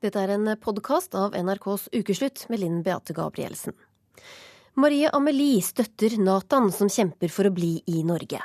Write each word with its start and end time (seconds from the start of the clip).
Dette 0.00 0.16
er 0.16 0.30
en 0.32 0.48
podkast 0.56 1.12
av 1.12 1.34
NRKs 1.36 1.90
Ukeslutt 1.92 2.46
med 2.48 2.62
Linn 2.62 2.78
Beate 2.80 3.12
Gabrielsen. 3.12 3.74
Marie 4.80 5.10
Amelie 5.12 5.60
støtter 5.60 6.14
Nathan 6.16 6.70
som 6.72 6.88
kjemper 6.88 7.28
for 7.28 7.44
å 7.44 7.52
bli 7.52 7.74
i 7.84 8.00
Norge. 8.08 8.40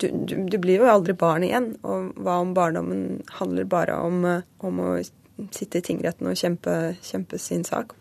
Du, 0.00 0.06
du, 0.08 0.32
du 0.48 0.56
blir 0.56 0.80
jo 0.80 0.88
aldri 0.88 1.12
barn 1.12 1.44
igjen, 1.44 1.74
og 1.84 2.16
hva 2.24 2.38
om 2.40 2.54
barndommen 2.56 3.20
handler 3.36 3.68
bare 3.68 3.98
om, 4.00 4.24
om 4.64 4.80
å 4.80 4.94
sitte 5.52 5.82
i 5.82 5.84
tingretten 5.90 6.32
og 6.32 6.40
kjempe, 6.40 6.78
kjempe 7.04 7.42
sin 7.42 7.68
sak? 7.68 7.92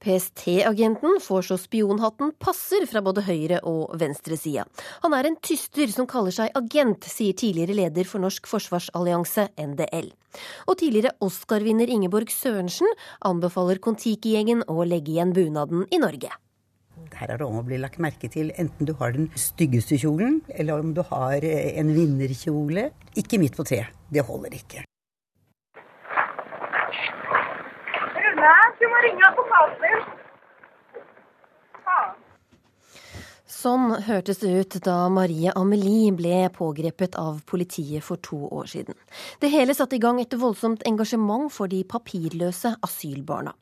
PST-agenten 0.00 1.18
får 1.20 1.42
så 1.50 1.58
spionhatten 1.60 2.32
passer 2.40 2.86
fra 2.88 3.02
både 3.04 3.24
høyre- 3.26 3.60
og 3.68 3.92
venstresida. 4.00 4.64
Han 5.04 5.14
er 5.16 5.28
en 5.28 5.38
tyster 5.44 5.92
som 5.92 6.08
kaller 6.08 6.34
seg 6.34 6.54
agent, 6.56 7.04
sier 7.04 7.36
tidligere 7.36 7.76
leder 7.76 8.08
for 8.08 8.22
Norsk 8.22 8.48
forsvarsallianse, 8.48 9.50
NDL. 9.60 10.12
Og 10.68 10.78
tidligere 10.80 11.12
Oscar-vinner 11.20 11.90
Ingeborg 11.90 12.32
Sørensen 12.32 12.88
anbefaler 13.26 13.82
Kon-Tiki-gjengen 13.82 14.64
å 14.70 14.86
legge 14.88 15.12
igjen 15.16 15.34
bunaden 15.36 15.84
i 15.92 16.00
Norge. 16.00 16.32
Her 17.16 17.32
er 17.34 17.40
det 17.40 17.46
om 17.46 17.58
å 17.60 17.64
bli 17.66 17.78
lagt 17.80 18.00
merke 18.02 18.28
til 18.32 18.52
enten 18.60 18.88
du 18.88 18.94
har 19.00 19.16
den 19.16 19.30
styggeste 19.38 19.98
kjolen, 20.00 20.40
eller 20.52 20.80
om 20.84 20.94
du 20.96 21.02
har 21.10 21.44
en 21.44 21.92
vinnerkjole. 21.96 22.90
Ikke 23.20 23.40
midt 23.42 23.58
på 23.58 23.66
treet. 23.68 23.92
Det 24.10 24.24
holder 24.26 24.56
ikke. 24.56 24.89
Rune, 28.40 28.56
du 28.80 28.86
må 28.88 29.00
ringe 29.04 29.26
advokaten. 29.28 30.04
Faen. 31.84 32.18
Sånn 33.50 33.90
hørtes 34.06 34.38
det 34.40 34.50
ut 34.56 34.74
da 34.86 34.94
Marie 35.12 35.50
Amelie 35.58 36.12
ble 36.16 36.46
pågrepet 36.54 37.16
av 37.20 37.42
politiet 37.50 38.04
for 38.06 38.20
to 38.24 38.38
år 38.46 38.70
siden. 38.70 38.96
Det 39.42 39.50
hele 39.52 39.74
satte 39.76 39.98
i 39.98 40.00
gang 40.00 40.20
et 40.22 40.36
voldsomt 40.38 40.86
engasjement 40.88 41.50
for 41.52 41.68
de 41.68 41.82
papirløse 41.84 42.70
asylbarna. 42.86 43.52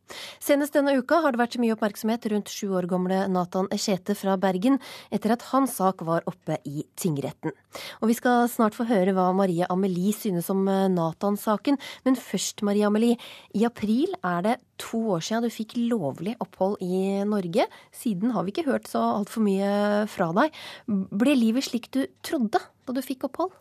Senest 0.45 0.77
denne 0.77 0.95
uka 1.01 1.19
har 1.25 1.35
det 1.35 1.41
vært 1.41 1.59
mye 1.59 1.75
oppmerksomhet 1.75 2.29
rundt 2.31 2.53
sju 2.53 2.77
år 2.79 2.87
gamle 2.91 3.25
Nathan 3.33 3.67
Echete 3.75 4.15
fra 4.15 4.37
Bergen, 4.39 4.79
etter 5.11 5.35
at 5.35 5.49
hans 5.51 5.75
sak 5.81 6.05
var 6.07 6.23
oppe 6.31 6.61
i 6.69 6.85
tingretten. 6.95 7.57
Og 7.99 8.13
Vi 8.13 8.21
skal 8.21 8.47
snart 8.53 8.79
få 8.79 8.87
høre 8.87 9.17
hva 9.17 9.33
Marie 9.35 9.67
Amelie 9.73 10.15
synes 10.15 10.53
om 10.55 10.63
Nathan-saken, 10.69 11.81
men 12.05 12.15
først, 12.15 12.63
Marie 12.63 12.87
Amelie. 12.87 13.19
I 13.57 13.67
april 13.67 14.15
er 14.23 14.47
det 14.47 14.59
to 14.81 15.01
år 15.15 15.25
siden 15.25 15.47
du 15.47 15.53
fikk 15.53 15.77
lovlig 15.79 16.35
opphold 16.43 16.79
i 16.85 17.23
Norge. 17.29 17.69
Siden 17.95 18.35
har 18.35 18.47
vi 18.47 18.55
ikke 18.55 18.69
hørt 18.69 18.91
så 18.91 19.03
altfor 19.19 19.45
mye 19.47 19.71
fra 20.11 20.31
deg. 20.37 20.61
Ble 20.89 21.37
livet 21.39 21.69
slik 21.69 21.91
du 21.95 22.05
trodde 22.27 22.61
da 22.63 22.95
du 22.95 23.03
fikk 23.05 23.29
opphold? 23.29 23.55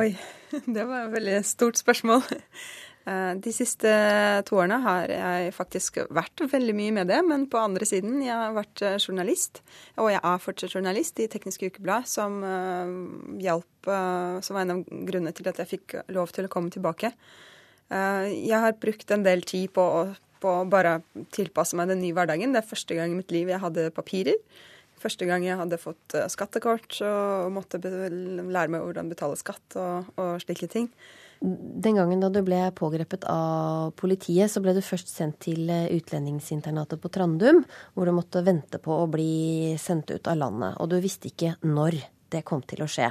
Oi, 0.00 0.14
det 0.74 0.86
var 0.88 1.06
et 1.06 1.14
veldig 1.18 1.42
stort 1.44 1.80
spørsmål. 1.80 2.24
De 3.02 3.50
siste 3.50 3.90
to 4.46 4.60
årene 4.60 4.76
har 4.84 5.10
jeg 5.10 5.54
faktisk 5.56 5.98
vært 6.14 6.44
veldig 6.52 6.74
mye 6.78 6.92
med 7.00 7.08
det, 7.10 7.18
men 7.26 7.48
på 7.50 7.58
andre 7.58 7.86
siden, 7.88 8.20
jeg 8.22 8.30
har 8.30 8.54
vært 8.54 8.82
journalist. 9.02 9.58
Og 9.98 10.12
jeg 10.12 10.20
er 10.22 10.44
fortsatt 10.44 10.76
journalist 10.78 11.18
i 11.18 11.26
Teknisk 11.30 11.64
Ukeblad, 11.66 12.06
som 12.06 12.38
hjalp 13.42 13.68
Som 13.82 14.54
var 14.54 14.62
en 14.62 14.76
av 14.76 14.84
grunnene 14.86 15.34
til 15.34 15.48
at 15.50 15.58
jeg 15.58 15.70
fikk 15.72 15.96
lov 16.14 16.30
til 16.30 16.46
å 16.46 16.52
komme 16.52 16.70
tilbake. 16.70 17.10
Jeg 17.92 18.58
har 18.64 18.78
brukt 18.80 19.10
en 19.12 19.24
del 19.26 19.42
tid 19.44 19.72
på 19.76 19.84
å 19.84 20.04
på 20.42 20.50
å 20.58 20.68
bare 20.68 21.00
tilpasse 21.34 21.78
meg 21.78 21.90
den 21.92 22.02
nye 22.02 22.14
hverdagen. 22.16 22.54
Det 22.54 22.62
er 22.62 22.70
første 22.72 22.98
gang 22.98 23.12
i 23.12 23.18
mitt 23.18 23.32
liv 23.34 23.50
jeg 23.52 23.62
hadde 23.62 23.90
papirer. 23.94 24.38
Første 25.02 25.26
gang 25.26 25.42
jeg 25.42 25.58
hadde 25.58 25.80
fått 25.82 26.14
skattekort 26.30 27.00
og 27.06 27.50
måtte 27.56 27.80
lære 27.82 28.70
meg 28.70 28.84
hvordan 28.84 29.10
betale 29.10 29.38
skatt 29.40 29.76
og, 29.80 30.12
og 30.14 30.38
slike 30.44 30.70
ting. 30.70 30.88
Den 31.42 31.98
gangen 31.98 32.22
da 32.22 32.28
du 32.30 32.38
ble 32.46 32.60
pågrepet 32.78 33.26
av 33.26 33.90
politiet, 33.98 34.46
så 34.52 34.62
ble 34.62 34.76
du 34.76 34.82
først 34.84 35.10
sendt 35.10 35.40
til 35.42 35.66
utlendingsinternatet 35.66 37.02
på 37.02 37.10
Trandum, 37.10 37.64
hvor 37.96 38.06
du 38.06 38.14
måtte 38.14 38.44
vente 38.46 38.78
på 38.82 38.94
å 38.94 39.10
bli 39.10 39.74
sendt 39.82 40.14
ut 40.14 40.30
av 40.30 40.38
landet. 40.38 40.78
Og 40.78 40.92
du 40.92 41.00
visste 41.02 41.32
ikke 41.32 41.56
når 41.66 41.98
det 42.32 42.44
kom 42.46 42.62
til 42.62 42.86
å 42.86 42.90
skje. 42.90 43.10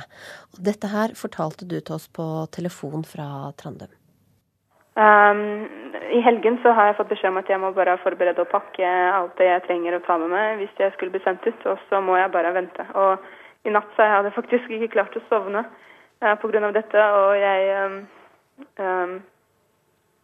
Og 0.56 0.64
dette 0.64 0.94
her 0.96 1.12
fortalte 1.20 1.68
du 1.68 1.82
til 1.82 1.98
oss 2.00 2.08
på 2.08 2.30
telefon 2.56 3.04
fra 3.04 3.52
Trandum. 3.60 3.92
Um, 5.02 5.70
I 6.12 6.20
helgen 6.22 6.60
så 6.62 6.74
har 6.76 6.90
jeg 6.90 6.98
fått 7.00 7.12
beskjed 7.14 7.32
om 7.32 7.40
at 7.40 7.50
jeg 7.50 7.60
må 7.62 7.72
bare 7.74 7.98
forberede 8.04 8.44
og 8.44 8.50
pakke 8.52 8.86
alt 8.86 9.38
det 9.40 9.48
jeg 9.48 9.64
trenger 9.66 9.96
å 9.98 10.02
ta 10.06 10.18
med 10.22 10.30
meg 10.34 10.60
hvis 10.60 10.82
jeg 10.82 10.94
skulle 10.94 11.14
bli 11.14 11.22
sendt 11.24 11.48
ut, 11.48 11.68
og 11.72 11.80
så 11.90 12.02
må 12.04 12.18
jeg 12.20 12.34
bare 12.34 12.52
vente. 12.54 12.86
Og 13.00 13.24
i 13.66 13.74
natt 13.74 13.90
så 13.96 14.10
hadde 14.10 14.30
jeg 14.30 14.38
faktisk 14.38 14.74
ikke 14.76 14.92
klart 14.98 15.18
å 15.18 15.24
sovne 15.30 15.64
uh, 15.66 16.36
pga. 16.44 16.72
dette, 16.76 17.06
og 17.22 17.32
jeg 17.40 17.72
um, 17.86 17.98
um, 18.84 19.16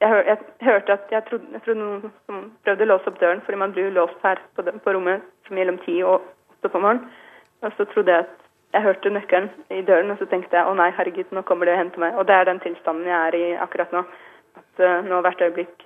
jeg, 0.01 0.09
hør, 0.09 0.23
jeg, 0.29 0.37
hørte 0.61 0.93
at 0.93 1.15
jeg 1.15 1.25
trodde, 1.29 1.53
jeg 1.53 1.63
trodde, 1.65 1.79
noen 1.79 2.11
som 2.27 2.43
prøvde 2.65 2.85
å 2.85 2.91
låse 2.91 3.09
opp 3.09 3.21
døren, 3.21 3.41
fordi 3.45 3.61
man 3.63 3.73
blir 3.73 3.87
jo 3.87 3.95
låst 3.95 4.27
her 4.27 4.41
på, 4.55 4.65
på 4.83 4.93
rommet 4.93 5.25
mellom 5.49 5.79
ti 5.87 6.01
og 6.03 6.19
åtte 6.53 6.69
på 6.69 6.83
morgenen. 6.83 7.07
Og 7.65 7.73
så 7.73 7.87
trodde 7.89 8.13
jeg 8.13 8.27
at 8.27 8.35
jeg 8.75 8.83
hørte 8.83 9.09
nøkkelen 9.09 9.49
i 9.73 9.81
døren, 9.87 10.11
og 10.13 10.19
så 10.19 10.27
tenkte 10.29 10.59
jeg 10.59 10.69
å 10.69 10.75
nei, 10.77 10.91
herregud, 10.93 11.31
nå 11.33 11.41
kommer 11.47 11.65
det 11.65 11.73
og 11.77 11.81
henter 11.81 12.03
meg. 12.03 12.17
Og 12.19 12.27
det 12.29 12.35
er 12.35 12.49
den 12.49 12.61
tilstanden 12.61 13.09
jeg 13.09 13.17
er 13.17 13.37
i 13.39 13.45
akkurat 13.63 13.95
nå 13.95 14.03
nå 14.79 15.19
hvert 15.25 15.41
øyeblikk 15.41 15.85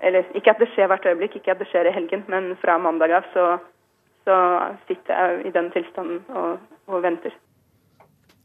Eller 0.00 0.26
ikke 0.36 0.54
at 0.54 0.62
det 0.62 0.70
skjer 0.74 0.90
hvert 0.90 1.06
øyeblikk, 1.06 1.36
ikke 1.36 1.54
at 1.54 1.62
det 1.62 1.68
skjer 1.70 1.88
i 1.90 1.94
helgen, 1.94 2.24
men 2.28 2.54
fra 2.62 2.78
mandag 2.78 3.14
av 3.18 3.28
så, 3.34 3.44
så 4.28 4.36
sitter 4.88 5.14
jeg 5.14 5.46
i 5.50 5.54
den 5.54 5.70
tilstanden 5.74 6.20
og, 6.28 6.58
og, 6.86 6.98
venter. 7.04 7.34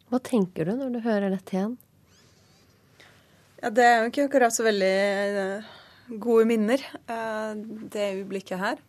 Hva 0.09 0.22
tenker 0.23 0.69
du 0.69 0.75
når 0.78 0.94
du 0.95 1.00
hører 1.05 1.34
dette 1.34 1.57
igjen? 1.57 1.78
Ja, 3.61 3.69
Det 3.69 3.85
er 3.85 3.97
jo 4.00 4.11
ikke 4.11 4.28
akkurat 4.29 4.53
så 4.53 4.66
veldig 4.66 4.94
gode 6.22 6.45
minner, 6.45 6.81
det 7.94 8.09
øyeblikket 8.19 8.61
her. 8.61 8.81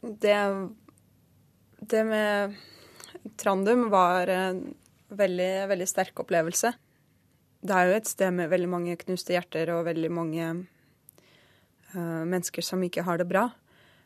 Det, 0.00 0.36
det 1.90 2.04
med 2.06 2.54
Trandum 3.36 3.90
var 3.92 4.30
veldig, 5.16 5.50
veldig 5.70 5.88
sterk 5.88 6.22
opplevelse. 6.22 6.72
Det 7.60 7.76
er 7.76 7.88
jo 7.88 7.96
et 7.98 8.08
sted 8.08 8.32
med 8.34 8.50
veldig 8.52 8.68
mange 8.72 8.98
knuste 9.00 9.34
hjerter 9.34 9.72
og 9.74 9.86
veldig 9.88 10.10
mange 10.16 10.46
uh, 11.94 12.22
mennesker 12.24 12.64
som 12.64 12.82
ikke 12.86 13.04
har 13.06 13.20
det 13.20 13.28
bra. 13.28 13.48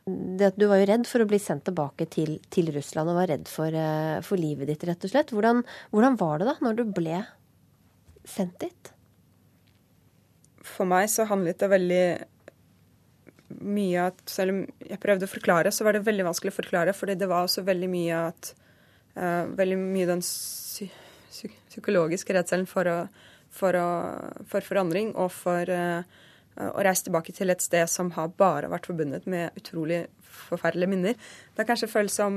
Det, 0.04 0.50
du 0.60 0.66
var 0.68 0.82
jo 0.82 0.88
redd 0.90 1.06
for 1.08 1.24
å 1.24 1.28
bli 1.28 1.38
sendt 1.40 1.64
tilbake 1.68 2.08
til, 2.12 2.36
til 2.52 2.68
Russland 2.74 3.08
og 3.08 3.20
var 3.22 3.30
redd 3.30 3.46
for, 3.48 3.72
uh, 3.72 4.18
for, 4.26 4.40
livet 4.40 4.68
ditt, 4.72 4.84
rett 4.88 5.06
og 5.06 5.14
slett. 5.14 5.32
Hvordan, 5.32 5.62
hvordan 5.94 6.18
var 6.20 6.42
det 6.42 6.50
da, 6.50 6.58
når 6.64 6.80
du 6.80 6.84
ble 6.98 7.22
sendt 8.28 8.58
dit? 8.64 8.92
For 10.64 10.88
meg 10.88 11.08
så 11.12 11.28
handlet 11.28 11.60
det 11.60 11.70
veldig 11.70 12.04
mye 13.64 14.06
at 14.08 14.22
Selv 14.26 14.54
om 14.54 14.60
jeg 14.82 15.00
prøvde 15.02 15.28
å 15.28 15.30
forklare, 15.30 15.70
så 15.70 15.84
var 15.86 15.94
det 15.94 16.06
veldig 16.06 16.24
vanskelig 16.26 16.50
å 16.50 16.56
forklare, 16.56 16.94
fordi 16.96 17.14
det 17.20 17.28
var 17.30 17.44
også 17.46 17.62
veldig 17.66 17.90
mye 17.92 18.20
at 18.32 18.50
uh, 19.18 19.44
Veldig 19.58 19.78
mye 19.80 20.10
den 20.10 20.22
psykologiske 20.24 22.36
redselen 22.36 22.68
for, 22.70 22.86
for, 23.50 23.72
for, 24.50 24.66
forandring 24.66 25.14
og 25.18 25.32
for 25.34 25.70
uh, 25.70 26.02
å 26.54 26.84
reise 26.86 27.08
tilbake 27.08 27.34
til 27.34 27.50
et 27.50 27.64
sted 27.64 27.90
som 27.90 28.12
har 28.14 28.34
bare 28.38 28.70
vært 28.70 28.86
forbundet 28.90 29.26
med 29.30 29.56
utrolig 29.58 30.04
forferdelige 30.34 30.90
minner. 30.90 31.14
Det 31.54 31.64
er 31.64 31.68
kanskje 31.68 31.90
føles 31.90 32.14
som 32.14 32.32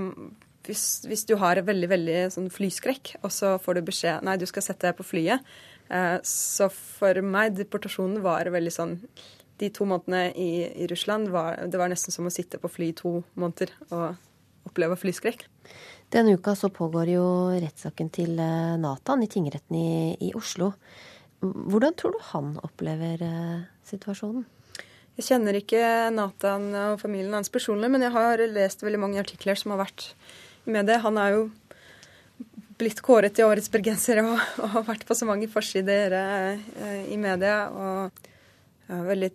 hvis, 0.67 1.05
hvis, 1.07 1.23
du 1.29 1.37
har 1.39 1.61
veldig 1.63 1.87
veldig 1.87 2.15
sånn 2.33 2.49
flyskrekk, 2.51 3.13
og 3.23 3.31
så 3.31 3.53
får 3.61 3.77
du 3.77 3.87
beskjed 3.87 4.25
nei, 4.27 4.35
du 4.39 4.45
skal 4.49 4.65
sette 4.65 4.89
deg 4.89 4.97
på 4.97 5.05
flyet. 5.07 5.45
Uh, 5.87 6.17
så 6.27 6.67
for 6.73 7.21
meg, 7.23 7.55
deportasjonen 7.55 8.19
var 8.25 8.49
veldig 8.51 8.73
sånn 8.75 8.97
De 9.57 9.69
to 9.73 9.87
månedene 9.89 10.35
i, 10.35 10.67
i 10.83 10.87
Russland 10.91 11.31
var 11.33 11.63
det 11.65 11.79
var 11.79 11.89
nesten 11.89 12.13
som 12.13 12.27
å 12.27 12.33
sitte 12.33 12.59
på 12.61 12.69
fly 12.69 12.91
i 12.91 12.97
to 12.97 13.13
måneder 13.39 13.71
og 13.87 14.26
oppleve 14.67 14.97
flyskrekk. 14.99 15.47
Denne 16.13 16.37
uka 16.37 16.53
så 16.55 16.69
pågår 16.71 17.11
jo 17.17 17.25
rettssaken 17.59 18.11
til 18.15 18.37
Nathan 18.79 19.25
i 19.25 19.31
tingretten 19.31 19.75
i, 19.75 19.89
i, 20.29 20.31
Oslo. 20.37 20.71
Hvordan 21.41 21.97
tror 21.99 22.15
du 22.15 22.21
han 22.31 22.53
opplever 22.63 23.21
eh, 23.25 23.65
situasjonen? 23.85 24.45
Jeg 25.17 25.25
kjenner 25.31 25.57
ikke 25.57 25.81
Nathan 26.13 26.69
og 26.77 26.99
familien 27.01 27.33
hans 27.33 27.51
personlig, 27.53 27.89
men 27.89 28.05
jeg 28.05 28.13
har 28.13 28.43
lest 28.53 28.83
veldig 28.85 29.01
mange 29.01 29.21
artikler 29.21 29.57
som 29.57 29.73
har 29.73 29.81
vært 29.81 30.11
i 30.67 30.73
media. 30.75 30.99
Han 31.03 31.17
er 31.17 31.33
jo 31.35 31.47
blitt 32.77 33.01
kåret 33.05 33.33
til 33.37 33.49
årets 33.49 33.71
bergenser 33.73 34.21
og, 34.23 34.35
og, 34.61 34.69
har 34.75 34.85
vært 34.91 35.07
på 35.09 35.17
så 35.17 35.27
mange 35.29 35.49
forsider 35.49 36.13
eh, 36.13 37.03
i 37.13 37.17
media. 37.19 37.57
Og 37.73 38.29
ja, 38.87 39.01
veldig 39.09 39.31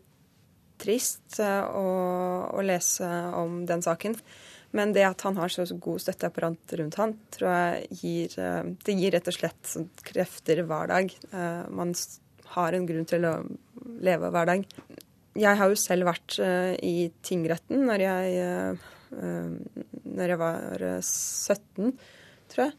trist 0.82 1.40
eh, 1.42 1.62
å, 1.66 1.86
å 2.54 2.64
lese 2.66 3.08
om 3.38 3.62
den 3.68 3.82
saken. 3.84 4.16
Men 4.76 4.94
det 4.96 5.04
at 5.04 5.20
han 5.26 5.36
har 5.36 5.52
så 5.52 5.66
god 5.68 6.00
støtteapparat 6.00 6.74
rundt 6.80 6.96
han, 7.00 7.12
tror 7.34 7.50
jeg 7.50 7.98
gir 8.00 8.38
eh, 8.40 8.62
Det 8.84 8.96
gir 8.96 9.12
rett 9.14 9.28
og 9.28 9.36
slett 9.36 9.68
sånn 9.68 9.90
krefter 10.08 10.62
hver 10.68 10.88
dag. 10.92 11.12
Eh, 11.12 11.60
man 11.76 11.92
har 12.56 12.76
en 12.76 12.88
grunn 12.88 13.08
til 13.08 13.28
å 13.28 13.34
leve 14.04 14.32
hver 14.32 14.48
dag. 14.48 14.64
Jeg 15.36 15.60
har 15.60 15.68
jo 15.68 15.78
selv 15.80 16.08
vært 16.08 16.38
eh, 16.44 16.72
i 16.80 16.96
tingretten 17.24 17.86
når 17.88 18.06
jeg, 18.06 18.80
når 19.12 20.32
jeg 20.32 20.40
var 20.40 20.84
17, 21.04 21.92
tror 22.52 22.66
jeg. 22.66 22.74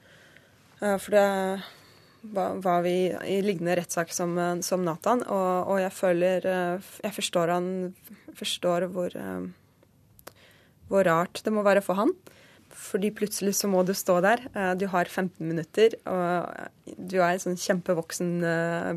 For 0.82 1.14
det 1.14 1.26
var 2.34 2.82
vi 2.84 2.98
i 3.30 3.38
lignende 3.46 3.78
rettssak 3.78 4.10
som, 4.14 4.34
som 4.66 4.82
Nathan, 4.86 5.22
og, 5.30 5.70
og, 5.70 5.78
jeg 5.84 5.94
føler 5.94 6.48
Jeg 7.04 7.14
forstår 7.16 7.54
han 7.54 7.68
Forstår 8.40 8.88
hvor, 8.92 9.14
hvor 10.94 11.10
rart 11.10 11.42
det 11.42 11.54
må 11.54 11.66
være 11.66 11.82
for 11.86 11.98
han. 11.98 12.14
Fordi 12.74 13.10
plutselig 13.14 13.56
så 13.58 13.70
må 13.70 13.82
du 13.86 13.92
stå 13.98 14.20
der. 14.26 14.46
Du 14.78 14.88
har 14.90 15.10
15 15.10 15.42
minutter, 15.46 15.94
og 16.10 16.94
du 16.98 17.20
er 17.20 17.34
en 17.34 17.42
sånn 17.42 17.60
kjempevoksen 17.60 18.32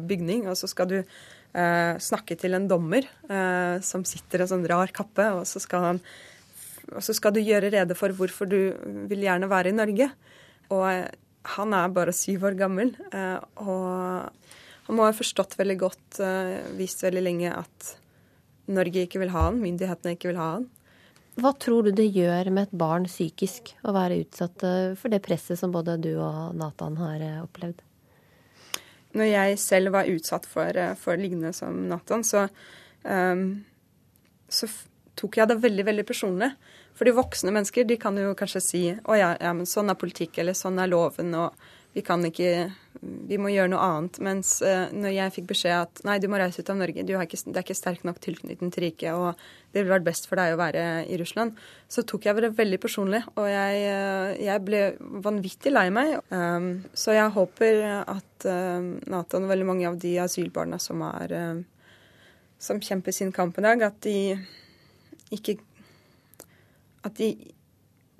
bygning, 0.09 0.47
og 0.49 0.57
så 0.61 0.69
skal 0.71 0.89
du 0.93 0.99
eh, 1.57 1.99
snakke 2.03 2.37
til 2.39 2.57
en 2.57 2.69
dommer 2.71 3.07
eh, 3.29 3.77
som 3.85 4.05
sitter 4.09 4.41
i 4.43 4.47
en 4.47 4.53
sånn 4.55 4.67
rar 4.71 4.93
kappe, 4.95 5.29
og 5.39 5.45
så, 5.49 5.63
skal 5.63 5.91
han, 5.91 6.01
og 6.93 7.03
så 7.05 7.17
skal 7.17 7.35
du 7.37 7.43
gjøre 7.43 7.73
rede 7.75 7.97
for 7.99 8.15
hvorfor 8.17 8.51
du 8.51 8.61
vil 9.11 9.27
gjerne 9.27 9.51
være 9.51 9.73
i 9.73 9.77
Norge. 9.77 10.11
Og 10.75 10.87
eh, 10.91 11.09
han 11.57 11.77
er 11.79 11.95
bare 11.95 12.17
syv 12.17 12.49
år 12.49 12.59
gammel, 12.59 12.95
eh, 13.13 13.39
og 13.63 14.33
han 14.87 14.99
må 14.99 15.07
ha 15.07 15.15
forstått 15.15 15.57
veldig 15.59 15.75
godt, 15.81 16.19
vist 16.79 17.01
veldig 17.03 17.23
lenge, 17.25 17.51
at 17.51 17.89
Norge 18.71 19.03
ikke 19.03 19.19
vil 19.19 19.33
ha 19.35 19.49
han, 19.49 19.59
myndighetene 19.59 20.13
ikke 20.15 20.29
vil 20.31 20.39
ha 20.39 20.47
han. 20.53 20.69
Hva 21.37 21.53
tror 21.61 21.85
du 21.85 21.93
det 21.93 22.07
gjør 22.15 22.49
med 22.49 22.69
et 22.69 22.79
barn 22.81 23.05
psykisk 23.09 23.75
å 23.85 23.93
være 23.93 24.23
utsatt 24.23 24.63
eh, 24.65 24.95
for 24.97 25.13
det 25.13 25.21
presset 25.25 25.61
som 25.61 25.75
både 25.75 25.99
du 26.01 26.15
og 26.17 26.57
Nathan 26.57 26.97
har 26.97 27.27
opplevd? 27.43 27.83
når 29.17 29.31
jeg 29.31 29.61
selv 29.61 29.95
var 29.95 30.11
utsatt 30.11 30.47
for, 30.49 30.77
eh, 30.77 30.95
for 30.95 31.17
lignende 31.17 31.53
som 31.55 31.89
Nathan, 31.89 32.25
så, 32.25 32.49
um, 33.05 33.65
så 34.49 34.69
tok 35.17 35.39
jeg 35.39 35.49
det 35.49 35.63
veldig, 35.63 35.85
veldig 35.85 36.07
personlig. 36.07 36.51
Fordi 36.97 37.13
voksne 37.13 37.53
mennesker 37.53 37.85
de 37.85 37.97
kan 38.01 38.17
jo 38.17 38.35
kanskje 38.35 38.63
si 38.63 38.83
å 38.93 39.17
ja, 39.17 39.35
ja, 39.41 39.53
sånn 39.69 39.91
er 39.93 40.01
politikk, 40.01 40.39
eller 40.39 40.57
sånn 40.57 40.79
er 40.81 40.89
loven, 40.89 41.35
og 41.35 41.53
vi 41.97 42.03
kan 42.05 42.21
ikke 42.29 42.73
Vi 43.29 43.37
må 43.41 43.51
gjøre 43.53 43.71
noe 43.71 43.85
annet. 43.85 44.19
Mens 44.25 44.57
uh, 44.65 44.89
når 44.93 45.13
jeg 45.15 45.33
fikk 45.35 45.47
beskjed 45.51 45.75
at 45.77 46.01
nei, 46.09 46.17
du 46.21 46.27
må 46.33 46.39
reise 46.41 46.63
ut 46.65 46.71
av 46.73 46.79
Norge, 46.81 47.05
ikke, 47.05 47.39
det 47.45 47.59
er 47.61 47.65
ikke 47.65 47.77
sterk 47.77 48.07
nok 48.09 48.19
tilknytning 48.25 48.73
til 48.73 48.87
riket, 48.87 49.13
og 49.13 49.37
det 49.71 49.83
ville 49.83 49.93
vært 49.93 50.07
best 50.09 50.27
for 50.27 50.41
deg 50.41 50.55
å 50.55 50.59
være 50.59 50.85
i 51.13 51.19
Russland, 51.21 51.53
så 51.93 52.03
tok 52.09 52.27
jeg 52.27 52.41
det 52.41 52.51
veldig 52.57 52.81
personlig. 52.83 53.21
Og 53.37 53.49
jeg, 53.53 53.85
uh, 53.93 54.33
jeg 54.41 54.65
ble 54.65 54.83
vanvittig 55.29 55.75
lei 55.75 55.87
meg. 55.95 56.17
Um, 56.33 56.71
så 56.97 57.15
jeg 57.15 57.35
håper 57.37 57.83
at 58.01 58.49
uh, 58.49 58.81
Nathan 59.13 59.47
og 59.47 59.53
veldig 59.53 59.69
mange 59.69 59.89
av 59.93 60.01
de 60.03 60.17
asylbarna 60.25 60.81
som 60.83 61.05
er 61.13 61.37
som 62.59 62.81
kjemper 62.81 63.13
sin 63.13 63.35
kamp 63.37 63.59
i 63.61 63.67
dag, 63.67 63.83
at 63.85 64.01
de 64.05 64.37
ikke 65.37 65.59
At 67.07 67.15
de 67.21 67.29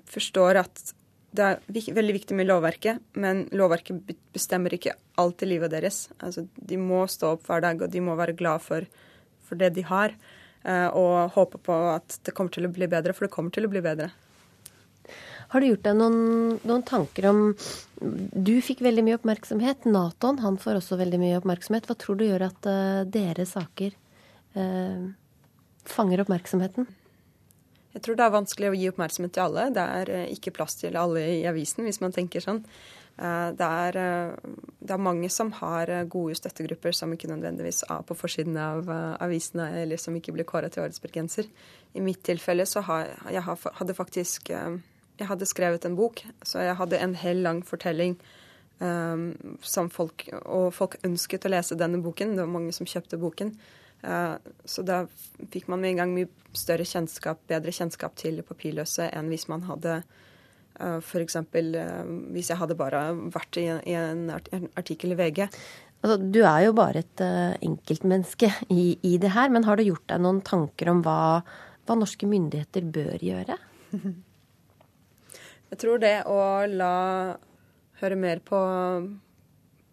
forstår 0.07 0.61
at 0.61 0.93
det 1.37 1.45
er 1.47 1.95
veldig 1.95 2.15
viktig 2.17 2.35
med 2.37 2.49
lovverket, 2.49 3.01
men 3.19 3.45
lovverket 3.55 4.15
bestemmer 4.35 4.73
ikke 4.75 4.95
alt 5.21 5.43
i 5.45 5.49
livet 5.49 5.73
deres. 5.73 6.07
Altså, 6.19 6.45
de 6.57 6.79
må 6.81 7.05
stå 7.11 7.35
opp 7.35 7.47
hver 7.47 7.63
dag, 7.65 7.81
og 7.81 7.93
de 7.93 8.03
må 8.03 8.17
være 8.19 8.37
glad 8.37 8.63
for, 8.65 8.87
for 9.47 9.59
det 9.59 9.73
de 9.77 9.85
har. 9.87 10.15
Eh, 10.67 10.87
og 10.97 11.33
håpe 11.37 11.61
på 11.63 11.75
at 11.93 12.19
det 12.25 12.33
kommer 12.35 12.53
til 12.53 12.67
å 12.67 12.73
bli 12.73 12.89
bedre, 12.91 13.15
for 13.15 13.27
det 13.27 13.33
kommer 13.33 13.53
til 13.55 13.67
å 13.67 13.71
bli 13.71 13.83
bedre. 13.85 14.09
Har 15.47 15.63
du 15.63 15.69
gjort 15.69 15.85
deg 15.85 15.95
noen, 15.95 16.17
noen, 16.67 16.83
tanker 16.83 17.29
om 17.29 17.37
Du 17.97 18.57
fikk 18.61 18.81
veldig 18.83 19.05
mye 19.07 19.15
oppmerksomhet. 19.15 19.87
Naton 19.87 20.41
han 20.43 20.59
får 20.59 20.81
også 20.81 20.99
veldig 20.99 21.21
mye 21.21 21.37
oppmerksomhet. 21.39 21.87
Hva 21.87 21.95
tror 21.95 22.19
du 22.19 22.25
gjør 22.27 22.49
at 22.49 22.67
uh, 22.67 23.07
deres 23.07 23.55
saker 23.55 23.95
uh, 24.59 25.07
fanger 25.87 26.25
oppmerksomheten? 26.25 26.89
Jeg 27.97 28.03
tror 28.05 28.17
det 28.19 28.25
er 28.27 28.35
vanskelig 28.35 28.69
å 28.69 28.77
gi 28.77 28.89
oppmerksomhet 28.91 29.33
til 29.33 29.43
alle. 29.47 29.63
Det 29.73 29.83
er 29.99 30.09
eh, 30.13 30.29
ikke 30.35 30.53
plass 30.53 30.77
til 30.77 30.97
alle 31.01 31.23
i 31.39 31.41
avisen, 31.49 31.81
hvis 31.87 31.97
man 32.03 32.13
tenker 32.13 32.43
sånn. 32.43 32.59
Eh, 33.17 33.47
det 33.57 33.69
er, 33.87 33.97
eh, 33.97 34.59
det 34.85 34.93
er 34.93 35.01
mange 35.01 35.31
som 35.33 35.49
har 35.57 35.89
gode 36.05 36.35
støttegrupper 36.37 36.93
som 36.93 37.15
ikke 37.15 37.31
nødvendigvis 37.31 37.81
er 37.89 38.03
på 38.05 38.17
forsiden 38.19 38.59
av 38.61 38.91
avisene, 39.25 39.71
eller 39.81 39.97
som 39.97 40.13
ikke 40.13 40.35
blir 40.35 40.45
kåret 40.45 40.75
til 40.75 40.85
årets 40.85 41.01
bergenser. 41.01 41.49
I 41.97 42.03
mitt 42.05 42.21
tilfelle 42.27 42.67
så 42.69 42.85
har 42.85 43.09
jeg 43.33 43.41
hadde 43.47 43.97
faktisk 43.97 44.53
Jeg 45.17 45.25
hadde 45.31 45.49
skrevet 45.49 45.85
en 45.85 45.95
bok, 45.97 46.21
så 46.45 46.61
jeg 46.61 46.77
hadde 46.77 46.99
en 47.01 47.15
hel 47.17 47.41
lang 47.41 47.63
fortelling 47.65 48.19
um, 48.77 49.57
som 49.65 49.89
folk 49.89 50.27
Og 50.45 50.69
folk 50.73 50.99
ønsket 51.03 51.47
å 51.47 51.49
lese 51.49 51.73
denne 51.73 51.97
boken. 51.97 52.35
Det 52.35 52.45
var 52.45 52.53
mange 52.53 52.71
som 52.71 52.85
kjøpte 52.85 53.17
boken. 53.17 53.55
Eh, 54.05 54.35
så 54.65 54.83
da 54.85 55.01
fikk 55.51 55.67
man 55.71 55.81
med 55.81 55.95
en 55.95 56.01
gang 56.01 56.13
mye 56.13 56.29
større 56.57 56.85
kjennskap, 56.87 57.41
bedre 57.49 57.73
kjennskap 57.73 58.15
til 58.19 58.41
papirløse 58.45 59.09
enn 59.13 59.31
hvis 59.31 59.47
man 59.51 59.65
hadde 59.67 59.99
uh, 60.01 60.99
f.eks. 61.01 61.37
Eh, 61.41 62.11
hvis 62.35 62.51
jeg 62.53 62.59
hadde 62.61 62.77
bare 62.77 63.09
vært 63.33 63.59
i 63.61 63.67
en, 63.71 64.29
artikkel 64.77 65.15
i 65.15 65.19
VG. 65.19 65.47
Altså, 65.97 66.17
du 66.21 66.43
er 66.45 66.67
jo 66.67 66.75
bare 66.77 67.01
et 67.01 67.23
enkeltmenneske 67.65 68.51
i, 68.69 68.99
i, 69.01 69.17
det 69.21 69.33
her, 69.33 69.49
men 69.53 69.65
har 69.65 69.79
du 69.79 69.87
gjort 69.87 70.05
deg 70.11 70.21
noen 70.21 70.43
tanker 70.45 70.91
om 70.93 71.01
hva, 71.05 71.41
hva 71.89 71.97
norske 71.97 72.29
myndigheter 72.29 72.85
bør 72.85 73.17
gjøre? 73.25 73.57
Jeg 75.67 75.81
tror 75.81 75.99
det 75.99 76.21
å 76.29 76.39
la 76.69 76.93
høre 77.99 78.15
mer 78.15 78.39
på, 78.45 78.59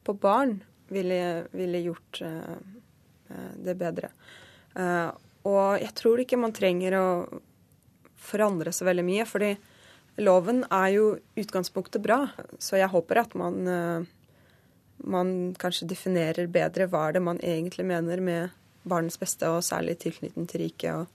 på 0.07 0.15
barn 0.23 0.59
ville, 0.93 1.49
ville 1.57 1.81
gjort 1.83 2.21
uh, 2.23 2.53
Eh, 2.53 2.74
det 3.65 3.77
bedre. 3.81 4.11
Eh, 4.75 5.11
og 5.45 5.81
jeg 5.83 5.93
tror 5.99 6.23
ikke 6.23 6.41
man 6.41 6.55
trenger 6.57 6.97
å 6.99 7.07
forandre 8.25 8.73
så 8.73 8.87
veldig 8.89 9.05
mye, 9.05 9.27
fordi 9.29 9.53
loven 10.25 10.63
er 10.73 10.91
jo 10.95 11.07
utgangspunktet 11.41 12.03
bra. 12.05 12.23
Så 12.59 12.79
jeg 12.81 12.93
håper 12.93 13.21
at 13.25 13.35
man, 13.39 13.59
eh, 13.69 14.07
man 15.05 15.35
kanskje 15.61 15.91
definerer 15.91 16.49
bedre 16.49 16.89
hva 16.89 17.09
er 17.09 17.19
det 17.19 17.25
man 17.27 17.43
egentlig 17.43 17.87
mener 17.87 18.21
med 18.21 18.55
barnets 18.85 19.21
beste, 19.21 19.49
og 19.49 19.65
særlig 19.65 19.99
tilknytning 19.99 20.49
til 20.49 20.67
riket. 20.67 20.95
og 20.95 21.07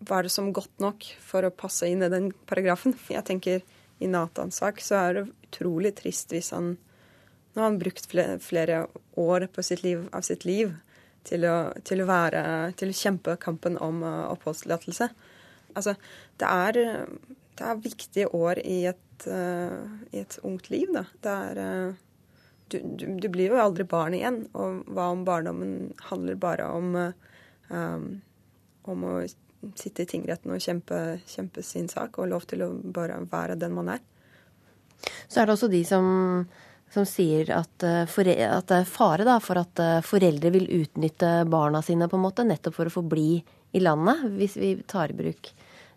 hva 0.00 0.18
er 0.18 0.22
det 0.26 0.32
som 0.32 0.52
godt 0.56 0.80
nok 0.80 1.04
for 1.20 1.44
å 1.44 1.52
passe 1.52 1.88
inn 1.88 2.02
i 2.02 2.08
den 2.08 2.30
paragrafen? 2.48 2.96
Jeg 3.16 3.24
tenker 3.28 3.60
I 4.00 4.08
Natans 4.08 4.60
sak 4.62 4.80
så 4.80 4.96
er 4.96 5.18
det 5.18 5.26
utrolig 5.50 5.94
trist 6.00 6.32
hvis 6.32 6.54
han 6.56 6.76
Nå 7.50 7.64
har 7.64 7.72
han 7.72 7.80
brukt 7.80 8.04
flere, 8.06 8.38
år 9.18 9.48
år 9.50 9.62
sitt 9.66 9.80
liv, 9.82 10.04
av 10.14 10.22
sitt 10.22 10.44
liv 10.46 10.70
til 11.28 11.44
å, 11.48 11.56
til 11.86 12.02
å, 12.02 12.08
være, 12.08 12.42
til 12.80 12.92
å 12.92 12.96
kjempe 12.96 13.36
kampen 13.42 13.76
om 13.82 14.02
uh, 14.06 14.30
oppholdstillatelse. 14.32 15.10
Altså, 15.76 15.94
det 16.40 16.48
er, 16.48 16.78
det 17.58 17.66
er 17.66 17.82
viktige 17.84 18.30
år 18.36 18.62
i 18.64 18.84
et, 18.90 19.26
uh, 19.28 19.84
i 20.12 20.22
et 20.22 20.38
ungt 20.46 20.70
liv, 20.72 20.88
da. 20.96 21.04
Det 21.22 21.34
er 21.50 21.60
uh, 21.60 22.00
du, 22.70 22.78
du, 22.82 23.06
du, 23.18 23.28
blir 23.28 23.52
jo 23.52 23.60
aldri 23.60 23.84
barn 23.88 24.16
igjen. 24.16 24.44
Og 24.54 24.82
hva 24.94 25.10
om 25.14 25.24
barndommen 25.26 25.92
handler 26.10 26.38
bare 26.40 26.68
om, 26.70 26.96
um, 27.68 28.08
om 28.90 29.06
å 29.06 29.14
sitte 29.76 30.04
i 30.04 30.08
tingretten 30.08 30.54
og 30.54 30.62
kjempe, 30.62 31.20
kjempe, 31.28 31.64
sin 31.66 31.90
sak, 31.90 32.18
og 32.18 32.30
lov 32.30 32.46
til 32.50 32.64
å 32.64 32.72
bare 32.94 33.18
være 33.30 33.58
den 33.60 33.74
man 33.76 33.92
er. 33.96 34.04
Så 35.28 35.40
er 35.40 35.48
det 35.48 35.56
også 35.56 35.70
de 35.72 35.82
som 35.88 36.06
som 36.90 37.06
sier 37.06 37.50
at, 37.54 37.82
eh, 37.86 38.02
at, 38.02 38.66
det 38.68 38.76
er 38.80 38.88
fare 38.88 39.26
da, 39.26 39.38
for 39.42 39.60
at 39.60 39.78
eh, 39.82 40.00
foreldre 40.04 40.50
vil 40.56 40.66
utnytte 40.80 41.44
barna 41.50 41.82
sine 41.86 42.08
på 42.10 42.18
en 42.18 42.24
måte, 42.24 42.46
nettopp 42.46 42.76
for 42.76 42.90
å 42.90 42.94
få 42.98 43.04
bli 43.06 43.42
i 43.70 43.82
landet, 43.82 44.24
hvis 44.34 44.56
vi 44.58 44.72
tar 44.90 45.12
i 45.12 45.18
bruk 45.20 45.52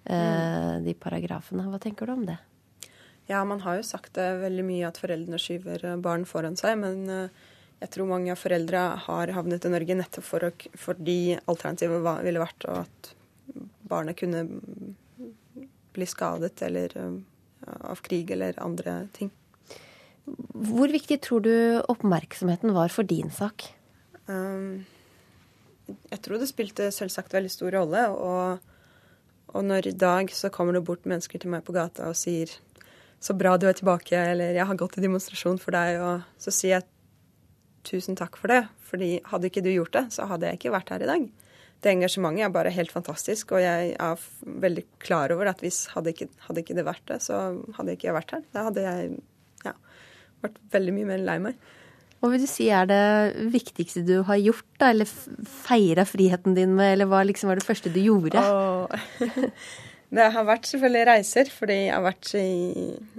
eh, 0.06 0.76
de 0.86 0.94
paragrafene. 0.94 1.66
Hva 1.72 1.82
tenker 1.82 2.06
du 2.10 2.14
om 2.14 2.28
det? 2.30 2.38
Ja, 3.32 3.42
man 3.48 3.64
har 3.64 3.80
jo 3.80 3.88
sagt 3.88 4.14
det 4.20 4.28
veldig 4.44 4.68
mye 4.68 4.92
at 4.92 5.02
foreldrene 5.02 5.42
skyver 5.42 5.86
eh, 5.90 5.98
barn 5.98 6.28
foran 6.30 6.60
seg. 6.60 6.78
Men 6.84 7.08
jeg 7.82 7.92
tror 7.96 8.12
mange 8.14 8.36
av 8.36 8.40
foreldra 8.40 8.86
har 9.08 9.34
havnet 9.34 9.66
i 9.66 9.74
Norge 9.74 9.98
nettopp 9.98 10.30
for 10.30 10.46
å, 10.46 10.54
fordi 10.78 11.20
alternativet 11.42 12.06
ville 12.28 12.44
vært 12.44 12.70
at 12.70 13.14
barnet 13.90 14.20
kunne 14.20 14.46
bli 15.94 16.06
skadet 16.10 16.62
eller 16.66 16.94
av 17.66 18.02
krig 18.06 18.32
eller 18.34 18.58
andre 18.62 19.08
ting. 19.16 19.34
Hvor 20.25 20.92
viktig 20.92 21.20
tror 21.25 21.44
du 21.44 21.56
oppmerksomheten 21.92 22.72
var 22.75 22.92
for 22.94 23.08
din 23.08 23.32
sak? 23.34 23.65
Um, 24.27 24.86
jeg 25.88 26.22
tror 26.24 26.39
det 26.39 26.48
spilte 26.51 26.92
selvsagt 26.96 27.34
veldig 27.36 27.51
stor 27.51 27.75
rolle. 27.75 28.06
Og, 28.15 28.63
og 29.51 29.65
når 29.68 29.92
i 29.92 29.98
dag 30.06 30.32
så 30.32 30.51
kommer 30.53 30.77
det 30.77 30.86
bort 30.88 31.08
mennesker 31.10 31.44
til 31.44 31.51
meg 31.51 31.65
på 31.68 31.75
gata 31.75 32.08
og 32.12 32.20
sier 32.20 32.51
'så 33.24 33.32
bra 33.39 33.56
du 33.56 33.68
er 33.68 33.74
tilbake', 33.74 34.12
eller 34.12 34.51
'jeg 34.51 34.68
har 34.68 34.75
gått 34.75 34.98
i 34.98 35.01
demonstrasjon 35.01 35.60
for 35.60 35.72
deg', 35.72 36.00
og 36.03 36.24
så 36.38 36.51
sier 36.51 36.75
jeg 36.75 36.84
tusen 37.84 38.15
takk 38.15 38.36
for 38.36 38.48
det. 38.48 38.68
fordi 38.94 39.24
hadde 39.25 39.50
ikke 39.50 39.63
du 39.63 39.72
gjort 39.74 39.92
det, 39.94 40.13
så 40.13 40.27
hadde 40.30 40.46
jeg 40.46 40.60
ikke 40.60 40.72
vært 40.72 40.89
her 40.89 41.01
i 41.01 41.10
dag. 41.10 41.24
Det 41.82 41.89
engasjementet 41.89 42.46
er 42.46 42.50
bare 42.53 42.70
helt 42.70 42.92
fantastisk, 42.92 43.51
og 43.51 43.60
jeg 43.60 43.96
er 44.00 44.20
veldig 44.46 44.86
klar 45.00 45.32
over 45.34 45.50
at 45.50 45.60
hvis 45.60 45.88
hadde 45.96 46.13
ikke, 46.13 46.30
hadde 46.46 46.62
ikke 46.62 46.75
det 46.75 46.86
vært 46.86 47.01
det, 47.08 47.18
så 47.25 47.58
hadde 47.74 47.96
ikke 47.96 48.08
jeg 48.08 48.13
vært 48.13 48.32
her. 48.32 48.44
Da 48.53 48.63
hadde 48.70 48.82
jeg 48.86 49.18
vært 50.44 50.60
veldig 50.74 50.98
mye 50.98 51.10
mer 51.14 51.24
lei 51.24 51.38
meg. 51.48 51.72
Hva 52.24 52.30
vil 52.32 52.44
du 52.46 52.48
si 52.48 52.70
er 52.72 52.88
det 52.88 53.06
viktigste 53.52 54.06
du 54.08 54.22
har 54.30 54.40
gjort, 54.40 54.68
da, 54.80 54.94
eller 54.94 55.10
feira 55.66 56.06
friheten 56.08 56.56
din 56.56 56.78
med, 56.78 56.94
eller 56.96 57.10
hva 57.12 57.24
liksom 57.28 57.52
var 57.52 57.60
det 57.60 57.68
første 57.68 57.92
du 57.92 58.00
gjorde? 58.00 58.40
Oh. 58.40 58.88
Det 60.14 60.28
har 60.30 60.46
vært 60.46 60.68
selvfølgelig 60.70 61.06
reiser, 61.10 61.48
fordi 61.50 61.76
jeg 61.88 61.94
har, 61.96 62.04
vært 62.06 62.30
i, 62.38 62.50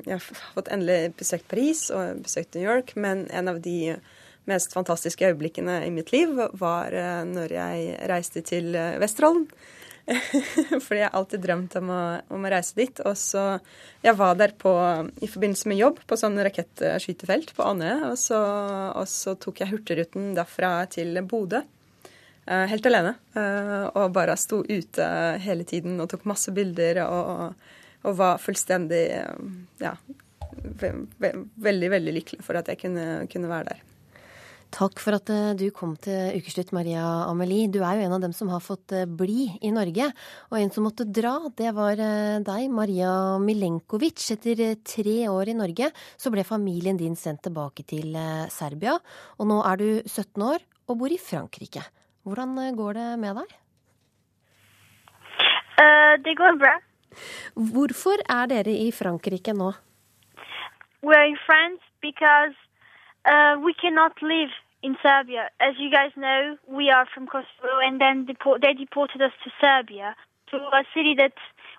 jeg 0.04 0.12
har 0.12 0.20
fått 0.54 0.68
endelig 0.70 1.14
besøkt 1.18 1.48
Paris 1.50 1.88
og 1.90 2.20
besøkt 2.22 2.54
New 2.54 2.62
York. 2.62 2.92
Men 2.94 3.24
en 3.34 3.50
av 3.50 3.58
de 3.64 3.96
mest 4.46 4.76
fantastiske 4.76 5.26
øyeblikkene 5.26 5.80
i 5.88 5.90
mitt 5.90 6.12
liv 6.14 6.36
var 6.60 6.94
eh, 6.94 7.24
når 7.26 7.56
jeg 7.56 7.96
reiste 8.12 8.44
til 8.46 8.76
eh, 8.78 8.94
Vesterålen. 9.02 9.48
fordi 10.84 10.98
jeg 11.00 11.08
har 11.08 11.16
alltid 11.16 11.42
drømt 11.46 11.76
om 11.80 11.92
å, 11.92 12.00
om 12.36 12.44
å, 12.44 12.50
reise 12.52 12.76
dit. 12.76 13.00
Og 13.08 13.16
så 13.18 13.44
Jeg 14.04 14.16
var 14.18 14.34
der 14.36 14.52
på, 14.58 14.72
i 15.24 15.30
forbindelse 15.30 15.70
med 15.70 15.80
jobb 15.80 16.02
på 16.06 16.18
sånn 16.20 16.36
rakettskytefelt 16.44 17.54
på 17.56 17.64
Andøya. 17.64 18.10
Og, 18.10 18.26
og, 19.00 19.06
så 19.10 19.36
tok 19.40 19.62
jeg 19.62 19.72
Hurtigruten 19.72 20.34
derfra 20.36 20.76
til 20.92 21.16
Bodø. 21.28 21.62
Eh, 22.44 22.66
helt 22.68 22.90
alene. 22.90 23.14
Eh, 23.32 23.86
og 23.94 24.12
bare 24.16 24.36
sto 24.40 24.60
ute 24.68 25.08
hele 25.44 25.64
tiden 25.68 25.96
og 26.02 26.10
tok 26.12 26.28
masse 26.28 26.52
bilder 26.54 27.00
og, 27.06 27.56
og 28.04 28.20
var 28.20 28.42
fullstendig 28.42 29.04
eh, 29.16 29.48
ja, 29.80 29.96
ve 30.80 30.92
ve 31.18 31.32
veldig, 31.64 31.90
veldig 31.96 32.14
lykkelig 32.18 32.44
for 32.44 32.60
at 32.60 32.68
jeg 32.68 32.82
kunne, 32.84 33.26
kunne, 33.32 33.50
være 33.50 33.72
der. 33.72 33.82
Takk 34.74 34.98
for 34.98 35.14
at 35.14 35.30
du 35.54 35.68
kom 35.70 35.92
til 36.02 36.34
ukeslutt, 36.34 36.72
Maria 36.74 37.04
Amelie. 37.28 37.68
Du 37.70 37.78
er 37.86 38.00
jo 38.00 38.08
en 38.08 38.16
av 38.16 38.24
dem 38.24 38.32
som 38.34 38.50
har 38.50 38.62
fått 38.64 38.90
bli 39.14 39.46
i 39.62 39.70
Norge. 39.70 40.08
Og 40.50 40.58
en 40.58 40.72
som 40.74 40.82
måtte 40.82 41.06
dra, 41.06 41.36
det 41.54 41.70
var 41.76 42.02
deg, 42.42 42.64
Maria 42.74 43.38
Milenkovic. 43.38 44.18
Etter 44.34 44.64
tre 44.82 45.16
år 45.30 45.52
i 45.52 45.58
Norge 45.62 45.92
så 46.18 46.34
ble 46.34 46.42
familien 46.42 46.98
din 46.98 47.14
sendt 47.14 47.44
tilbake 47.46 47.86
til 47.86 48.18
Serbia. 48.50 48.98
Og 49.38 49.46
nå 49.46 49.62
er 49.62 49.78
du 49.78 49.88
17 50.10 50.42
år 50.42 50.66
og 50.88 50.98
bor 51.00 51.12
i 51.12 51.20
Frankrike. 51.20 51.84
Hvordan 52.24 52.58
eh, 52.58 52.74
går 52.76 52.92
det 52.98 53.08
med 53.20 53.36
deg? 53.36 53.54
Uh, 55.78 56.14
det 56.24 56.36
går 56.38 56.58
bra. 56.60 56.74
Hvorfor 57.54 58.22
er 58.30 58.48
dere 58.50 58.74
i 58.74 58.90
Frankrike 58.92 59.54
nå? 59.56 59.72
We're 61.02 61.26
in 61.28 61.36
France 61.46 61.82
because 62.00 62.56
uh, 63.28 63.60
we 63.60 63.74
cannot 63.74 64.16
live 64.22 64.54
in 64.84 64.96
Serbia. 65.02 65.48
As 65.60 65.74
you 65.78 65.90
guys 65.90 66.12
know, 66.16 66.58
we 66.68 66.90
are 66.90 67.06
from 67.14 67.26
Kosovo, 67.26 67.80
and 67.82 67.98
then 68.00 68.26
deport 68.26 68.60
they 68.60 68.74
deported 68.74 69.22
us 69.22 69.32
to 69.44 69.50
Serbia, 69.60 70.14
to 70.50 70.56
a 70.58 70.84
city 70.94 71.14
that 71.16 71.32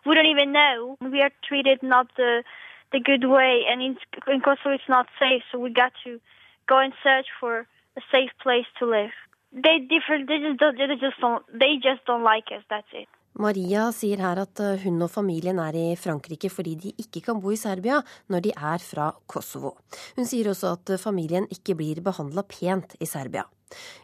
we 0.06 0.16
don't 0.16 0.26
even 0.26 0.52
know. 0.52 0.98
We 1.00 1.22
are 1.22 1.32
treated 1.48 1.84
not 1.84 2.08
the 2.18 2.44
the 2.92 3.00
good 3.00 3.26
way, 3.26 3.64
and 3.70 3.82
in, 3.82 3.98
in 4.28 4.42
Kosovo 4.42 4.74
it's 4.74 4.90
not 4.90 5.08
safe. 5.20 5.44
So 5.52 5.60
we 5.60 5.70
got 5.70 5.94
to 6.04 6.20
go 6.68 6.80
and 6.80 6.94
search 7.04 7.28
for 7.40 7.68
a 7.96 8.02
safe 8.12 8.32
place 8.42 8.66
to 8.80 8.86
live. 8.88 9.12
They 9.54 9.78
different. 9.80 10.28
They 10.28 10.40
just 10.40 10.60
don't. 10.60 10.78
They 10.78 10.88
just 11.00 11.20
don't. 11.22 11.44
They 11.54 11.76
just 11.76 12.06
don't 12.08 12.24
like 12.24 12.48
us. 12.52 12.64
That's 12.70 12.92
it. 12.92 13.08
Maria 13.42 13.90
sier 13.92 14.22
her 14.24 14.40
at 14.40 14.62
eh, 14.64 14.80
hun 14.86 15.02
og 15.04 15.12
familien 15.12 15.60
er 15.60 15.76
i 15.76 15.88
Frankrike 16.00 16.48
fordi 16.52 16.76
de 16.80 16.94
ikke 17.04 17.24
kan 17.26 17.42
bo 17.44 17.52
i 17.52 17.60
Serbia 17.60 18.00
når 18.32 18.46
de 18.46 18.54
er 18.56 18.84
fra 18.84 19.10
Kosovo. 19.28 19.74
Hun 20.16 20.30
sier 20.30 20.48
også 20.52 20.76
at 20.78 20.96
eh, 20.96 21.02
familien 21.02 21.48
ikke 21.52 21.76
blir 21.76 22.00
behandla 22.06 22.46
pent 22.48 22.96
i 23.04 23.10
Serbia. 23.10 23.44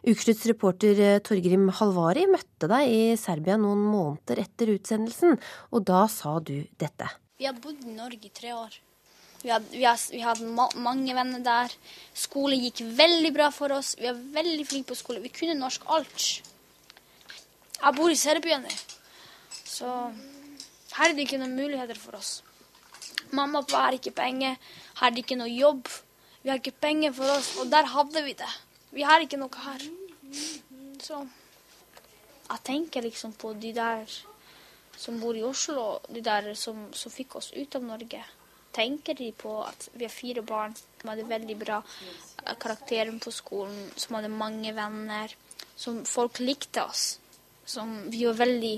Ukeslutts 0.04 0.44
reporter 0.50 1.00
eh, 1.00 1.18
Torgrim 1.24 1.70
Halvari 1.78 2.26
møtte 2.28 2.68
deg 2.68 2.92
i 2.92 3.02
Serbia 3.20 3.56
noen 3.60 3.80
måneder 3.88 4.44
etter 4.44 4.74
utsendelsen, 4.74 5.38
og 5.72 5.88
da 5.88 6.04
sa 6.12 6.36
du 6.44 6.58
dette. 6.80 7.08
Vi 7.40 7.48
har 7.48 7.56
bodd 7.56 7.80
i 7.86 7.96
Norge 7.96 8.28
i 8.28 8.34
tre 8.36 8.52
år. 8.52 8.80
Vi 9.42 9.50
hadde, 9.50 9.72
vi, 9.74 9.82
hadde, 9.82 10.12
vi 10.12 10.22
hadde 10.22 10.52
ma 10.54 10.68
mange 10.78 11.16
venner 11.16 11.42
der. 11.42 11.72
Skole 12.14 12.60
gikk 12.60 12.84
veldig 13.00 13.32
bra 13.34 13.48
for 13.50 13.74
oss. 13.74 13.96
Vi 13.98 14.06
var 14.06 14.20
veldig 14.36 14.66
flinke 14.68 14.92
på 14.92 14.98
skole. 15.00 15.24
Vi 15.24 15.32
kunne 15.34 15.56
norsk 15.58 15.88
alt. 15.90 16.26
Jeg 17.82 17.96
bor 17.96 18.12
i 18.12 18.18
Serbia 18.18 18.60
nå, 18.62 18.70
så 19.82 19.92
her 20.94 21.10
er 21.10 21.16
det 21.16 21.26
ikke 21.26 21.40
noen 21.42 21.56
muligheter 21.58 21.98
for 21.98 22.14
oss. 22.14 22.36
Mamma 23.34 23.62
og 23.62 23.66
pappa 23.66 23.86
har 23.88 23.96
ikke 23.98 24.14
penger, 24.14 24.58
her 25.00 25.08
er 25.08 25.14
det 25.16 25.24
ikke 25.24 25.40
noe 25.40 25.50
jobb. 25.50 25.88
Vi 26.42 26.50
har 26.50 26.60
ikke 26.60 26.76
penger 26.84 27.14
for 27.16 27.34
oss, 27.34 27.48
og 27.58 27.70
der 27.72 27.88
hadde 27.90 28.22
vi 28.22 28.36
det. 28.38 28.50
Vi 28.94 29.06
har 29.08 29.24
ikke 29.24 29.40
noe 29.40 29.64
her. 29.64 29.88
Så 31.02 31.24
jeg 31.24 32.62
tenker 32.68 33.02
liksom 33.02 33.34
på 33.34 33.54
de 33.58 33.72
der 33.74 34.06
som 35.02 35.18
bor 35.18 35.34
i 35.34 35.42
Oslo, 35.42 35.98
de 36.12 36.22
der 36.22 36.52
som, 36.54 36.86
som 36.94 37.10
fikk 37.10 37.40
oss 37.40 37.50
ut 37.56 37.74
av 37.74 37.82
Norge 37.82 38.22
tenker 38.72 39.14
de 39.14 39.30
på 39.36 39.52
at 39.64 39.88
vi 39.92 40.06
har 40.06 40.12
fire 40.12 40.42
barn 40.42 40.74
som 40.76 41.10
hadde 41.12 41.28
veldig 41.28 41.56
bra 41.60 41.80
eh, 41.82 42.54
karakterer 42.60 43.12
på 43.20 43.32
skolen, 43.34 43.90
som 43.96 44.16
hadde 44.16 44.32
mange 44.32 44.72
venner, 44.76 45.34
som 45.76 46.02
folk 46.08 46.40
likte 46.40 46.84
oss. 46.84 47.18
Som 47.72 47.92
vi 48.12 48.24
var 48.26 48.36
veldig, 48.36 48.74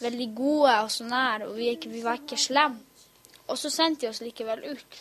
veldig 0.00 0.28
gode 0.36 0.74
og 0.84 0.90
så 0.94 1.06
nære, 1.08 1.48
og 1.48 1.56
vi, 1.58 1.72
ikke, 1.74 1.90
vi 1.90 2.04
var 2.04 2.20
ikke 2.20 2.38
slemme. 2.38 2.84
Og 3.48 3.58
så 3.58 3.70
sendte 3.72 4.04
de 4.04 4.10
oss 4.12 4.20
likevel 4.22 4.66
ut. 4.70 4.98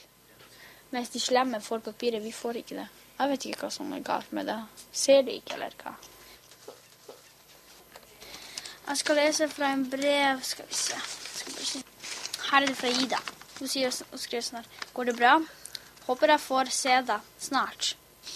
Mens 0.96 1.12
de 1.13 1.20
slemme 1.20 1.60
får 1.62 1.84
papiret, 1.86 2.24
vi 2.24 2.32
får 2.32 2.62
ikke 2.62 2.79
det. 2.79 2.88
Jeg 3.17 3.32
vet 3.32 3.46
ikke 3.50 3.65
hva 3.65 3.72
som 3.74 3.91
er 3.94 4.06
galt 4.06 4.32
med 4.34 4.48
det. 4.48 4.58
Ser 4.91 5.25
de 5.27 5.36
ikke, 5.36 5.58
eller 5.58 5.75
hva? 5.82 5.96
Jeg 8.88 9.01
skal 9.01 9.20
lese 9.20 9.50
fra 9.51 9.74
en 9.75 9.82
brev 9.91 10.41
Skal 10.48 10.67
vi 10.70 10.75
se. 10.79 11.84
Her 12.51 12.62
er 12.62 12.70
det 12.70 12.77
fra 12.79 12.88
Ida. 12.88 13.20
Hun 13.60 13.67
sier 13.67 13.91
og 13.91 14.22
skriver 14.22 14.46
sånn 14.46 14.62
her 14.62 14.91
Går 14.96 15.10
det 15.10 15.17
bra? 15.17 15.34
Håper 16.08 16.32
jeg 16.32 16.44
får 16.46 16.72
se 16.72 16.94
deg 17.10 17.32
snart, 17.50 17.96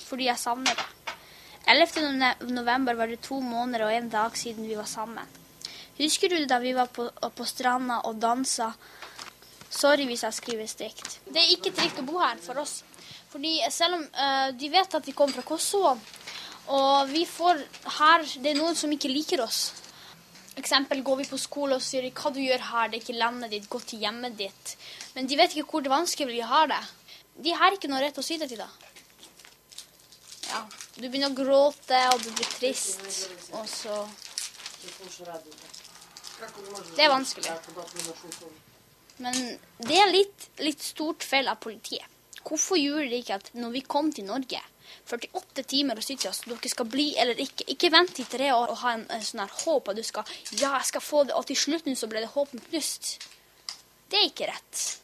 fordi 0.10 0.28
jeg 0.28 0.42
savner 0.42 0.76
deg. 0.76 1.01
11. 1.70 2.50
november 2.50 2.98
var 2.98 3.08
det 3.12 3.22
to 3.22 3.40
måneder 3.42 3.86
og 3.86 3.94
en 3.94 4.10
dag 4.10 4.38
siden 4.38 4.68
vi 4.68 4.76
var 4.76 4.90
sammen. 4.90 5.28
Husker 5.98 6.30
du 6.30 6.46
da 6.50 6.58
vi 6.60 6.74
var 6.74 6.90
på, 6.90 7.08
på 7.10 7.46
stranda 7.46 8.02
og 8.10 8.18
dansa? 8.22 8.72
Sorry 9.72 10.08
hvis 10.10 10.24
jeg 10.26 10.36
skriver 10.36 10.68
stygt. 10.68 11.20
Det 11.28 11.40
er 11.40 11.54
ikke 11.54 11.72
trygt 11.76 12.02
å 12.02 12.08
bo 12.08 12.18
her 12.20 12.42
for 12.44 12.60
oss. 12.60 12.82
Fordi 13.32 13.60
selv 13.72 14.00
om 14.00 14.02
uh, 14.04 14.50
de 14.58 14.72
vet 14.74 14.98
at 14.98 15.08
vi 15.08 15.16
kommer 15.16 15.38
fra 15.38 15.46
Kosovo, 15.48 15.94
og 16.72 17.10
vi 17.10 17.24
får 17.26 17.58
her 17.98 18.26
Det 18.38 18.52
er 18.52 18.60
noen 18.60 18.76
som 18.78 18.92
ikke 18.92 19.10
liker 19.12 19.42
oss. 19.44 19.72
Eksempel 20.60 21.02
går 21.04 21.22
vi 21.22 21.30
på 21.30 21.40
skole 21.40 21.78
og 21.78 21.84
sier 21.84 22.06
hva 22.12 22.32
du 22.34 22.42
gjør 22.44 22.66
her, 22.68 22.90
det 22.90 23.00
er 23.00 23.04
ikke 23.06 23.20
landet 23.20 23.54
ditt, 23.54 23.70
gå 23.72 23.80
til 23.88 24.04
hjemmet 24.04 24.36
ditt. 24.38 24.76
Men 25.16 25.28
de 25.28 25.40
vet 25.40 25.56
ikke 25.56 25.72
hvor 25.72 25.86
det 25.86 25.94
vanskelig 25.94 26.36
vi 26.36 26.44
har 26.44 26.68
det. 26.72 26.82
De 27.42 27.54
har 27.56 27.74
ikke 27.74 27.90
noe 27.90 28.02
rett 28.04 28.20
å 28.20 28.26
si 28.26 28.38
det 28.38 28.50
til 28.52 28.60
deg. 28.60 28.91
Ja, 30.52 30.62
du 30.98 31.06
begynner 31.08 31.32
å 31.32 31.38
gråte, 31.38 32.00
og 32.12 32.24
du 32.24 32.30
blir 32.36 32.50
trist, 32.58 33.04
og 33.56 33.68
så 33.70 34.04
Det 36.96 37.04
er 37.06 37.12
vanskelig. 37.12 37.52
Men 39.22 39.38
det 39.86 40.00
er 40.02 40.10
litt, 40.12 40.48
litt 40.60 40.82
stort 40.84 41.24
feil 41.24 41.48
av 41.48 41.62
politiet. 41.62 42.04
Hvorfor 42.42 42.80
gjorde 42.82 43.10
de 43.12 43.20
ikke 43.22 43.38
at 43.38 43.52
når 43.54 43.76
vi 43.76 43.84
kom 43.86 44.10
til 44.12 44.26
Norge 44.26 44.62
48 45.08 45.64
timer 45.68 46.00
og 46.00 46.06
sitter 46.06 46.32
oss, 46.32 46.42
dere 46.46 46.72
skal 46.72 46.88
bli 46.90 47.12
eller 47.22 47.40
ikke. 47.40 47.68
Ikke 47.74 47.92
vent 47.94 48.20
i 48.20 48.28
tre 48.28 48.52
år 48.54 48.74
og 48.74 48.82
ha 48.84 48.96
en, 48.98 49.06
en 49.14 49.24
sånn 49.24 49.44
her 49.44 49.54
håp 49.64 49.92
at 49.92 50.00
du 50.00 50.04
skal 50.06 50.28
Ja, 50.52 50.74
jeg 50.78 50.90
skal 50.92 51.06
få 51.06 51.24
det, 51.28 51.36
og 51.38 51.48
til 51.48 51.60
slutten 51.60 51.96
så 51.96 52.10
ble 52.12 52.24
det 52.24 52.34
håpen 52.36 52.64
knust. 52.70 53.14
Det 54.12 54.20
er 54.20 54.28
ikke 54.28 54.50
rett. 54.52 55.01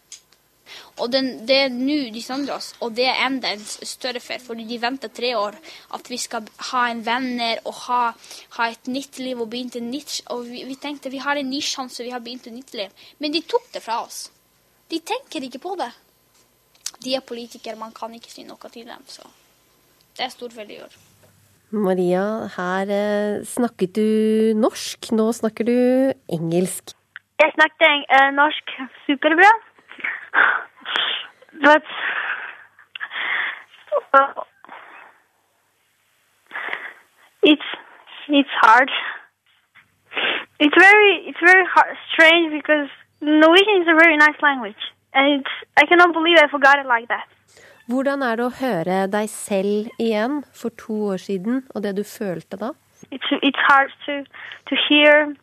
Og 0.97 1.11
den, 1.13 1.29
det 1.49 1.57
er 1.65 1.73
nå 1.73 1.97
de 2.13 2.23
sender 2.23 2.55
oss, 2.57 2.73
og 2.81 2.95
det 2.97 3.07
er 3.09 3.21
enda 3.25 3.53
en 3.53 3.63
større 3.65 4.21
feil, 4.23 4.41
fordi 4.43 4.67
de 4.69 4.79
venter 4.81 5.13
tre 5.13 5.33
år. 5.37 5.57
At 5.95 6.09
vi 6.11 6.19
skal 6.21 6.47
ha 6.71 6.85
en 6.91 7.03
venner 7.05 7.61
og 7.65 7.75
ha, 7.87 8.01
ha 8.57 8.69
et 8.71 8.91
nytt 8.91 9.21
liv 9.23 9.39
og 9.41 9.49
begynne 9.51 9.77
et 9.77 9.83
nytt 9.83 10.21
Og 10.33 10.45
vi, 10.47 10.63
vi, 10.67 10.75
tenkte 10.79 11.11
vi 11.13 11.21
har 11.23 11.37
en 11.37 11.49
ny 11.49 11.61
sjanse, 11.61 12.03
vi 12.03 12.13
har 12.13 12.23
begynt 12.23 12.47
et 12.47 12.55
nytt 12.55 12.73
liv. 12.77 13.07
Men 13.19 13.33
de 13.33 13.43
tok 13.45 13.67
det 13.73 13.83
fra 13.83 14.01
oss. 14.05 14.27
De 14.89 14.99
tenker 14.99 15.43
ikke 15.43 15.61
på 15.63 15.75
det. 15.79 15.91
De 17.03 17.13
er 17.15 17.25
politikere, 17.25 17.77
man 17.77 17.93
kan 17.93 18.13
ikke 18.15 18.31
si 18.31 18.47
noe 18.47 18.71
til 18.71 18.87
dem. 18.87 19.03
så... 19.07 19.27
Det 20.17 20.25
er 20.25 20.33
stort 20.33 20.55
veldig 20.57 20.73
de 20.73 20.79
gjør 20.79 20.93
Maria, 21.85 22.23
her 22.55 22.91
eh, 22.95 23.43
snakket 23.45 23.97
du 23.97 24.53
norsk. 24.55 25.11
Nå 25.11 25.27
snakker 25.35 25.67
du 25.67 25.75
engelsk. 26.31 26.93
Jeg 27.37 27.51
snakket 27.53 28.07
uh, 28.07 28.29
norsk 28.33 28.71
superbra. 29.03 29.49
But 31.61 31.83
uh, 34.13 34.33
it's 37.43 37.69
it's 38.29 38.55
hard. 38.61 38.89
It's 40.59 40.75
very 40.79 41.11
it's 41.29 41.39
very 41.39 41.65
hard, 41.73 41.95
strange 42.13 42.51
because 42.51 42.89
Norwegian 43.21 43.81
is 43.81 43.87
a 43.87 43.97
very 44.03 44.17
nice 44.17 44.39
language, 44.41 44.83
and 45.13 45.39
it's 45.39 45.53
I 45.77 45.85
cannot 45.85 46.13
believe 46.13 46.37
I 46.37 46.47
forgot 46.49 46.79
it 46.79 46.87
like 46.87 47.07
that. 47.07 47.27
Hvordan 47.87 48.19
er 48.21 48.35
det 48.35 48.43
å 48.43 48.55
høre 48.59 48.95
deg 49.07 49.29
selv 49.31 49.87
igjen 50.03 50.41
for 50.51 50.75
to 50.75 50.95
år 51.13 51.21
siden, 51.23 51.61
og 51.73 51.83
det 51.85 51.95
du 51.95 52.03
følte 52.03 52.59
da? 52.59 52.73
It's, 53.15 53.29
it's 53.41 53.63
hard 53.69 53.93
to, 54.05 54.25
to 54.67 54.75
hear, 54.89 55.33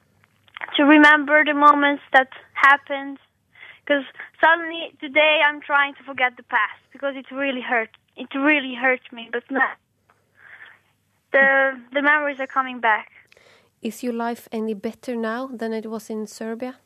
to 0.76 0.84
remember 0.84 1.42
the 1.44 1.54
moments 1.54 2.02
that 2.12 2.28
happened. 2.52 3.16
Because 3.84 4.04
suddenly 4.40 4.92
today 5.00 5.40
I'm 5.46 5.60
trying 5.60 5.94
to 5.94 6.02
forget 6.04 6.36
the 6.36 6.42
past 6.44 6.80
because 6.92 7.14
it 7.16 7.26
really 7.30 7.60
hurt. 7.60 7.90
It 8.16 8.28
really 8.34 8.74
hurt 8.74 9.00
me, 9.12 9.28
but 9.30 9.44
no. 9.50 9.60
The, 11.32 11.78
the 11.92 12.02
memories 12.02 12.38
are 12.40 12.46
coming 12.46 12.80
back. 12.80 13.10
Is 13.82 14.02
your 14.02 14.14
life 14.14 14.48
any 14.52 14.72
better 14.72 15.14
now 15.16 15.48
than 15.48 15.72
it 15.72 15.86
was 15.86 16.08
in 16.08 16.26
Serbia? 16.26 16.76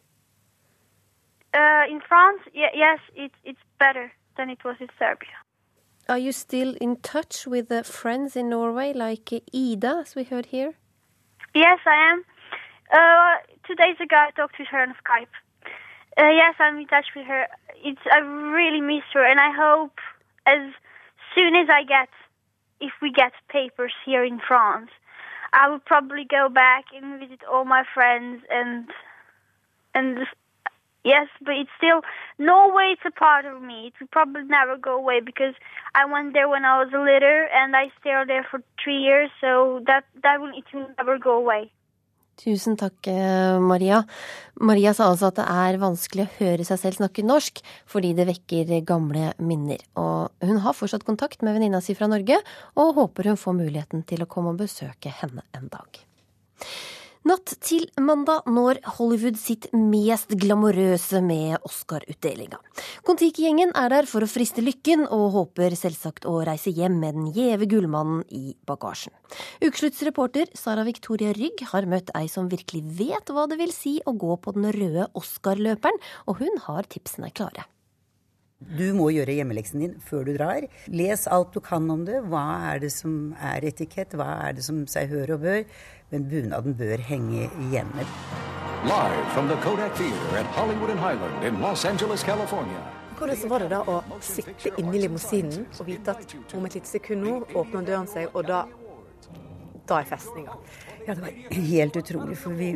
Uh, 1.55 1.85
in 1.89 2.01
France, 2.01 2.41
yes, 2.55 2.99
it, 3.15 3.31
it's 3.45 3.61
better 3.79 4.13
than 4.37 4.51
it 4.51 4.65
was 4.65 4.77
in 4.81 4.89
Serbia. 4.99 5.37
Are 6.09 6.19
you 6.19 6.33
still 6.33 6.75
in 6.81 6.97
touch 6.97 7.47
with 7.47 7.69
the 7.69 7.85
friends 7.85 8.35
in 8.35 8.49
Norway, 8.49 8.93
like 8.95 9.33
uh, 9.33 9.41
Ida, 9.55 9.99
as 10.01 10.17
we 10.17 10.25
heard 10.25 10.47
here? 10.47 10.75
Yes, 11.55 11.79
I 11.87 12.13
am. 12.13 12.25
Uh, 12.91 13.37
two 13.67 13.75
days 13.75 13.97
ago, 14.01 14.17
I 14.17 14.31
talked 14.31 14.59
with 14.59 14.69
her 14.69 14.81
on 14.81 14.95
Skype. 15.05 15.35
Uh, 16.19 16.31
yes, 16.31 16.55
I'm 16.59 16.79
in 16.79 16.87
touch 16.89 17.07
with 17.15 17.27
her. 17.27 17.47
It's 17.85 18.01
I 18.13 18.19
really 18.19 18.81
miss 18.81 19.05
her, 19.15 19.25
and 19.25 19.39
I 19.39 19.53
hope 19.53 19.99
as 20.47 20.73
soon 21.35 21.55
as 21.55 21.69
I 21.71 21.85
get, 21.85 22.09
if 22.81 22.93
we 23.01 23.13
get 23.13 23.33
papers 23.49 23.93
here 24.05 24.25
in 24.25 24.41
France, 24.41 24.91
I 25.53 25.69
will 25.69 25.79
probably 25.79 26.25
go 26.25 26.49
back 26.49 26.87
and 26.95 27.21
visit 27.21 27.41
all 27.51 27.65
my 27.65 27.85
friends 27.95 28.43
and 28.51 28.89
and 29.95 30.27
yes, 31.05 31.29
but 31.41 31.55
it's 31.57 31.71
still 31.77 32.03
Norway. 32.39 32.95
It's 32.95 33.03
a 33.07 33.13
part 33.17 33.45
of 33.45 33.63
me. 33.63 33.87
It 33.89 33.95
will 34.01 34.09
probably 34.09 34.43
never 34.43 34.77
go 34.77 34.97
away 34.97 35.21
because 35.21 35.55
I 35.95 36.05
went 36.07 36.33
there 36.33 36.49
when 36.49 36.65
I 36.65 36.83
was 36.83 36.93
a 36.93 36.99
little, 36.99 37.47
and 37.55 37.77
I 37.77 37.91
stayed 38.01 38.29
there 38.29 38.47
for 38.51 38.61
three 38.83 38.99
years. 38.99 39.31
So 39.41 39.83
that 39.87 40.05
that 40.25 40.41
will 40.41 40.51
it 40.57 40.65
will 40.75 40.91
never 40.99 41.17
go 41.19 41.37
away. 41.39 41.71
Tusen 42.39 42.77
takk, 42.79 43.07
eh, 43.11 43.59
Maria. 43.59 44.05
Maria 44.63 44.93
sa 44.95 45.09
altså 45.11 45.33
at 45.33 45.41
det 45.41 45.47
er 45.51 45.79
vanskelig 45.83 46.27
å 46.27 46.35
høre 46.39 46.67
seg 46.67 46.79
selv 46.79 46.99
snakke 47.01 47.25
norsk 47.27 47.59
fordi 47.91 48.13
det 48.15 48.29
vekker 48.29 48.71
gamle 48.87 49.33
minner. 49.43 49.83
Og 49.99 50.31
hun 50.47 50.61
har 50.63 50.77
fortsatt 50.79 51.07
kontakt 51.09 51.43
med 51.43 51.57
venninna 51.59 51.83
si 51.83 51.97
fra 51.99 52.07
Norge, 52.07 52.39
og 52.79 52.95
håper 52.95 53.33
hun 53.33 53.41
får 53.41 53.59
muligheten 53.59 54.07
til 54.07 54.23
å 54.23 54.31
komme 54.31 54.55
og 54.55 54.63
besøke 54.63 55.11
henne 55.11 55.43
en 55.59 55.67
dag. 55.73 56.03
Natt 57.29 57.51
til 57.61 57.83
mandag 58.01 58.47
når 58.49 58.79
Hollywood 58.97 59.37
sitt 59.37 59.67
mest 59.75 60.31
glamorøse 60.39 61.19
med 61.21 61.59
Oscar-utdelinga. 61.67 62.57
Kon-Tiki-gjengen 63.05 63.75
er 63.77 63.91
der 63.93 64.09
for 64.09 64.25
å 64.25 64.31
friste 64.31 64.63
lykken, 64.65 65.03
og 65.13 65.35
håper 65.35 65.77
selvsagt 65.77 66.29
å 66.31 66.39
reise 66.47 66.73
hjem 66.73 66.97
med 67.03 67.19
den 67.19 67.29
gjeve 67.37 67.69
gullmannen 67.69 68.23
i 68.33 68.55
bagasjen. 68.69 69.13
Ukeslutts 69.61 70.01
reporter 70.09 70.49
Sara 70.57 70.87
Victoria 70.89 71.35
Rygg 71.37 71.67
har 71.75 71.91
møtt 71.91 72.15
ei 72.17 72.31
som 72.33 72.49
virkelig 72.49 72.87
vet 73.03 73.35
hva 73.35 73.49
det 73.51 73.59
vil 73.61 73.75
si 73.77 73.99
å 74.09 74.15
gå 74.17 74.39
på 74.41 74.55
den 74.57 74.71
røde 74.79 75.11
Oscar-løperen, 75.19 76.01
og 76.31 76.41
hun 76.41 76.63
har 76.71 76.89
tipsene 76.89 77.35
klare. 77.35 77.69
Du 78.59 78.89
må 78.91 79.13
gjøre 79.15 79.37
hjemmeleksen 79.37 79.83
din 79.85 79.93
før 80.03 80.25
du 80.27 80.33
drar. 80.35 80.65
Les 80.91 81.29
alt 81.31 81.53
du 81.55 81.61
kan 81.63 81.85
om 81.95 82.01
det. 82.09 82.25
Hva 82.27 82.43
er 82.73 82.81
det 82.83 82.91
som 82.91 83.31
er 83.39 83.63
etikett, 83.69 84.17
hva 84.19 84.33
er 84.49 84.57
det 84.59 84.65
som 84.67 84.81
seg 84.91 85.13
hør 85.13 85.37
og 85.37 85.45
bør. 85.45 85.61
Men 86.11 86.25
bunaden 86.31 86.75
bør 86.77 86.97
henge 87.05 87.51
hjemme. 87.71 88.05
Live 88.89 89.25
from 89.35 89.49
the 89.49 89.57
Kodak 89.57 89.95
Theater 89.95 90.37
at 90.39 90.47
Hollywood 90.57 90.91
and 90.91 91.01
Highland 91.01 91.45
in 91.45 91.61
Los 91.61 91.85
Angeles, 91.85 92.23
California. 92.23 92.81
Hvordan 93.19 93.51
var 93.51 93.59
det 93.59 93.69
da 93.73 93.81
å 93.83 93.97
sitte 94.23 94.71
inni 94.79 95.03
limousinen 95.03 95.67
og 95.67 95.89
vite 95.89 96.15
at 96.15 96.35
om 96.57 96.65
et 96.65 96.79
lite 96.79 96.89
sekund 96.89 97.27
nå 97.27 97.35
åpner 97.53 97.85
døren 97.85 98.09
seg, 98.09 98.31
og 98.33 98.47
da, 98.49 98.63
da 99.91 99.99
er 100.01 100.09
festninga? 100.09 100.55
Ja, 101.05 101.13
det 101.13 101.25
var 101.27 101.37
helt 101.73 101.99
utrolig, 102.01 102.39
for 102.39 102.57
vi, 102.57 102.71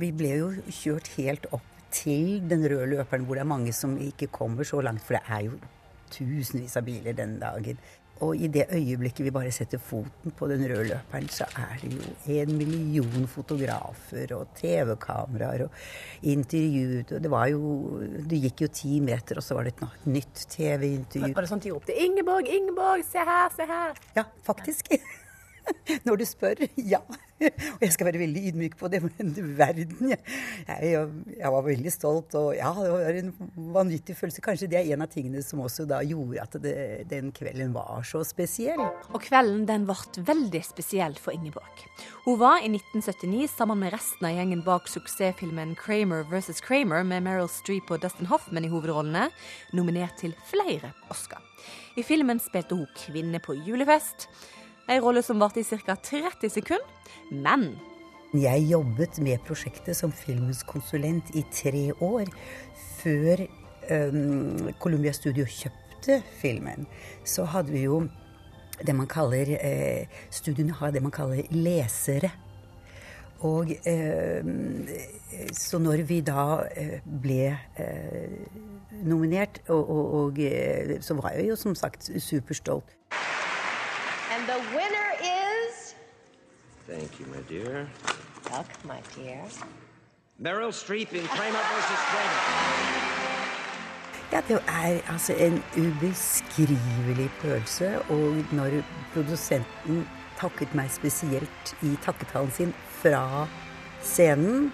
vi 0.00 0.10
ble 0.16 0.32
jo 0.40 0.50
kjørt 0.80 1.12
helt 1.18 1.46
opp 1.52 1.68
til 1.94 2.40
den 2.50 2.64
røde 2.64 2.88
løperen, 2.96 3.28
hvor 3.28 3.38
det 3.38 3.44
er 3.44 3.52
mange 3.54 3.76
som 3.76 3.94
ikke 4.00 4.32
kommer 4.34 4.66
så 4.66 4.80
langt, 4.82 5.04
for 5.04 5.20
det 5.20 5.22
er 5.28 5.46
jo 5.46 5.60
tusenvis 6.10 6.74
av 6.80 6.88
biler 6.88 7.14
den 7.14 7.38
dagen. 7.38 7.78
Og 8.24 8.40
i 8.40 8.48
det 8.48 8.66
øyeblikket 8.72 9.26
vi 9.26 9.32
bare 9.34 9.52
setter 9.54 9.80
foten 9.82 10.34
på 10.38 10.48
den 10.50 10.64
røde 10.70 10.86
løperen, 10.90 11.28
så 11.32 11.46
er 11.60 11.74
det 11.82 11.90
jo 11.92 12.38
en 12.40 12.54
million 12.58 13.26
fotografer 13.30 14.32
og 14.36 14.54
TV-kameraer 14.58 15.66
og 15.66 15.80
intervjuet. 16.34 17.16
Det 17.24 17.30
var 17.30 17.50
jo 17.52 18.00
Det 18.24 18.40
gikk 18.46 18.64
jo 18.64 18.70
ti 18.72 19.00
meter, 19.04 19.40
og 19.40 19.44
så 19.44 19.58
var 19.58 19.68
det 19.68 19.74
et 19.74 20.06
nytt 20.08 20.46
TV-intervju. 20.54 21.34
Var 21.34 21.46
det 21.46 21.50
sånn 21.50 21.64
de 21.64 21.74
ropte 21.74 21.92
'Ingeborg, 21.92 22.48
Ingeborg, 22.48 23.04
se 23.04 23.18
her, 23.18 23.50
se 23.56 23.68
her'? 23.68 24.00
Ja, 24.16 24.24
faktisk. 24.46 24.94
Når 26.06 26.20
du 26.20 26.24
spør, 26.28 26.64
ja. 26.76 27.00
Og 27.44 27.82
jeg 27.82 27.92
skal 27.92 28.08
være 28.08 28.20
veldig 28.22 28.42
ydmyk 28.50 28.76
på 28.78 28.88
det, 28.88 29.00
men 29.04 29.32
du 29.34 29.40
verden. 29.58 30.12
Jeg, 30.12 30.20
jeg, 30.68 31.08
jeg, 31.34 31.50
var 31.52 31.64
veldig 31.66 31.92
stolt, 31.92 32.36
og 32.38 32.54
ja, 32.56 32.70
det 32.78 32.92
var 32.92 33.18
en 33.18 33.32
vanvittig 33.74 34.16
følelse. 34.16 34.44
Kanskje 34.44 34.68
det 34.70 34.78
er 34.80 34.92
en 34.94 35.04
av 35.04 35.10
tingene 35.12 35.42
som 35.44 35.62
også 35.64 35.86
da 35.90 36.00
gjorde 36.06 36.40
at 36.42 36.56
det, 36.62 36.76
den 37.10 37.32
kvelden 37.34 37.74
var 37.74 38.04
så 38.06 38.22
spesiell. 38.26 38.80
Og 39.12 39.20
kvelden 39.24 39.66
den 39.68 39.86
ble 39.88 40.24
veldig 40.30 40.62
spesiell 40.66 41.18
for 41.20 41.36
Ingeborg. 41.36 41.84
Hun 42.24 42.38
var 42.40 42.62
i 42.62 42.70
1979 42.70 43.50
sammen 43.52 43.82
med 43.82 43.94
resten 43.96 44.30
av 44.30 44.38
gjengen 44.38 44.64
bak 44.64 44.88
suksessfilmen 44.90 45.76
'Kramer 45.78 46.24
vs. 46.30 46.62
Kramer' 46.64 47.04
med 47.04 47.26
Meryl 47.26 47.50
Streep 47.50 47.90
og 47.90 48.02
Dustin 48.02 48.30
Hoffman 48.30 48.64
i 48.64 48.72
hovedrollene, 48.72 49.28
nominert 49.72 50.16
til 50.22 50.36
flere 50.48 50.94
Oscar. 51.10 51.42
I 51.96 52.02
filmen 52.02 52.40
spilte 52.42 52.74
hun 52.74 52.88
kvinne 52.98 53.38
på 53.42 53.54
julefest. 53.66 54.28
Ei 54.84 54.98
rolle 55.00 55.22
som 55.24 55.40
varte 55.40 55.62
i 55.62 55.64
ca. 55.64 55.94
30 55.96 56.50
sekunder. 56.52 56.84
Men 57.30 57.78
Jeg 58.34 58.66
jobbet 58.66 59.20
med 59.22 59.38
prosjektet 59.46 59.96
som 59.96 60.12
filmens 60.12 60.64
konsulent 60.66 61.30
i 61.38 61.44
tre 61.54 61.92
år 62.02 62.26
før 62.98 63.44
um, 63.90 64.72
Columbia 64.82 65.12
Studio 65.14 65.46
kjøpte 65.46 66.18
filmen. 66.40 66.88
Så 67.24 67.46
hadde 67.46 67.72
vi 67.72 67.84
jo 67.86 68.02
det 68.82 68.94
man 68.94 69.06
kaller 69.06 69.54
eh, 69.54 70.10
Studiene 70.34 70.74
har 70.74 70.90
det 70.90 71.02
man 71.02 71.14
kaller 71.14 71.46
lesere. 71.54 72.32
Og 73.46 73.70
eh, 73.86 74.42
så 75.52 75.78
når 75.78 76.02
vi 76.08 76.20
da 76.26 76.64
eh, 76.76 76.98
ble 77.06 77.54
eh, 77.54 78.36
nominert, 79.06 79.62
og, 79.68 79.90
og, 79.90 80.14
og, 80.20 80.42
eh, 80.42 80.98
så 81.00 81.14
var 81.14 81.38
jeg 81.38 81.52
jo 81.52 81.56
som 81.56 81.78
sagt 81.78 82.10
superstolt. 82.18 82.96
And 84.44 84.52
the 84.52 84.76
winner 84.76 85.10
is. 85.22 85.94
Thank 86.86 87.18
you, 87.18 87.26
my 87.26 87.40
dear. 87.48 87.88
Duck, 88.44 88.66
my 88.84 89.00
dear. 89.16 89.40
Meryl 90.38 90.72
Streep 90.72 91.14
in 91.14 91.26
Kramer 91.26 91.62
versus 91.72 92.02
Kramer. 92.10 92.40
Ja, 94.32 94.40
det 94.48 94.62
er 94.68 95.12
altså 95.12 95.34
en 95.34 95.62
ubeskrivelig 95.76 97.30
følelse. 97.30 98.02
Og 98.10 98.44
når 98.52 98.70
produsenten 99.14 100.08
takket 100.36 100.74
meg 100.74 100.90
spesielt 100.90 101.76
i 101.82 101.96
takketalen 102.04 102.50
sin 102.50 102.74
fra 103.00 103.46
scenen, 104.02 104.72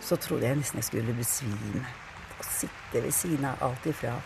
så 0.00 0.16
trodde 0.16 0.46
jeg 0.46 0.56
nesten 0.56 0.82
jeg 0.82 0.90
skulle 0.90 1.14
besvime. 1.14 1.86
Å 2.40 2.50
sitte 2.50 3.04
ved 3.04 3.12
siden 3.14 3.46
av 3.46 3.62
alt 3.62 3.86
ifra 3.86 4.18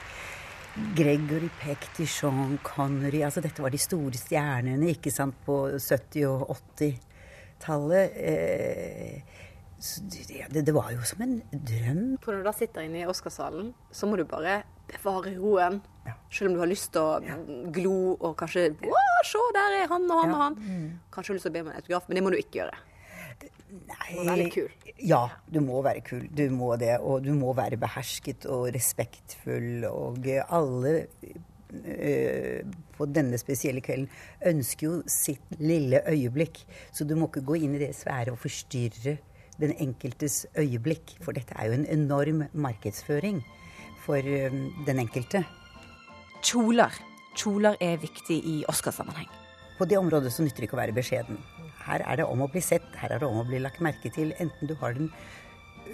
Gregory 0.97 1.51
Peck 1.59 1.89
til 1.97 2.07
Sean 2.09 2.59
Connery 2.63 3.25
altså 3.27 3.43
Dette 3.43 3.63
var 3.63 3.73
de 3.75 3.81
store 3.81 4.15
stjernene 4.19 4.93
ikke 4.95 5.11
sant, 5.13 5.35
på 5.47 5.65
70- 5.75 6.27
og 6.29 6.53
80-tallet. 6.79 8.13
Eh, 8.15 9.39
det, 10.53 10.63
det, 10.67 10.75
var 10.77 10.91
jo 10.93 11.03
som 11.09 11.23
en 11.25 11.39
drøm. 11.51 12.05
For 12.23 12.35
når 12.35 12.43
du 12.43 12.49
da 12.51 12.55
sitter 12.55 12.85
inne 12.85 13.01
i 13.03 13.09
Oscarsalen, 13.09 13.73
så 13.91 14.07
må 14.07 14.19
du 14.21 14.27
bare 14.29 14.61
bevare 14.91 15.33
roen. 15.39 15.81
Ja. 16.07 16.15
Selv 16.33 16.51
om 16.51 16.59
du 16.59 16.63
har 16.63 16.71
lyst 16.71 16.93
til 16.95 17.03
å 17.03 17.19
ja. 17.25 17.39
glo 17.73 17.97
og 18.19 18.37
kanskje 18.41 18.71
Se, 19.21 19.41
der 19.53 19.75
er 19.83 19.91
han 19.91 20.07
og 20.09 20.23
han 20.23 20.31
ja. 20.31 20.37
og 20.37 20.43
han. 20.43 20.55
Mm. 20.61 20.87
Kanskje 21.13 21.33
har 21.33 21.37
lyst 21.37 21.47
til 21.49 21.53
å 21.53 21.57
be 21.59 21.65
om 21.65 21.73
en 21.73 21.77
autograf, 21.81 22.07
men 22.09 22.17
det 22.17 22.23
må 22.25 22.33
du 22.33 22.39
ikke 22.41 22.63
gjøre. 22.63 22.79
Nei, 23.71 24.11
du 24.11 24.19
må 24.19 24.35
være 24.35 24.51
kul. 24.51 24.69
Ja, 25.07 25.21
du 25.47 25.61
må 25.63 25.81
være 25.87 26.03
kul. 26.07 26.27
Du 26.35 26.45
må 26.55 26.75
det. 26.81 26.97
Og 26.99 27.25
du 27.25 27.33
må 27.37 27.55
være 27.57 27.79
behersket 27.81 28.47
og 28.51 28.69
respektfull. 28.75 29.87
Og 29.89 30.27
alle 30.51 30.95
øh, 31.85 32.63
på 32.97 33.09
denne 33.11 33.39
spesielle 33.41 33.83
kvelden 33.85 34.11
ønsker 34.51 34.87
jo 34.87 34.95
sitt 35.07 35.59
lille 35.63 36.03
øyeblikk. 36.09 36.65
Så 36.93 37.07
du 37.07 37.17
må 37.19 37.31
ikke 37.31 37.47
gå 37.47 37.61
inn 37.61 37.79
i 37.79 37.85
det 37.85 37.95
svære 37.99 38.35
og 38.35 38.43
forstyrre 38.43 39.17
den 39.61 39.77
enkeltes 39.79 40.47
øyeblikk. 40.59 41.17
For 41.23 41.37
dette 41.37 41.55
er 41.57 41.71
jo 41.71 41.79
en 41.79 41.87
enorm 41.87 42.45
markedsføring 42.53 43.43
for 44.05 44.19
øh, 44.19 44.61
den 44.87 45.07
enkelte. 45.07 45.45
Kjoler. 46.43 46.95
Kjoler 47.37 47.79
er 47.81 48.01
viktig 48.03 48.43
i 48.43 48.61
Oscarsammenheng. 48.69 49.31
På 49.79 49.87
det 49.89 49.99
området 49.99 50.33
så 50.33 50.43
nytter 50.43 50.65
det 50.65 50.69
ikke 50.69 50.77
å 50.77 50.83
være 50.83 50.97
beskjeden. 50.97 51.39
Her 51.91 52.05
er 52.07 52.21
det 52.21 52.27
om 52.31 52.45
å 52.45 52.49
bli 52.51 52.63
sett, 52.63 52.87
her 53.03 53.11
er 53.11 53.23
det 53.23 53.27
om 53.27 53.41
å 53.43 53.47
bli 53.49 53.59
lagt 53.63 53.83
merke 53.83 54.13
til. 54.15 54.31
Enten 54.39 54.71
du 54.71 54.77
har 54.79 54.95
den 54.95 55.11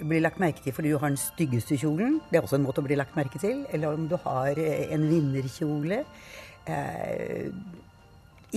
blir 0.05 0.21
lagt 0.21 0.37
merke 0.37 0.61
til 0.61 0.75
fordi 0.75 0.91
du 0.93 0.99
har 1.01 1.09
den 1.09 1.17
styggeste 1.17 1.73
kjolen, 1.81 2.19
det 2.29 2.37
er 2.37 2.45
også 2.45 2.59
en 2.59 2.65
måte 2.67 2.83
å 2.83 2.85
bli 2.85 2.97
lagt 2.99 3.15
merke 3.17 3.39
til, 3.41 3.63
eller 3.73 3.97
om 3.97 4.05
du 4.09 4.13
har 4.21 4.59
en 4.61 5.05
vinnerkjole. 5.09 6.03
Eh, 6.69 7.47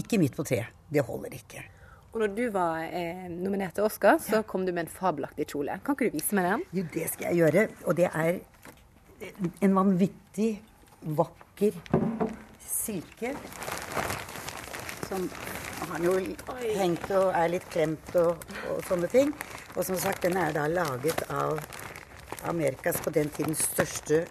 ikke 0.00 0.18
midt 0.20 0.36
på 0.36 0.44
treet. 0.46 0.74
Det 0.90 1.00
holder 1.06 1.34
ikke. 1.38 1.62
Og 2.10 2.24
når 2.24 2.32
du 2.34 2.42
var 2.52 2.82
eh, 2.90 3.28
nominert 3.30 3.76
til 3.78 3.86
Oscar, 3.86 4.18
så 4.20 4.42
kom 4.42 4.66
du 4.66 4.72
med 4.74 4.88
en 4.88 4.92
fabelaktig 4.92 5.46
kjole. 5.52 5.78
Kan 5.86 5.96
ikke 5.96 6.10
du 6.10 6.18
vise 6.18 6.36
meg 6.36 6.48
den? 6.48 6.64
Jo, 6.74 6.86
det 6.92 7.06
skal 7.12 7.30
jeg 7.30 7.40
gjøre. 7.40 7.66
Og 7.86 7.96
det 7.96 8.08
er 8.10 8.40
en 9.62 9.76
vanvittig 9.78 10.50
vakker 11.16 11.78
silke 12.66 13.34
som 15.06 15.28
har 15.90 16.04
jo 16.04 16.16
hengt 16.78 17.10
og 17.16 17.32
er 17.34 17.52
litt 17.52 17.66
klemt 17.72 18.14
og, 18.20 18.42
og, 18.70 18.82
sånne 18.88 19.10
ting. 19.10 19.32
Og 19.76 19.84
som 19.86 19.98
sagt, 20.00 20.24
den 20.26 20.38
er 20.40 20.54
da 20.54 20.66
laget 20.70 21.24
av 21.30 21.60
Amerikas 22.48 23.00
på 23.04 23.12
den 23.14 23.30
tiden 23.34 23.56
største 23.58 24.24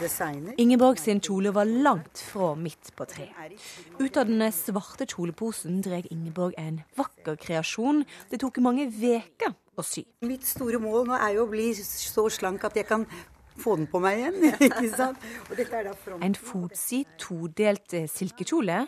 designer. 0.00 0.54
Ingeborg 0.60 1.00
sin 1.00 1.20
kjole 1.20 1.52
var 1.54 1.68
langt 1.68 2.22
fra 2.30 2.54
midt 2.58 2.92
på 2.96 3.06
treet. 3.08 3.56
Ut 4.00 4.16
av 4.16 4.30
den 4.30 4.46
svarte 4.54 5.06
kjoleposen 5.10 5.82
dreg 5.84 6.08
Ingeborg 6.14 6.56
en 6.60 6.80
vakker 6.98 7.36
kreasjon 7.40 8.04
det 8.30 8.40
tok 8.40 8.62
mange 8.64 8.88
veker 8.94 9.52
å 9.76 9.84
sy. 9.86 10.06
Mitt 10.26 10.48
store 10.48 10.80
mål 10.82 11.10
nå 11.10 11.20
er 11.20 11.36
jo 11.36 11.44
å 11.44 11.50
bli 11.50 11.72
så 11.76 12.26
slank 12.32 12.64
at 12.68 12.80
jeg 12.80 12.88
kan 12.88 13.06
få 13.60 13.76
den 13.76 13.88
på 13.92 14.00
meg 14.02 14.22
igjen. 14.22 14.38
ikke 14.70 14.92
sant? 14.94 15.24
Og 15.48 15.56
dette 15.58 15.80
er 15.80 15.90
da. 15.90 16.20
En 16.24 16.36
fotsid 16.36 17.10
todelt 17.20 17.98
silkekjole 18.12 18.86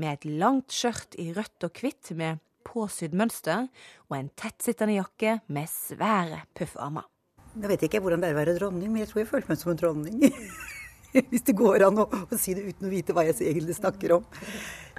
med 0.00 0.12
et 0.12 0.28
langt 0.40 0.74
skjørt 0.74 1.16
i 1.20 1.30
rødt 1.36 1.66
og 1.66 1.80
hvitt 1.80 2.12
med 2.18 2.42
påsydd 2.66 3.14
mønster 3.16 3.68
og 4.08 4.16
en 4.18 4.30
tettsittende 4.38 4.98
jakke 4.98 5.38
med 5.52 5.70
svære 5.70 6.42
puffarmer. 6.56 7.06
Jeg 7.56 7.70
vet 7.72 7.84
ikke 7.86 8.02
hvordan 8.04 8.20
det 8.20 8.30
er 8.30 8.36
å 8.36 8.40
være 8.40 8.56
dronning, 8.58 8.90
men 8.92 9.04
jeg 9.04 9.10
tror 9.10 9.22
jeg 9.22 9.30
følte 9.30 9.52
meg 9.52 9.60
som 9.60 9.72
en 9.72 9.80
dronning. 9.80 10.24
Hvis 11.30 11.46
det 11.48 11.54
går 11.56 11.86
an 11.86 12.02
å, 12.02 12.04
å, 12.04 12.36
si 12.36 12.52
det 12.56 12.66
uten 12.66 12.88
å 12.88 12.92
vite 12.92 13.14
hva 13.16 13.24
jeg 13.24 13.38
egentlig 13.40 13.78
snakker 13.78 14.18
om. 14.18 14.26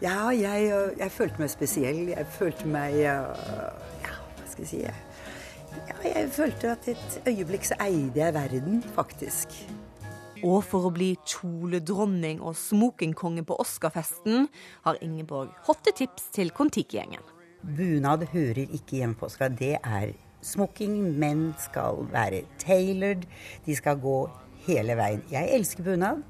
Ja, 0.02 0.32
jeg, 0.34 0.72
jeg 0.98 1.14
følte 1.14 1.44
meg 1.44 1.52
spesiell. 1.54 2.02
Jeg 2.16 2.30
følte 2.38 2.70
meg 2.74 2.98
Ja, 3.04 3.20
hva 4.02 4.48
skal 4.50 4.66
jeg 4.66 4.72
si? 4.72 4.82
Ja, 5.78 5.98
jeg 6.08 6.32
følte 6.34 6.74
at 6.74 6.90
et 6.90 7.20
øyeblikk 7.30 7.68
så 7.70 7.78
eide 7.86 8.24
jeg 8.24 8.34
verden, 8.34 8.82
faktisk. 8.96 9.60
Og 10.46 10.62
for 10.66 10.88
å 10.88 10.94
bli 10.94 11.14
kjoledronning 11.26 12.42
og 12.44 12.58
smokingkonge 12.60 13.46
på 13.48 13.58
Oscarfesten 13.62 14.48
har 14.86 15.00
Ingeborg 15.06 15.54
hotte 15.66 15.94
tips 15.98 16.30
til 16.36 16.52
Kon-Tiki-gjengen. 16.56 17.24
Bunad 17.64 18.28
hører 18.32 18.68
ikke 18.68 19.00
hjemme 19.00 19.18
på 19.18 19.28
Oscar. 19.28 19.50
Det 19.50 19.76
er 19.82 20.14
smoking. 20.46 21.00
Menn 21.20 21.50
skal 21.60 22.06
være 22.14 22.44
tailored. 22.62 23.26
De 23.66 23.76
skal 23.76 24.00
gå 24.02 24.20
hele 24.68 24.98
veien. 25.00 25.26
Jeg 25.32 25.52
elsker 25.58 25.84
bunad, 25.88 26.22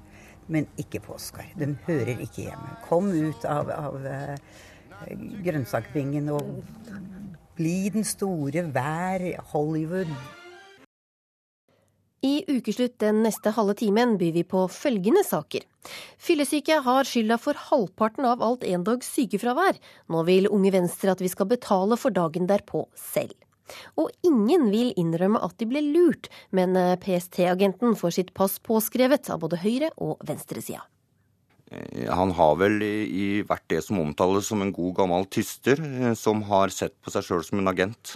men 0.47 0.69
ikke 0.79 1.03
på 1.03 1.17
Oscar. 1.17 1.49
De 1.59 1.73
hører 1.87 2.15
ikke 2.23 2.47
hjemme. 2.47 2.77
Kom 2.87 3.11
ut 3.11 3.45
av, 3.49 3.71
av 3.75 3.99
uh, 4.07 4.35
grønnsakbingen 5.45 6.31
og 6.33 6.63
bli 7.57 7.77
den 7.93 8.07
store. 8.07 8.67
Vær 8.73 9.29
Hollywood. 9.51 10.11
I 12.25 12.41
Ukeslutt 12.49 12.95
den 12.99 13.21
neste 13.21 13.51
halve 13.53 13.75
timen 13.77 14.15
byr 14.17 14.31
vi 14.33 14.43
på 14.47 14.63
følgende 14.73 15.21
saker. 15.25 15.61
Fyllesyke 16.17 16.79
har 16.81 17.05
skylda 17.05 17.37
for 17.37 17.59
halvparten 17.69 18.25
av 18.25 18.41
alt 18.41 18.65
endags 18.65 19.11
sykefravær. 19.13 19.77
Nå 20.09 20.23
vil 20.25 20.49
Unge 20.49 20.73
Venstre 20.73 21.13
at 21.13 21.21
vi 21.21 21.29
skal 21.29 21.49
betale 21.51 21.97
for 21.99 22.15
dagen 22.15 22.49
derpå 22.49 22.87
selv. 22.97 23.37
Og 23.99 24.09
ingen 24.25 24.69
vil 24.71 24.93
innrømme 24.97 25.43
at 25.43 25.57
de 25.59 25.67
ble 25.69 25.83
lurt, 25.83 26.29
men 26.55 26.73
PST-agenten 27.03 27.97
får 27.99 28.15
sitt 28.17 28.33
pass 28.33 28.57
påskrevet 28.63 29.29
av 29.29 29.43
både 29.43 29.59
høyre- 29.61 29.93
og 29.97 30.23
venstresida. 30.25 30.87
Han 32.15 32.31
har 32.31 32.53
vel 32.61 32.79
i 32.81 33.43
vært 33.43 33.65
det 33.73 33.81
som 33.83 33.99
omtales 33.99 34.47
som 34.47 34.63
en 34.63 34.71
god 34.71 34.93
gammel 35.01 35.27
tyster, 35.27 35.81
som 36.15 36.45
har 36.47 36.71
sett 36.71 36.95
på 37.03 37.11
seg 37.11 37.27
sjøl 37.27 37.43
som 37.43 37.59
en 37.59 37.73
agent. 37.73 38.15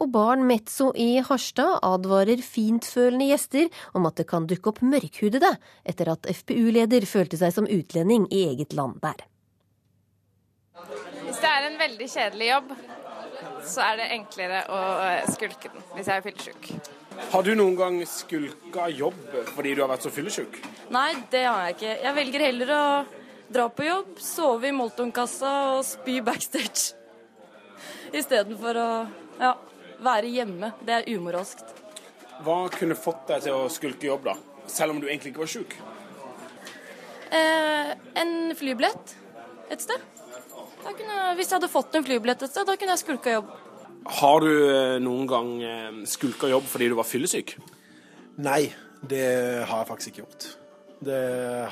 Og 0.00 0.08
Barn 0.12 0.46
Mezzo 0.48 0.90
i 0.96 1.20
Harstad 1.24 1.82
advarer 1.84 2.40
fintfølende 2.44 3.28
gjester 3.28 3.68
om 3.96 4.08
at 4.08 4.16
det 4.20 4.26
kan 4.30 4.46
dukke 4.48 4.72
opp 4.72 4.80
mørkhudede 4.86 5.52
etter 5.84 6.12
at 6.14 6.28
FpU-leder 6.40 7.04
følte 7.08 7.40
seg 7.40 7.52
som 7.54 7.68
utlending 7.68 8.24
i 8.32 8.46
eget 8.52 8.72
land 8.76 9.02
der. 9.04 9.26
Hvis 11.26 11.40
det 11.42 11.50
er 11.50 11.68
en 11.68 11.78
veldig 11.80 12.08
kjedelig 12.08 12.48
jobb, 12.48 12.74
så 13.68 13.84
er 13.84 14.00
det 14.00 14.10
enklere 14.16 14.64
å 14.72 14.80
skulke 15.32 15.70
den 15.70 15.84
hvis 15.94 16.08
jeg 16.08 16.16
er 16.16 16.24
fyllesyk. 16.24 16.70
Har 17.32 17.44
du 17.44 17.52
noen 17.54 17.76
gang 17.76 17.98
skulka 18.08 18.88
jobb 18.88 19.18
fordi 19.52 19.74
du 19.76 19.82
har 19.84 19.90
vært 19.92 20.06
så 20.06 20.12
fyllesyk? 20.12 20.56
Nei, 20.94 21.10
det 21.32 21.44
har 21.44 21.66
jeg 21.66 21.76
ikke. 21.76 21.92
Jeg 22.06 22.16
velger 22.16 22.46
heller 22.46 22.72
å 22.72 22.84
dra 23.52 23.68
på 23.68 23.84
jobb, 23.84 24.16
sove 24.24 24.70
i 24.70 24.74
Molton-kassa 24.74 25.52
og 25.76 25.84
spy 25.86 26.20
backstage. 26.24 26.94
Istedenfor 28.12 28.80
å 28.80 28.88
ja, 29.40 29.52
være 30.04 30.30
hjemme. 30.32 30.72
Det 30.84 30.94
er 30.96 31.08
umoralsk. 31.12 31.62
Hva 32.42 32.58
kunne 32.74 32.98
fått 32.98 33.26
deg 33.30 33.44
til 33.46 33.56
å 33.56 33.68
skulke 33.72 34.08
jobb, 34.08 34.30
da? 34.30 34.36
Selv 34.70 34.94
om 34.94 35.02
du 35.02 35.08
egentlig 35.08 35.32
ikke 35.32 35.44
var 35.44 35.52
sjuk? 35.52 35.76
Eh, 37.32 37.92
en 38.22 38.32
flybillett 38.58 39.14
et 39.72 39.84
sted. 39.84 40.08
Kunne, 40.82 41.18
hvis 41.38 41.48
jeg 41.48 41.56
hadde 41.56 41.70
fått 41.72 41.94
en 41.96 42.04
flybillett 42.04 42.42
et 42.42 42.50
sted, 42.50 42.66
da 42.68 42.74
kunne 42.76 42.96
jeg 42.96 43.04
skulka 43.04 43.36
jobb. 43.36 43.52
Har 44.18 44.42
du 44.42 44.50
eh, 44.50 44.96
noen 45.02 45.28
gang 45.30 45.52
skulka 46.10 46.50
jobb 46.50 46.66
fordi 46.68 46.90
du 46.90 46.98
var 46.98 47.08
fyllesyk? 47.08 47.54
Nei, 48.42 48.66
det 49.02 49.24
har 49.68 49.82
jeg 49.82 49.88
faktisk 49.88 50.12
ikke 50.12 50.24
gjort. 50.24 50.50
Det 51.02 51.22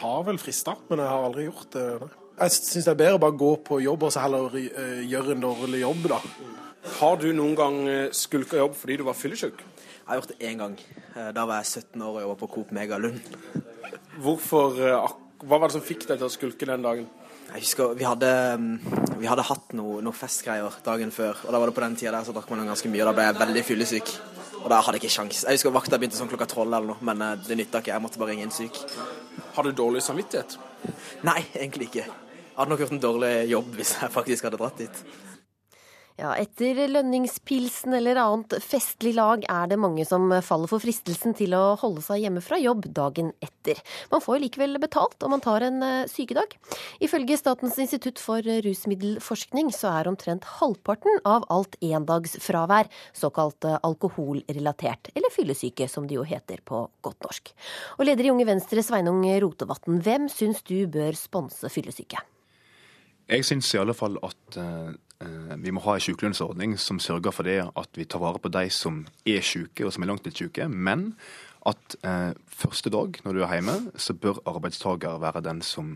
har 0.01 0.25
vel 0.27 0.40
frista, 0.43 0.75
men 0.88 1.03
jeg 1.03 1.11
har 1.11 1.27
aldri 1.29 1.47
gjort 1.47 1.71
det. 1.77 1.87
Nei. 2.03 2.16
Jeg 2.40 2.55
syns 2.57 2.87
det 2.87 2.93
er 2.95 2.99
bedre 3.03 3.19
å 3.19 3.21
bare 3.21 3.37
gå 3.37 3.51
på 3.66 3.79
jobb 3.85 4.07
og 4.07 4.12
så 4.14 4.23
heller 4.25 4.55
uh, 4.55 5.01
gjøre 5.05 5.35
en 5.35 5.43
dårlig 5.45 5.83
jobb, 5.83 6.07
da. 6.09 6.21
Har 7.01 7.16
du 7.21 7.29
noen 7.37 7.55
gang 7.59 7.79
skulka 8.16 8.57
jobb 8.57 8.77
fordi 8.79 8.97
du 9.01 9.05
var 9.05 9.19
fyllesyk? 9.19 9.61
Jeg 9.61 10.09
har 10.09 10.21
gjort 10.21 10.33
det 10.33 10.47
én 10.49 10.59
gang. 10.59 10.77
Da 11.37 11.45
var 11.47 11.61
jeg 11.61 11.85
17 11.85 12.03
år 12.03 12.14
og 12.16 12.23
jobba 12.25 12.37
på 12.40 12.51
Coop 12.55 12.73
Mega 12.75 12.99
Lund. 12.99 13.21
Hvorfor, 14.21 14.79
Hva 15.40 15.59
var 15.59 15.69
det 15.69 15.77
som 15.77 15.85
fikk 15.85 16.07
deg 16.09 16.19
til 16.19 16.27
å 16.27 16.33
skulke 16.33 16.66
den 16.69 16.83
dagen? 16.83 17.07
Jeg 17.51 17.64
husker 17.64 17.95
Vi 17.99 18.07
hadde, 18.07 18.31
vi 19.19 19.27
hadde 19.27 19.47
hatt 19.49 19.73
noe, 19.75 20.01
noe, 20.05 20.14
festgreier 20.14 20.77
dagen 20.87 21.11
før, 21.14 21.38
og 21.45 21.53
da 21.53 21.61
var 21.61 21.71
det 21.71 21.77
på 21.79 21.85
den 21.85 21.97
tida 21.99 22.12
der 22.16 22.27
så 22.27 22.35
drakk 22.35 22.51
man 22.53 22.69
ganske 22.69 22.90
mye. 22.90 23.03
og 23.03 23.11
Da 23.11 23.14
ble 23.16 23.27
jeg 23.29 23.38
veldig 23.40 23.64
fyllesyk. 23.71 24.12
Og 24.61 24.69
da 24.71 24.81
hadde 24.81 24.99
jeg 24.99 25.07
ikke 25.07 25.14
sjans. 25.16 25.45
Jeg 25.47 25.59
husker 25.59 25.73
vakta 25.75 25.99
begynte 25.99 26.19
sånn 26.19 26.31
klokka 26.31 26.47
tolv 26.51 26.69
eller 26.69 26.93
noe, 26.93 27.01
men 27.07 27.25
det 27.47 27.57
nytta 27.59 27.81
ikke. 27.81 27.95
Jeg 27.95 28.05
måtte 28.05 28.21
bare 28.21 28.35
ringe 28.35 28.45
inn 28.47 28.55
syk. 28.55 28.77
Har 29.57 29.66
du 29.66 29.73
dårlig 29.73 30.03
samvittighet? 30.05 30.59
Nei, 31.27 31.40
egentlig 31.55 31.88
ikke. 31.88 32.05
Jeg 32.05 32.59
hadde 32.59 32.75
nok 32.75 32.83
gjort 32.85 32.95
en 32.95 33.03
dårlig 33.03 33.33
jobb 33.51 33.75
hvis 33.79 33.95
jeg 33.97 34.12
faktisk 34.12 34.47
hadde 34.47 34.61
dratt 34.61 34.83
dit. 34.85 35.03
Ja, 36.21 36.35
etter 36.37 36.77
lønningspilsen 36.91 37.95
eller 37.97 38.19
annet 38.21 38.59
festlig 38.61 39.15
lag 39.17 39.41
er 39.49 39.71
det 39.71 39.79
mange 39.81 40.05
som 40.05 40.27
faller 40.45 40.69
for 40.69 40.83
fristelsen 40.83 41.33
til 41.39 41.55
å 41.57 41.79
holde 41.81 42.03
seg 42.05 42.21
hjemme 42.21 42.43
fra 42.45 42.59
jobb 42.61 42.91
dagen 42.93 43.31
etter. 43.41 43.81
Man 44.13 44.21
får 44.21 44.37
jo 44.37 44.43
likevel 44.43 44.77
betalt 44.83 45.25
om 45.25 45.33
man 45.33 45.41
tar 45.41 45.65
en 45.65 45.81
sykedag. 46.13 46.53
Ifølge 47.01 47.41
Statens 47.41 47.81
institutt 47.81 48.21
for 48.21 48.45
rusmiddelforskning 48.45 49.73
så 49.73 49.95
er 49.95 50.13
omtrent 50.13 50.45
halvparten 50.61 51.23
av 51.25 51.49
alt 51.49 51.81
endagsfravær 51.81 52.93
såkalt 53.17 53.65
alkoholrelatert, 53.81 55.15
eller 55.17 55.33
fyllesyke 55.33 55.89
som 55.89 56.05
det 56.05 56.21
jo 56.21 56.29
heter 56.29 56.61
på 56.61 56.85
godt 57.01 57.25
norsk. 57.25 57.55
Og 57.97 58.05
leder 58.11 58.29
i 58.29 58.35
Unge 58.37 58.51
Venstre, 58.53 58.85
Sveinung 58.85 59.25
Rotevatn, 59.41 60.03
hvem 60.05 60.29
syns 60.29 60.61
du 60.69 60.83
bør 60.85 61.17
sponse 61.17 61.73
fyllesyke? 61.73 62.21
Jeg 63.31 63.47
syns 63.49 63.73
i 63.73 63.81
alle 63.81 63.97
fall 63.97 64.21
at 64.21 64.61
vi 65.61 65.73
må 65.75 65.83
ha 65.85 65.99
en 65.99 66.01
sykelønnsordning 66.01 66.79
som 66.81 67.01
sørger 67.03 67.35
for 67.35 67.45
det 67.45 67.59
at 67.77 67.99
vi 67.99 68.07
tar 68.09 68.23
vare 68.23 68.41
på 68.41 68.49
de 68.53 68.63
som 68.73 69.03
er 69.29 69.45
syke 69.45 69.85
og 69.85 69.93
som 69.93 70.05
er 70.05 70.09
langtidssyke, 70.09 70.69
men 70.69 71.11
at 71.69 71.97
eh, 72.07 72.33
første 72.49 72.91
dag 72.93 73.21
når 73.25 73.37
du 73.37 73.45
er 73.45 73.55
hjemme, 73.59 73.77
så 73.97 74.17
bør 74.17 74.41
arbeidstaker 74.49 75.21
være 75.21 75.43
den 75.45 75.61
som 75.65 75.93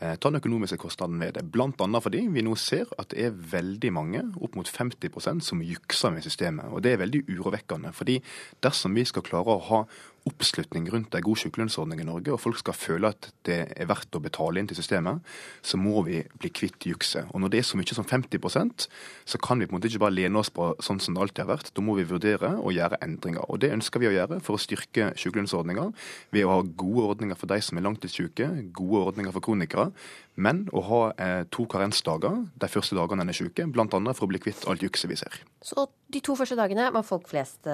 eh, 0.00 0.14
tar 0.16 0.30
den 0.30 0.40
økonomiske 0.40 0.78
kostnaden 0.80 1.20
ved 1.20 1.36
det. 1.36 1.44
Annet 1.52 2.02
fordi 2.02 2.24
vi 2.32 2.44
nå 2.44 2.54
ser 2.56 2.88
at 2.98 3.12
det 3.12 3.26
er 3.26 3.36
veldig 3.52 3.92
mange, 3.92 4.24
opp 4.40 4.56
mot 4.56 4.68
50% 4.68 5.44
som 5.44 5.62
jukser 5.62 6.14
med 6.14 6.24
systemet. 6.24 6.72
Og 6.72 6.82
det 6.82 6.94
er 6.94 7.02
veldig 7.04 7.24
urovekkende. 7.28 7.92
fordi 7.92 8.22
dersom 8.62 8.94
vi 8.94 9.04
skal 9.04 9.22
klare 9.22 9.52
å 9.52 9.66
ha 9.68 9.84
oppslutning 10.28 10.86
rundt 10.92 11.14
en 11.14 11.24
god 11.24 11.40
sykelønnsordning 11.42 12.02
i 12.02 12.06
Norge, 12.06 12.32
og 12.34 12.40
folk 12.40 12.58
skal 12.60 12.76
føle 12.76 13.10
at 13.10 13.30
det 13.46 13.58
er 13.74 13.88
verdt 13.90 14.14
å 14.14 14.22
betale 14.22 14.60
inn 14.60 14.68
til 14.70 14.78
systemet, 14.78 15.22
så 15.64 15.80
må 15.80 16.04
vi 16.06 16.20
bli 16.38 16.50
kvitt 16.54 16.86
jukset. 16.86 17.26
Og 17.32 17.42
når 17.42 17.52
det 17.52 17.62
er 17.62 17.68
så 17.68 17.80
mye 17.80 17.96
som 17.96 18.06
50% 18.06 18.86
så 19.24 19.40
kan 19.42 19.58
vi 19.58 19.66
på 19.66 19.74
en 19.74 19.80
måte 19.80 19.90
ikke 19.90 20.02
bare 20.04 20.16
lene 20.16 20.38
oss 20.38 20.52
på 20.54 20.72
sånn 20.82 21.00
som 21.02 21.16
det 21.16 21.22
alltid 21.24 21.44
har 21.44 21.50
vært. 21.52 21.72
Da 21.74 21.84
må 21.84 21.96
vi 21.98 22.06
vurdere 22.08 22.54
å 22.60 22.72
gjøre 22.74 23.00
endringer. 23.04 23.44
Og 23.48 23.62
det 23.62 23.72
ønsker 23.74 24.02
vi 24.02 24.10
å 24.10 24.14
gjøre 24.14 24.40
for 24.44 24.56
å 24.58 24.62
styrke 24.62 25.10
sykelønnsordninga 25.18 25.88
ved 26.34 26.46
å 26.46 26.56
ha 26.56 26.66
gode 26.66 27.08
ordninger 27.14 27.38
for 27.38 27.50
de 27.50 27.58
som 27.64 27.78
er 27.78 27.86
langtidssyke, 27.86 28.48
gode 28.76 29.06
ordninger 29.10 29.34
for 29.34 29.44
kronikere, 29.44 29.90
men 30.34 30.64
å 30.72 30.84
ha 30.88 31.02
eh, 31.20 31.42
to 31.52 31.66
karensdager 31.70 32.44
de 32.60 32.70
første 32.70 32.96
dagene 32.96 33.26
en 33.26 33.32
er 33.32 33.36
syke, 33.36 33.66
bl.a. 33.68 33.88
for 33.88 34.26
å 34.26 34.30
bli 34.30 34.40
kvitt 34.42 34.64
alt 34.70 34.84
jukset 34.84 35.10
vi 35.10 35.18
ser. 35.20 35.42
Så 35.64 35.86
de 36.12 36.20
to 36.24 36.36
første 36.38 36.56
dagene 36.58 36.88
må 36.94 37.02
folk 37.06 37.28
flest, 37.30 37.68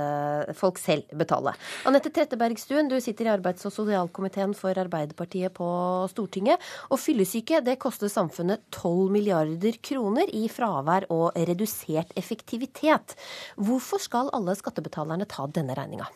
folk 0.59 0.79
selv 0.81 1.11
betale. 1.18 1.55
Anette 1.88 2.12
Trettebergstuen, 2.14 2.90
du 2.90 2.96
sitter 3.03 3.29
i 3.29 3.33
arbeids- 3.33 3.66
og 3.68 3.74
sosialkomiteen 3.74 4.55
for 4.59 4.79
Arbeiderpartiet 4.79 5.55
på 5.57 5.68
Stortinget. 6.12 6.62
Og 6.92 7.01
fyllesyke 7.03 7.62
det 7.66 7.79
koster 7.83 8.12
samfunnet 8.12 8.64
12 8.74 9.11
milliarder 9.14 9.81
kroner 9.83 10.31
i 10.35 10.46
fravær 10.53 11.09
og 11.14 11.37
redusert 11.51 12.14
effektivitet. 12.18 13.18
Hvorfor 13.59 14.03
skal 14.03 14.33
alle 14.37 14.57
skattebetalerne 14.59 15.29
ta 15.29 15.46
denne 15.51 15.77
regninga? 15.79 16.09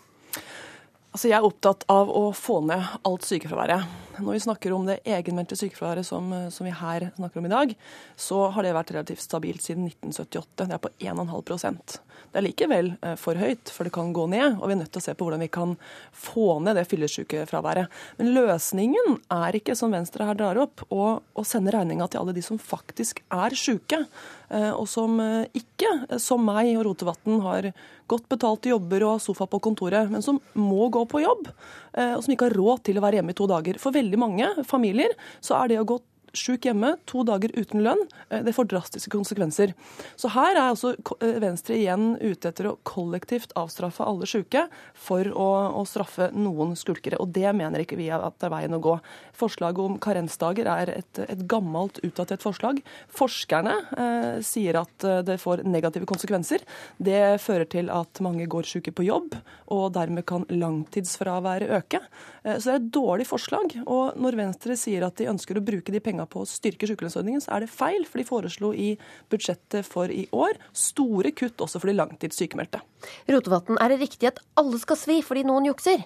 Altså, 1.13 1.29
jeg 1.29 1.37
er 1.37 1.45
opptatt 1.45 1.83
av 1.93 2.09
å 2.09 2.31
få 2.33 2.63
ned 2.65 2.87
alt 3.05 3.27
sykefraværet. 3.29 3.85
Når 4.17 4.33
vi 4.33 4.41
snakker 4.45 4.73
om 4.73 4.87
det 4.89 5.03
egenmeldte 5.09 5.59
sykefraværet 5.61 6.07
som, 6.09 6.31
som, 6.53 6.65
vi 6.65 6.73
her 6.73 7.11
snakker 7.19 7.41
om 7.41 7.49
i 7.49 7.53
dag, 7.53 7.75
så 8.17 8.47
har 8.55 8.65
det 8.65 8.73
vært 8.73 8.95
relativt 8.95 9.21
stabilt 9.21 9.61
siden 9.61 9.85
1978. 9.91 10.71
Det 10.71 10.77
er 10.79 10.81
på 10.81 10.93
1,5% 11.05 11.97
Det 12.33 12.41
er 12.41 12.47
likevel 12.47 12.89
eh, 12.95 13.17
for 13.21 13.37
høyt, 13.37 13.73
for 13.73 13.85
det 13.85 13.93
kan 13.93 14.15
gå 14.17 14.25
ned. 14.33 14.57
Og 14.57 14.71
vi 14.71 14.77
er 14.79 14.81
nødt 14.81 14.93
til 14.95 15.03
å 15.03 15.05
se 15.05 15.15
på 15.17 15.29
hvordan 15.29 15.45
vi 15.45 15.51
kan 15.53 15.77
få 16.17 16.47
ned 16.65 16.81
det 16.81 16.87
fyllesykefraværet. 16.89 18.01
Men 18.17 18.33
løsningen 18.33 19.19
er 19.37 19.61
ikke, 19.61 19.77
som 19.77 19.93
Venstre 19.93 20.31
her 20.31 20.41
drar 20.41 20.61
opp, 20.65 20.87
å, 20.89 21.19
å 21.21 21.45
sende 21.45 21.77
regninga 21.77 22.09
til 22.09 22.25
alle 22.25 22.37
de 22.37 22.45
som 22.45 22.61
faktisk 22.61 23.21
er 23.29 23.57
syke. 23.61 24.01
Eh, 24.53 24.71
og 24.77 24.85
som 24.91 25.17
eh, 25.23 25.49
ikke, 25.57 25.91
eh, 26.11 26.21
som 26.21 26.43
meg 26.45 26.75
og 26.77 26.85
Rotevatn, 26.91 27.39
har 27.45 27.71
godt 28.11 28.27
betalte 28.29 28.69
jobber 28.69 29.07
og 29.09 29.23
sofa 29.25 29.47
på 29.49 29.61
kontoret, 29.65 30.11
men 30.13 30.25
som 30.25 30.41
må 30.59 30.91
gå 30.93 31.07
på 31.09 31.23
jobb, 31.23 31.47
og 31.93 32.25
som 32.25 32.33
ikke 32.35 32.51
har 32.51 32.57
råd 32.59 32.83
til 32.85 32.99
å 32.99 33.03
være 33.05 33.19
hjemme 33.19 33.33
i 33.33 33.37
to 33.39 33.47
dager. 33.49 33.79
For 33.81 33.95
veldig 33.95 34.19
mange 34.21 34.49
familier 34.69 35.15
så 35.41 35.57
er 35.63 35.71
det 35.73 35.79
å 35.81 35.87
gå 35.89 35.97
sjuk 36.37 36.67
hjemme, 36.69 36.95
to 37.09 37.25
dager 37.29 37.53
uten 37.57 37.83
lønn. 37.85 38.03
Eh, 38.31 38.43
det 38.45 38.55
får 38.57 38.69
drastiske 38.71 39.13
konsekvenser. 39.13 39.75
Så 40.17 40.33
her 40.35 40.55
er 40.55 40.65
altså 40.65 40.95
eh, 41.21 41.39
Venstre 41.43 41.77
igjen 41.79 42.17
ute 42.21 42.51
etter 42.51 42.71
å 42.71 42.77
kollektivt 42.89 43.55
avstraffe 43.59 44.05
alle 44.07 44.29
sjuke 44.29 44.67
for 44.95 45.29
å, 45.29 45.49
å, 45.81 45.85
straffe 45.89 46.31
noen 46.35 46.75
skulkere. 46.79 47.21
Og 47.23 47.33
det 47.35 47.51
mener 47.57 47.85
ikke 47.85 47.99
vi 48.01 48.09
at 48.13 48.39
det 48.41 48.49
er 48.49 48.55
veien 48.55 48.77
å 48.77 48.83
gå. 48.83 48.97
Forslaget 49.39 49.85
om 49.85 49.99
karensdager 50.03 50.69
er 50.71 50.95
et, 50.97 51.23
et 51.27 51.45
gammelt, 51.51 52.01
utdatert 52.07 52.45
forslag. 52.45 52.83
Forskerne 53.13 53.77
eh, 53.97 54.43
sier 54.47 54.81
at 54.81 55.09
eh, 55.09 55.23
det 55.27 55.39
får 55.43 55.65
negative 55.69 56.09
konsekvenser. 56.09 56.65
Det 56.97 57.39
fører 57.43 57.69
til 57.71 57.91
at 57.93 58.23
mange 58.25 58.49
går 58.51 58.69
sjuke 58.69 58.95
på 58.95 59.07
jobb, 59.07 59.37
og 59.73 59.93
dermed 59.97 60.27
kan 60.29 60.47
langtidsfraværet 60.51 61.73
øke. 61.79 62.03
Eh, 62.43 62.59
så 62.59 62.71
det 62.71 62.75
er 62.75 62.81
et 62.81 62.93
dårlig 62.95 63.27
forslag. 63.29 63.77
Og 63.87 64.19
når 64.21 64.39
Venstre 64.39 64.77
sier 64.79 65.07
at 65.07 65.19
de 65.21 65.31
ønsker 65.33 65.59
å 65.59 65.65
bruke 65.65 65.95
de 65.95 66.03
pengene 66.03 66.22
penger 66.23 66.31
på 66.31 66.43
å 66.43 66.49
styrke 66.49 66.89
sykelønnsordningen, 66.89 67.43
så 67.43 67.57
er 67.57 67.65
det 67.65 67.73
feil. 67.73 68.07
For 68.07 68.19
de 68.19 68.27
foreslo 68.29 68.73
i 68.75 68.97
budsjettet 69.31 69.87
for 69.87 70.11
i 70.11 70.29
år 70.33 70.59
store 70.73 71.33
kutt 71.33 71.61
også 71.61 71.81
for 71.81 71.91
de 71.91 71.99
langtidssykemeldte. 71.99 72.81
Rotevatn, 73.29 73.79
er 73.81 73.93
det 73.93 74.03
riktig 74.03 74.29
at 74.29 74.43
alle 74.57 74.79
skal 74.79 74.97
svi 74.97 75.23
fordi 75.23 75.45
noen 75.45 75.67
jukser? 75.71 76.05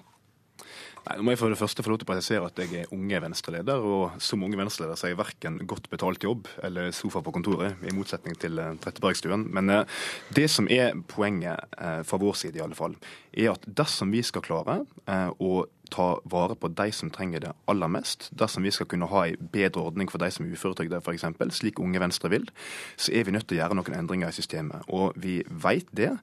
Nei, 1.07 1.15
nå 1.15 1.23
må 1.23 1.31
jeg 1.31 1.39
for 1.39 1.53
det 1.53 1.59
første 1.59 1.83
få 1.85 1.91
lov 1.93 1.99
til 2.01 2.07
å 2.07 2.09
presisere 2.09 2.47
at 2.49 2.57
jeg 2.59 2.81
er 2.81 2.89
unge 2.91 3.19
Venstre-leder, 3.23 3.79
og 3.79 4.17
som 4.19 4.41
unge 4.43 4.57
Venstre-leder 4.59 4.97
så 4.99 5.07
er 5.07 5.13
jeg 5.13 5.19
verken 5.21 5.59
godt 5.69 5.87
betalt 5.87 6.25
jobb 6.25 6.49
eller 6.67 6.89
sofa 6.91 7.21
på 7.23 7.31
kontoret, 7.37 7.77
i 7.87 7.93
motsetning 7.95 8.35
til 8.41 8.59
eh, 8.59 8.73
Trettebergstuen. 8.83 9.45
Men 9.55 9.71
eh, 9.71 10.01
det 10.35 10.49
som 10.51 10.67
er 10.67 10.97
poenget, 11.07 11.63
eh, 11.79 12.01
fra 12.03 12.19
vår 12.19 12.35
side 12.41 12.59
i 12.59 12.65
alle 12.65 12.75
fall, 12.75 12.97
er 13.31 13.53
at 13.53 13.63
dersom 13.79 14.11
vi 14.11 14.25
skal 14.25 14.43
klare 14.43 14.81
å 15.07 15.51
ta 15.93 16.07
vare 16.29 16.57
på 16.59 16.69
de 16.73 16.89
som 16.95 17.11
trenger 17.13 17.43
det 17.43 17.53
aller 17.71 17.91
mest. 17.91 18.29
Dersom 18.37 18.65
vi 18.67 18.73
skal 18.75 18.89
kunne 18.89 19.09
ha 19.11 19.25
en 19.27 19.49
bedre 19.53 19.83
ordning 19.89 20.11
for 20.11 20.21
de 20.21 20.29
som 20.33 20.45
er 20.45 20.55
uføretrygda 20.57 21.01
f.eks., 21.01 21.27
slik 21.57 21.79
Unge 21.83 22.01
Venstre 22.03 22.31
vil, 22.33 22.49
så 22.97 23.13
er 23.13 23.27
vi 23.27 23.35
nødt 23.35 23.47
til 23.47 23.57
å 23.57 23.61
gjøre 23.63 23.79
noen 23.79 23.99
endringer 24.01 24.31
i 24.31 24.37
systemet. 24.37 24.87
Og 24.87 25.17
vi 25.19 25.41
vet 25.47 25.89
det 25.95 26.13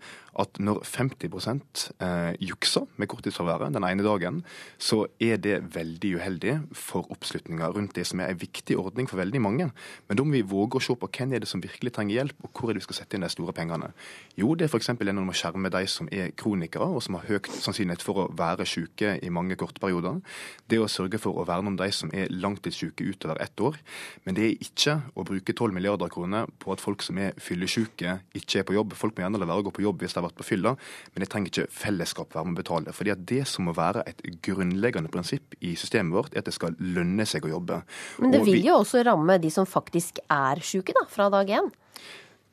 at 0.41 0.59
når 0.59 0.83
50 0.83 1.31
eh, 2.03 2.35
jukser 2.43 2.87
med 2.99 3.09
korttidsfraværet 3.11 3.75
den 3.75 3.87
ene 3.87 4.03
dagen, 4.07 4.43
så 4.79 5.05
er 5.23 5.39
det 5.39 5.75
veldig 5.75 6.15
uheldig 6.19 6.55
for 6.75 7.11
oppslutninga 7.15 7.71
rundt 7.75 7.95
det 7.97 8.07
som 8.09 8.21
er 8.21 8.33
en 8.33 8.41
viktig 8.41 8.77
ordning 8.79 9.09
for 9.11 9.21
veldig 9.21 9.41
mange. 9.43 9.71
Men 10.09 10.19
da 10.19 10.27
må 10.27 10.35
vi 10.35 10.43
våge 10.43 10.81
å 10.81 10.85
se 10.85 10.97
på 10.99 11.11
hvem 11.11 11.35
er 11.35 11.45
det 11.45 11.51
som 11.51 11.63
virkelig 11.63 11.95
trenger 11.95 12.19
hjelp, 12.19 12.37
og 12.43 12.51
hvor 12.53 12.71
er 12.71 12.75
det 12.75 12.83
vi 12.83 12.89
skal 12.89 13.01
sette 13.01 13.17
inn 13.17 13.27
de 13.27 13.31
store 13.33 13.55
pengene. 13.55 13.93
Jo, 14.39 14.55
det 14.55 14.67
er 14.67 14.75
f.eks. 14.75 14.91
gjennom 14.99 15.31
å 15.31 15.37
skjerme 15.37 15.71
de 15.73 15.85
som 15.91 16.11
er 16.13 16.35
kronikere, 16.37 16.89
og 16.91 17.03
som 17.05 17.19
har 17.19 17.29
høyt 17.31 17.51
sannsynlighet 17.55 18.03
for 18.05 18.25
å 18.25 18.29
være 18.35 18.67
syke 18.69 19.17
i 19.23 19.31
mange 19.31 19.54
korte 19.61 19.83
perioder. 19.83 20.21
Det 20.71 20.81
å 20.81 20.89
sørge 20.91 21.21
for 21.23 21.41
å 21.41 21.47
verne 21.49 21.73
om 21.73 21.79
de 21.79 21.89
som 21.95 22.13
er 22.15 22.33
langtidssyke 22.33 23.07
utover 23.07 23.41
ett 23.43 23.61
år. 23.61 23.79
Men 24.25 24.39
det 24.39 24.47
er 24.47 24.65
ikke 24.67 24.97
å 25.15 25.27
bruke 25.27 25.55
12 25.55 25.75
milliarder 25.77 26.13
kroner 26.13 26.51
på 26.63 26.75
at 26.75 26.83
folk 26.83 27.05
som 27.05 27.19
er 27.23 27.37
fyllesyke, 27.41 28.19
ikke 28.37 28.63
er 28.63 28.69
på 28.69 28.77
jobb. 28.77 28.97
Folk 28.99 29.17
må 29.17 29.25
gjerne 29.25 29.41
la 29.41 29.49
være 29.51 29.65
å 29.65 29.69
gå 29.69 29.75
på 29.79 29.85
jobb 29.87 30.05
hvis 30.05 30.17
de 30.17 30.21
har 30.21 30.29
vært 30.29 30.39
på 30.41 30.49
fylla, 30.49 30.75
men 31.15 31.25
det 31.25 31.31
trenger 31.33 31.53
ikke 31.53 31.69
fellesskap 31.75 32.35
være 32.35 32.51
med 32.51 32.59
å 32.59 32.63
betale. 32.63 32.97
Fordi 32.97 33.15
at 33.15 33.25
det 33.31 33.45
som 33.51 33.69
må 33.69 33.77
være 33.77 34.05
et 34.11 34.21
grunnleggende 34.45 35.13
prinsipp 35.13 35.57
i 35.61 35.75
systemet 35.81 36.17
vårt, 36.17 36.35
er 36.35 36.45
at 36.45 36.51
det 36.51 36.57
skal 36.57 36.77
lønne 36.81 37.27
seg 37.29 37.47
å 37.47 37.55
jobbe. 37.57 37.81
Men 38.23 38.35
det 38.35 38.45
vil 38.49 38.69
jo 38.69 38.81
også 38.83 39.05
ramme 39.07 39.39
de 39.43 39.53
som 39.55 39.69
faktisk 39.69 40.21
er 40.29 40.63
syke, 40.65 40.97
da, 40.97 41.07
fra 41.11 41.31
dag 41.33 41.51
én? 41.61 41.73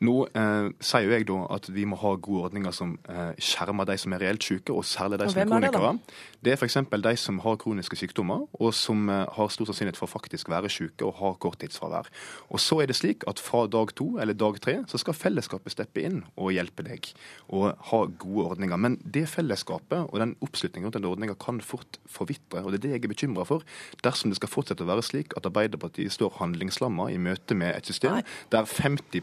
Nå 0.01 0.15
eh, 0.33 0.67
sier 0.81 1.05
jo 1.05 1.13
jeg 1.13 1.27
da 1.29 1.37
at 1.53 1.67
vi 1.69 1.83
må 1.85 1.97
ha 2.01 2.15
gode 2.17 2.47
ordninger 2.47 2.73
som 2.73 2.95
eh, 3.05 3.35
skjermer 3.37 3.85
de 3.85 3.97
som 4.01 4.15
er 4.15 4.23
reelt 4.25 4.45
syke, 4.45 4.73
og 4.73 4.85
særlig 4.87 5.19
de 5.21 5.27
som 5.29 5.41
er 5.43 5.49
kronikere. 5.51 5.91
Det 6.41 6.53
er 6.53 6.57
f.eks. 6.57 6.79
de 6.89 7.13
som 7.21 7.37
har 7.43 7.59
kroniske 7.61 7.99
sykdommer, 7.99 8.47
og 8.57 8.73
som 8.73 9.05
eh, 9.13 9.27
har 9.35 9.51
stor 9.53 9.69
sannsynlighet 9.69 9.99
for 9.99 10.09
faktisk 10.09 10.49
være 10.49 10.71
syke 10.73 11.05
og 11.05 11.19
har 11.19 11.37
korttidsfravær. 11.45 12.09
Og 12.49 12.63
så 12.63 12.79
er 12.81 12.89
det 12.89 12.97
slik 12.97 13.27
at 13.29 13.41
fra 13.41 13.67
dag 13.69 13.93
to 13.97 14.15
eller 14.21 14.33
dag 14.33 14.57
tre 14.63 14.79
så 14.89 15.01
skal 15.01 15.17
fellesskapet 15.17 15.75
steppe 15.75 16.01
inn 16.07 16.23
og 16.33 16.49
hjelpe 16.55 16.87
deg 16.87 17.11
og 17.53 17.77
ha 17.91 18.01
gode 18.25 18.47
ordninger. 18.55 18.81
Men 18.81 18.97
det 19.05 19.27
fellesskapet 19.29 20.09
og 20.09 20.17
den 20.23 20.33
oppslutningen 20.41 20.89
rundt 20.89 20.97
den 20.97 21.09
ordninga 21.11 21.37
kan 21.37 21.61
fort 21.61 22.01
forvitre, 22.09 22.65
og 22.65 22.73
det 22.73 22.81
er 22.81 22.87
det 22.87 22.95
jeg 22.95 23.05
er 23.05 23.13
bekymra 23.13 23.45
for. 23.45 23.61
Dersom 24.01 24.33
det 24.33 24.41
skal 24.41 24.49
fortsette 24.49 24.81
å 24.81 24.89
være 24.89 25.05
slik 25.05 25.37
at 25.37 25.45
Arbeiderpartiet 25.45 26.17
står 26.17 26.39
handlingslamma 26.41 27.11
i 27.13 27.21
møte 27.21 27.53
med 27.53 27.75
et 27.75 27.85
system 27.85 28.17
Nei. 28.17 28.25
der 28.49 28.65
50 28.65 29.21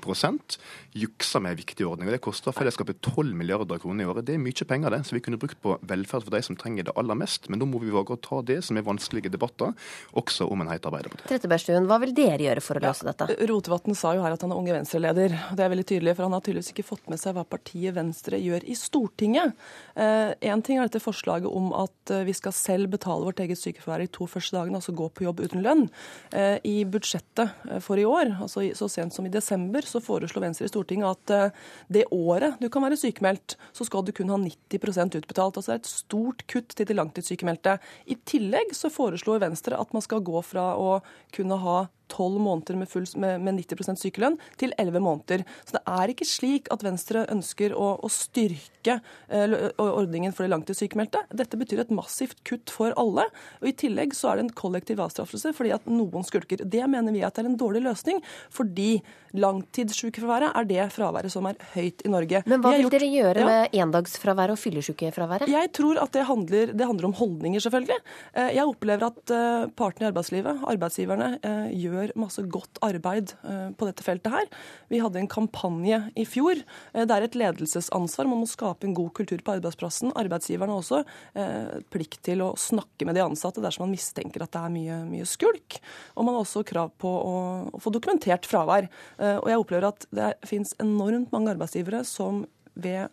juksa 0.98 1.40
med 1.42 1.59
viktige 1.61 1.88
ordninger. 1.88 2.16
Det 2.16 2.24
koster 2.24 2.54
fellesskapet 2.57 3.00
12 3.02 3.35
milliarder 3.38 3.81
kroner 3.83 4.04
i 4.04 4.11
året. 4.11 4.26
Det 4.28 4.37
er 4.37 4.42
mye 4.42 4.68
penger, 4.68 4.94
det, 4.94 5.02
som 5.09 5.18
vi 5.18 5.22
kunne 5.24 5.40
brukt 5.40 5.61
på 5.62 5.76
velferd 5.88 6.26
for 6.26 6.35
de 6.35 6.42
som 6.44 6.59
trenger 6.59 6.88
det 6.88 6.96
aller 6.98 7.18
mest. 7.18 7.48
Men 7.48 7.62
da 7.62 7.68
må 7.68 7.81
vi 7.83 7.92
våge 7.94 8.16
å 8.16 8.22
ta 8.22 8.40
det 8.46 8.61
som 8.66 8.78
er 8.78 8.87
vanskelige 8.87 9.33
debatter, 9.33 9.74
også 10.18 10.48
om 10.48 10.64
en 10.64 10.72
heit 10.72 10.87
Arbeiderparti. 10.88 11.26
Trettebergstuen, 11.28 11.87
hva 11.88 11.98
vil 12.02 12.14
dere 12.16 12.48
gjøre 12.48 12.64
for 12.64 12.78
å 12.78 12.85
løse 12.85 13.04
ja, 13.07 13.12
dette? 13.12 13.48
Rotevatn 13.50 13.96
sa 13.98 14.14
jo 14.16 14.24
her 14.24 14.35
at 14.35 14.44
han 14.44 14.54
er 14.54 14.61
Unge 14.61 14.76
Venstre-leder. 14.76 15.37
Det 15.54 15.64
er 15.64 15.72
veldig 15.74 15.87
tydelig, 15.88 16.16
for 16.16 16.26
han 16.26 16.37
har 16.37 16.44
tydeligvis 16.44 16.72
ikke 16.74 16.87
fått 16.87 17.11
med 17.12 17.20
seg 17.20 17.37
hva 17.37 17.44
partiet 17.48 17.96
Venstre 17.96 18.40
gjør 18.40 18.66
i 18.66 18.76
Stortinget. 18.78 19.54
Én 19.98 20.35
eh, 20.40 20.64
ting 20.64 20.81
er 20.81 20.88
dette 20.88 21.02
forslaget 21.02 21.50
om 21.50 21.70
at 21.76 22.14
eh, 22.14 22.24
vi 22.28 22.35
skal 22.37 22.54
selv 22.57 22.92
betale 22.94 23.28
vårt 23.28 23.42
eget 23.44 23.61
sykefravær 23.61 24.04
i 24.04 24.11
to 24.12 24.26
første 24.31 24.57
dagene, 24.57 24.81
altså 24.81 24.96
gå 24.96 25.09
på 25.12 25.26
jobb 25.26 25.42
uten 25.44 25.64
lønn. 25.64 25.87
Eh, 26.33 26.59
I 26.66 26.76
budsjettet 26.88 27.68
eh, 27.68 27.81
for 27.85 28.00
i 28.00 28.07
år, 28.09 28.35
altså 28.42 28.64
så 28.78 28.90
sent 28.92 29.14
som 29.14 29.26
i 29.28 29.33
desember, 29.33 29.87
så 29.87 30.02
foreslo 30.04 30.42
Venstre 30.42 30.58
i 30.66 30.71
Stortinget 30.71 31.16
at 31.16 31.35
eh, 31.35 31.61
det 31.99 32.07
året 32.14 32.59
du 32.62 32.68
kan 32.73 32.85
være 32.85 32.99
sykemeldt, 33.01 33.57
så 33.77 33.87
skal 33.87 34.07
du 34.07 34.12
kun 34.16 34.33
ha 34.33 34.38
90% 34.40 35.21
utbetalt. 35.21 35.61
Altså 35.61 35.73
det 35.73 35.77
er 35.77 35.85
et 35.85 35.92
stort 35.92 36.47
kutt 36.51 36.75
til 36.75 36.88
de 36.88 36.97
langtidssykemeldte. 36.99 37.79
I 38.11 38.18
tillegg 38.29 38.75
så 38.77 38.90
foreslår 38.92 39.44
Venstre 39.44 39.79
at 39.79 39.94
man 39.97 40.05
skal 40.05 40.25
gå 40.25 40.42
fra 40.47 40.73
å 40.79 40.99
kunne 41.35 41.61
ha 41.62 41.79
tolv 42.12 42.40
måneder 42.42 42.79
med, 42.81 42.90
full, 42.90 43.07
med, 43.21 43.42
med 43.44 43.61
90% 43.62 44.01
sykelønn 44.03 44.38
til 44.61 44.75
elleve 44.81 45.03
måneder. 45.05 45.44
Så 45.64 45.79
det 45.79 45.85
er 45.94 46.12
ikke 46.12 46.29
slik 46.29 46.71
at 46.75 46.85
Venstre 46.87 47.25
ønsker 47.33 47.75
å, 47.77 47.94
å 48.05 48.11
styrke 48.12 48.99
eh, 49.29 49.57
ordningen 49.83 50.35
for 50.37 50.47
de 50.47 50.53
langtidssykemeldte. 50.55 51.25
Dette 51.37 51.61
betyr 51.61 51.85
et 51.85 51.94
massivt 51.94 52.42
kutt 52.49 52.73
for 52.73 52.97
alle. 53.01 53.29
Og 53.62 53.71
I 53.71 53.77
tillegg 53.85 54.16
så 54.16 54.33
er 54.33 54.40
det 54.40 54.49
en 54.49 54.57
kollektiv 54.59 55.03
avstraffelse 55.05 55.55
fordi 55.57 55.75
at 55.77 55.88
noen 55.90 56.27
skulker. 56.27 56.64
Det 56.64 56.85
mener 56.90 57.14
vi 57.14 57.25
at 57.27 57.38
er 57.38 57.49
en 57.49 57.59
dårlig 57.59 57.85
løsning, 57.87 58.23
fordi 58.55 58.99
langtidssykefraværet 59.37 60.57
er 60.57 60.68
det 60.68 60.85
fraværet 60.94 61.33
som 61.33 61.47
er 61.51 61.59
høyt 61.75 62.05
i 62.07 62.12
Norge. 62.12 62.42
Men 62.49 62.62
hva 62.64 62.73
vil 62.75 62.87
gjort, 62.87 62.97
dere 62.97 63.11
gjøre 63.12 63.42
ja, 63.42 63.49
med 63.49 63.77
endagsfraværet 63.83 64.55
og 64.55 64.61
fyllesykefraværet? 64.61 65.53
Jeg 65.53 65.73
tror 65.77 66.01
at 66.03 66.14
det 66.16 66.25
handler, 66.29 66.73
det 66.73 66.88
handler 66.88 67.11
om 67.11 67.16
holdninger, 67.18 67.62
selvfølgelig. 67.64 67.99
Eh, 68.33 68.51
jeg 68.57 68.73
opplever 68.73 69.09
at 69.11 69.35
eh, 69.35 69.66
partene 69.79 70.09
i 70.09 70.11
arbeidslivet, 70.12 70.62
arbeidsgiverne, 70.73 71.31
eh, 71.42 71.66
gjør 71.85 71.97
gjør 71.98 72.14
masse 72.20 72.42
godt 72.50 72.80
arbeid 72.84 73.34
eh, 73.42 73.68
på 73.78 73.88
dette 73.88 74.04
feltet 74.06 74.32
her. 74.32 74.48
Vi 74.92 75.00
hadde 75.02 75.20
en 75.20 75.30
kampanje 75.30 76.00
i 76.18 76.24
fjor. 76.28 76.61
Eh, 76.92 77.04
det 77.08 77.14
er 77.14 77.26
et 77.26 77.38
ledelsesansvar. 77.38 78.28
Man 78.30 78.42
må 78.42 78.48
skape 78.50 78.88
en 78.88 78.96
god 78.96 79.12
kultur 79.18 79.42
på 79.44 79.56
arbeidsplassen. 79.56 80.14
Arbeidsgiverne 80.18 80.74
har 80.74 80.82
også 80.82 81.02
eh, 81.38 81.78
plikt 81.92 82.22
til 82.28 82.44
å 82.44 82.52
snakke 82.58 83.08
med 83.08 83.18
de 83.18 83.24
ansatte 83.24 83.62
dersom 83.64 83.87
man 83.87 83.96
mistenker 83.96 84.44
at 84.44 84.54
det 84.54 84.62
er 84.64 84.74
mye, 84.74 85.02
mye 85.08 85.28
skulk. 85.28 85.80
Og 86.16 86.26
man 86.26 86.37
har 86.37 86.46
også 86.46 86.64
krav 86.68 86.94
på 87.00 87.11
å, 87.11 87.37
få 87.82 87.92
dokumentert 87.94 88.46
fravær. 88.48 88.88
Og 89.18 89.46
jeg 89.50 89.61
opplever 89.61 89.88
at 89.88 90.06
det 90.14 90.32
finnes 90.46 90.74
enormt 90.82 91.30
mange 91.34 91.52
arbeidsgivere 91.54 92.02
som 92.06 92.42
ved 92.78 93.08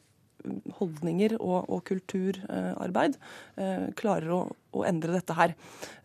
holdninger 0.79 1.37
og, 1.39 1.69
og 1.73 1.81
kulturarbeid 1.87 3.17
klarer 3.97 4.33
å, 4.33 4.41
å, 4.75 4.83
endre 4.87 5.15
dette 5.17 5.37
her. 5.37 5.55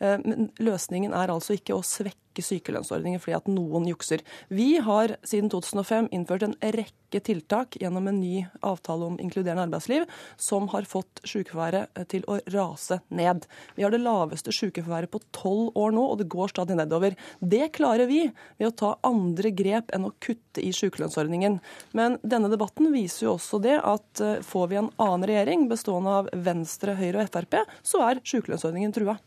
Men 0.01 0.51
løsningen 0.63 1.15
er 1.17 1.33
altså 1.33 1.57
ikke 1.59 1.77
å 1.77 1.85
svekke 1.87 2.30
bruke 2.41 2.61
sykelønnsordningen 2.61 3.21
fordi 3.21 3.37
at 3.37 3.49
noen 3.49 3.87
jukser. 3.89 4.23
Vi 4.49 4.81
har 4.81 5.17
siden 5.25 5.51
2005 5.51 6.09
innført 6.13 6.43
en 6.43 6.57
rekke 6.61 7.21
tiltak 7.21 7.77
gjennom 7.81 8.09
en 8.09 8.21
ny 8.21 8.47
avtale 8.63 9.05
om 9.05 9.19
inkluderende 9.21 9.67
arbeidsliv 9.67 10.07
som 10.39 10.69
har 10.73 10.85
fått 10.85 11.21
sykefraværet 11.25 12.09
til 12.09 12.25
å 12.27 12.41
rase 12.53 13.01
ned. 13.11 13.47
Vi 13.77 13.85
har 13.85 13.91
det 13.91 14.03
laveste 14.03 14.53
sykefraværet 14.53 15.11
på 15.11 15.21
tolv 15.33 15.77
år 15.77 15.93
nå, 15.93 16.05
og 16.13 16.19
det 16.21 16.31
går 16.31 16.53
stadig 16.53 16.77
nedover. 16.77 17.17
Det 17.41 17.73
klarer 17.75 18.07
vi 18.07 18.31
ved 18.59 18.69
å 18.69 18.75
ta 18.75 18.95
andre 19.03 19.51
grep 19.51 19.91
enn 19.93 20.07
å 20.07 20.15
kutte 20.21 20.63
i 20.63 20.73
sykelønnsordningen. 20.73 21.61
Men 21.93 22.19
denne 22.23 22.51
debatten 22.51 22.93
viser 22.95 23.27
jo 23.27 23.37
også 23.37 23.61
det 23.63 23.79
at 23.81 24.23
eh, 24.23 24.41
får 24.47 24.71
vi 24.71 24.81
en 24.81 24.93
annen 25.01 25.27
regjering 25.29 25.69
bestående 25.71 26.21
av 26.23 26.31
Venstre, 26.33 26.97
Høyre 26.99 27.25
og 27.25 27.33
Frp, 27.35 27.63
så 27.83 28.05
er 28.07 28.23
sykelønnsordningen 28.25 28.95
trua. 28.95 29.19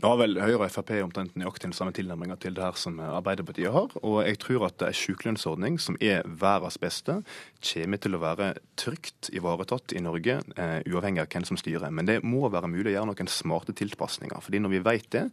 Har 0.00 0.16
vel 0.16 0.38
Høyre 0.40 0.64
og 0.64 0.70
Frp 0.72 0.94
omtrent 1.04 1.34
nøyaktig 1.36 1.68
den 1.68 1.74
samme 1.76 1.92
tilnærminga 1.92 2.38
til 2.40 2.54
det 2.56 2.62
her 2.64 2.76
som 2.78 2.96
Arbeiderpartiet 3.04 3.72
har. 3.74 3.92
Og 4.00 4.22
jeg 4.24 4.38
tror 4.40 4.64
at 4.70 4.84
ei 4.86 4.94
sykelønnsordning 4.96 5.76
som 5.82 5.98
er 6.00 6.24
verdens 6.24 6.78
beste, 6.80 7.18
kommer 7.60 8.00
til 8.00 8.16
å 8.16 8.20
være 8.22 8.46
trygt 8.80 9.28
ivaretatt 9.36 9.92
i 9.92 10.00
Norge, 10.00 10.38
uh, 10.56 10.78
uavhengig 10.88 11.20
av 11.20 11.28
hvem 11.28 11.44
som 11.44 11.58
styrer. 11.60 11.92
Men 11.92 12.08
det 12.08 12.20
må 12.24 12.48
være 12.48 12.70
mulig 12.72 12.92
å 12.92 12.94
gjøre 12.94 13.10
noen 13.10 13.28
smarte 13.30 13.74
tilpasninger. 13.76 14.40
Fordi 14.40 14.62
når 14.64 14.72
vi 14.72 14.82
vet 14.86 15.10
det, 15.12 15.26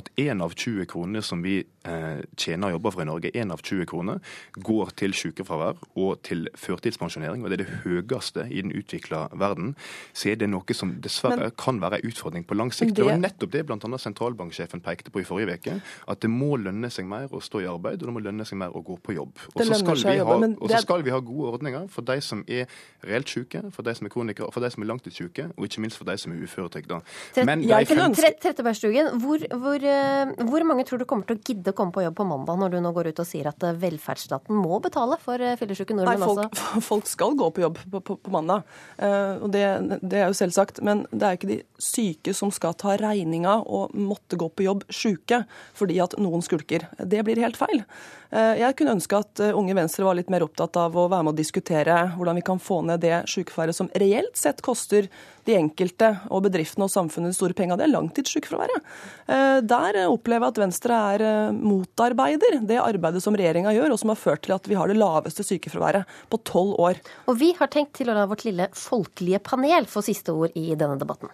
at 0.00 0.08
én 0.16 0.40
av 0.44 0.56
20 0.56 0.88
kroner 0.88 1.26
som 1.26 1.44
vi 1.44 1.58
uh, 1.60 2.22
tjener 2.40 2.70
og 2.70 2.78
jobber 2.78 2.96
for 2.96 3.04
i 3.04 3.08
Norge, 3.10 3.34
én 3.36 3.52
av 3.52 3.60
20 3.60 3.90
kroner 3.90 4.34
går 4.56 4.96
til 4.96 5.16
sykefravær 5.18 5.82
og 5.92 6.24
til 6.24 6.48
førtidspensjonering, 6.56 7.44
og 7.44 7.52
det 7.52 7.60
er 7.60 7.64
det 7.66 7.82
høyeste 7.84 8.48
i 8.48 8.64
den 8.64 8.72
utvikla 8.76 9.26
verden, 9.36 9.74
så 10.16 10.32
er 10.32 10.40
det 10.40 10.48
noe 10.48 10.76
som 10.76 10.96
dessverre 11.04 11.50
Men, 11.50 11.56
kan 11.60 11.84
være 11.84 12.00
en 12.00 12.10
utfordring 12.10 12.48
på 12.48 12.56
lang 12.56 12.72
sikt. 12.72 12.96
Det 12.96 13.04
var 13.04 13.20
nettopp 13.20 13.52
det 13.52 13.66
blant 13.68 13.84
annet 13.84 14.05
sentralbanksjefen 14.06 14.82
pekte 14.84 15.12
på 15.12 15.22
i 15.22 15.26
forrige 15.28 15.58
uke, 15.58 15.78
at 16.06 16.22
det 16.22 16.30
må 16.32 16.56
lønne 16.60 16.90
seg 16.92 17.08
mer 17.10 17.30
å 17.34 17.42
stå 17.44 17.62
i 17.64 17.68
arbeid, 17.70 18.00
og 18.00 18.10
det 18.10 18.16
må 18.16 18.24
lønne 18.24 18.46
seg 18.48 18.60
mer 18.60 18.74
å 18.76 18.82
gå 18.86 18.98
på 19.02 19.16
jobb. 19.16 19.34
Og 19.54 19.62
så 19.62 19.80
skal, 19.82 20.02
ha, 20.26 20.80
skal 20.82 21.04
vi 21.06 21.14
ha 21.14 21.20
gode 21.24 21.56
ordninger 21.56 21.88
for 21.92 22.06
de 22.06 22.18
som 22.24 22.42
er 22.46 22.70
reelt 23.06 23.30
syke, 23.30 23.62
for 23.74 23.86
de 23.86 23.94
som 23.96 24.08
er 24.08 24.12
kronikere, 24.14 24.50
for 24.54 24.64
de 24.64 24.70
som 24.72 24.84
er 24.84 24.90
langtidssyke, 24.90 25.48
og 25.56 25.68
ikke 25.68 25.84
minst 25.84 26.00
for 26.00 26.08
de 26.08 26.16
som 26.20 26.34
er 26.34 26.42
uføretrygda. 26.46 27.00
Trettebergstuen, 27.36 29.12
hvor, 29.22 29.42
hvor, 29.62 29.86
eh, 29.86 30.32
hvor 30.48 30.66
mange 30.68 30.86
tror 30.88 31.02
du 31.02 31.06
kommer 31.08 31.28
til 31.28 31.38
å 31.38 31.42
gidde 31.42 31.72
å 31.72 31.76
komme 31.76 31.94
på 31.94 32.04
jobb 32.04 32.16
på 32.18 32.28
mandag, 32.28 32.60
når 32.60 32.76
du 32.76 32.78
nå 32.84 32.92
går 32.96 33.10
ut 33.12 33.22
og 33.22 33.28
sier 33.28 33.50
at 33.50 33.66
eh, 33.66 33.76
velferdsstaten 33.80 34.56
må 34.56 34.80
betale 34.84 35.18
for 35.22 35.42
eh, 35.42 35.56
fyllesyke 35.60 35.96
nordmenn 35.96 36.22
Nei, 36.22 36.30
folk, 36.30 36.42
også? 36.46 36.82
Folk 36.90 37.10
skal 37.10 37.36
gå 37.38 37.50
på 37.56 37.64
jobb 37.64 37.80
på, 37.92 38.02
på, 38.06 38.18
på 38.22 38.34
mandag, 38.34 38.66
uh, 39.00 39.42
og 39.42 39.50
det, 39.54 39.64
det, 40.02 40.20
er 40.20 40.30
jo 40.30 40.38
selvsagt. 40.38 40.82
Men 40.86 41.04
det 41.10 41.26
er 41.26 41.34
jo 41.34 41.40
ikke 41.40 41.52
de 41.52 41.60
syke 41.82 42.34
som 42.36 42.52
skal 42.54 42.76
ta 42.78 42.96
regninga 43.00 43.58
og 43.64 43.95
måtte 43.96 44.38
gå 44.38 44.48
på 44.52 44.66
jobb 44.66 44.84
sjuke 44.92 45.42
fordi 45.76 45.98
at 46.02 46.16
noen 46.20 46.44
skulker. 46.44 46.86
Det 46.98 47.22
blir 47.26 47.40
helt 47.42 47.58
feil. 47.58 47.82
Eh, 48.30 48.58
jeg 48.60 48.76
kunne 48.78 48.96
ønske 48.96 49.18
at 49.18 49.42
eh, 49.42 49.54
Unge 49.56 49.76
Venstre 49.76 50.06
var 50.06 50.18
litt 50.18 50.30
mer 50.32 50.44
opptatt 50.46 50.76
av 50.80 50.96
å 50.98 51.06
være 51.10 51.26
med 51.26 51.34
å 51.34 51.38
diskutere 51.38 51.98
hvordan 52.16 52.38
vi 52.40 52.44
kan 52.46 52.60
få 52.62 52.80
ned 52.88 53.02
det 53.04 53.22
sykefraværet 53.30 53.78
som 53.78 53.90
reelt 53.94 54.36
sett 54.38 54.62
koster 54.66 55.06
de 55.46 55.54
enkelte 55.54 56.10
og 56.34 56.42
bedriftene 56.48 56.88
og 56.88 56.92
samfunnet 56.92 57.30
de 57.30 57.38
store 57.38 57.54
penga. 57.56 57.78
Det 57.78 57.86
er 57.86 57.94
langtidssykefraværet. 57.94 58.90
Eh, 59.30 59.60
der 59.62 60.00
opplever 60.06 60.48
jeg 60.48 60.56
at 60.56 60.62
Venstre 60.64 61.00
er 61.14 61.26
motarbeider 61.54 62.60
det 62.66 62.82
arbeidet 62.82 63.22
som 63.22 63.38
regjeringa 63.38 63.74
gjør, 63.76 63.94
og 63.94 64.02
som 64.02 64.12
har 64.12 64.20
ført 64.20 64.44
til 64.46 64.56
at 64.56 64.66
vi 64.70 64.78
har 64.78 64.90
det 64.90 64.98
laveste 64.98 65.46
sykefraværet 65.46 66.18
på 66.32 66.42
tolv 66.48 66.76
år. 66.82 67.02
Og 67.30 67.38
vi 67.40 67.52
har 67.58 67.70
tenkt 67.72 67.94
til 68.00 68.10
å 68.10 68.16
la 68.16 68.26
vårt 68.28 68.46
lille 68.48 68.68
folkelige 68.74 69.42
panel 69.46 69.86
få 69.90 70.02
siste 70.04 70.34
ord 70.34 70.56
i 70.58 70.72
denne 70.74 70.98
debatten. 70.98 71.30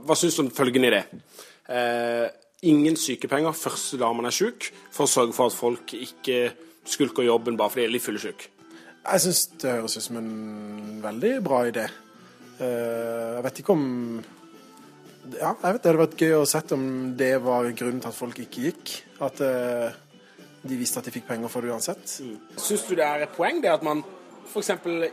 Hva 0.00 0.16
syns 0.16 0.38
du 0.38 0.46
om 0.46 0.54
følgende 0.54 0.88
idé? 0.88 1.02
Eh, 1.70 2.26
ingen 2.66 2.96
sykepenger 2.98 3.54
første 3.56 3.98
da 4.00 4.10
man 4.12 4.28
er 4.28 4.34
syk, 4.34 4.70
for 4.92 5.06
å 5.06 5.10
sørge 5.10 5.36
for 5.36 5.50
at 5.50 5.56
folk 5.56 5.94
ikke 5.94 6.50
skulker 6.88 7.26
jobben 7.26 7.58
bare 7.60 7.72
fordi 7.72 7.86
de 7.86 7.90
er 7.90 7.94
litt 7.94 8.04
fyllesyke. 8.04 8.50
Jeg 9.00 9.22
syns 9.24 9.46
det 9.62 9.72
høres 9.78 9.96
ut 9.96 10.04
som 10.04 10.18
en 10.20 11.00
veldig 11.04 11.32
bra 11.44 11.62
idé. 11.70 11.86
Eh, 12.60 13.36
jeg 13.36 13.46
vet 13.46 13.62
ikke 13.62 13.76
om 13.76 13.88
Ja, 15.30 15.52
jeg 15.52 15.74
vet 15.74 15.82
det 15.84 15.90
hadde 15.90 16.00
vært 16.00 16.22
gøy 16.24 16.32
å 16.34 16.46
sett 16.48 16.72
om 16.74 16.84
det 17.16 17.34
var 17.44 17.68
grunnen 17.76 18.00
til 18.02 18.08
at 18.08 18.16
folk 18.16 18.38
ikke 18.40 18.64
gikk. 18.66 18.94
At 19.22 19.40
eh, 19.44 19.92
de 20.64 20.78
visste 20.80 20.98
at 20.98 21.06
de 21.06 21.12
fikk 21.14 21.28
penger 21.28 21.52
for 21.52 21.64
det 21.64 21.70
uansett. 21.72 22.02
Mm. 22.24 22.38
Syns 22.58 22.86
du 22.88 22.96
det 22.98 23.06
er 23.06 23.24
et 23.24 23.36
poeng 23.36 23.60
det 23.62 23.70
at 23.72 23.84
man 23.86 24.02
f.eks. 24.50 24.72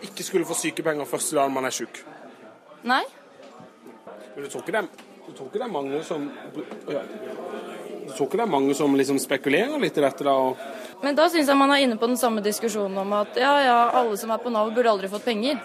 ikke 0.09 0.25
skulle 0.25 0.47
få 0.47 0.57
sykepenger 0.57 1.07
første 1.07 1.37
da 1.37 1.45
man 1.51 1.67
er 1.67 1.75
syk? 1.75 2.01
Nei. 2.87 3.03
Men 4.33 4.43
du 4.43 4.49
tror 4.49 4.63
ikke 4.63 4.75
det, 4.79 5.06
du 5.27 5.33
tror 5.35 5.49
ikke 5.49 5.59
det 5.59 5.65
er 5.67 5.71
mange 5.73 6.03
som 6.07 6.27
Du 6.55 8.13
tror 8.15 8.27
ikke 8.27 8.37
det 8.39 8.45
er 8.45 8.51
mange 8.51 8.75
som 8.77 8.93
liksom 8.95 9.19
spekulerer 9.19 9.79
litt 9.81 9.97
i 9.99 10.03
dette, 10.03 10.23
da? 10.23 10.35
Men 11.03 11.17
da 11.17 11.27
syns 11.29 11.49
jeg 11.51 11.59
man 11.59 11.73
er 11.75 11.83
inne 11.83 11.97
på 11.99 12.07
den 12.07 12.19
samme 12.19 12.41
diskusjonen 12.45 12.97
om 13.03 13.11
at 13.19 13.35
ja, 13.37 13.51
ja, 13.65 13.79
alle 13.99 14.15
som 14.17 14.31
er 14.31 14.39
på 14.41 14.53
Nav, 14.53 14.71
burde 14.75 14.93
aldri 14.93 15.09
fått 15.11 15.27
penger. 15.27 15.59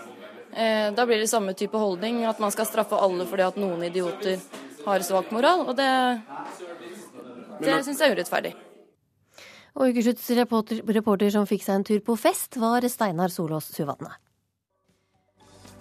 Eh, 0.53 0.91
da 0.93 1.07
blir 1.07 1.23
det 1.23 1.31
samme 1.31 1.55
type 1.57 1.79
holdning, 1.79 2.25
at 2.29 2.43
man 2.43 2.53
skal 2.53 2.69
straffe 2.69 2.99
alle 2.99 3.25
fordi 3.31 3.47
at 3.47 3.61
noen 3.61 3.87
idioter 3.87 4.43
har 4.85 5.07
svak 5.07 5.31
moral. 5.33 5.65
Og 5.71 5.79
det, 5.79 5.89
det 7.63 7.79
syns 7.87 8.03
jeg 8.03 8.11
er 8.11 8.19
urettferdig. 8.19 8.53
Og 9.79 9.89
Ukeslutts 9.89 10.27
reporter, 10.37 10.83
reporter 10.99 11.33
som 11.33 11.49
fikk 11.49 11.65
seg 11.65 11.79
en 11.79 11.89
tur 11.89 12.03
på 12.05 12.19
fest, 12.21 12.59
var 12.61 12.85
Steinar 12.91 13.33
Solås 13.33 13.71
Suvatne. 13.73 14.13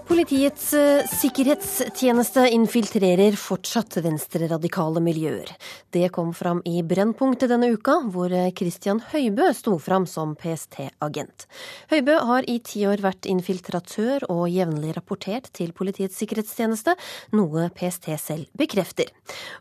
Politiets 0.08 0.74
eh, 0.74 1.08
sikkerhetstjeneste 1.08 2.44
infiltrerer 2.56 3.36
fortsatt 3.40 3.98
venstreradikale 4.04 5.02
miljøer. 5.04 5.52
Det 5.94 6.10
kom 6.16 6.32
fram 6.34 6.62
i 6.66 6.82
Brennpunktet 6.84 7.52
denne 7.52 7.70
uka, 7.76 8.00
hvor 8.14 8.34
eh, 8.34 8.50
Christian 8.58 9.02
Høibø 9.12 9.52
sto 9.58 9.76
fram 9.82 10.08
som 10.10 10.34
PST-agent. 10.40 11.46
Høibø 11.94 12.18
har 12.32 12.50
i 12.50 12.58
ti 12.66 12.86
år 12.90 13.04
vært 13.04 13.30
infiltratør 13.30 14.26
og 14.32 14.48
jevnlig 14.52 14.96
rapportert 14.98 15.52
til 15.58 15.76
Politiets 15.78 16.18
sikkerhetstjeneste, 16.22 16.98
noe 17.38 17.70
PST 17.76 18.12
selv 18.22 18.50
bekrefter. 18.58 19.14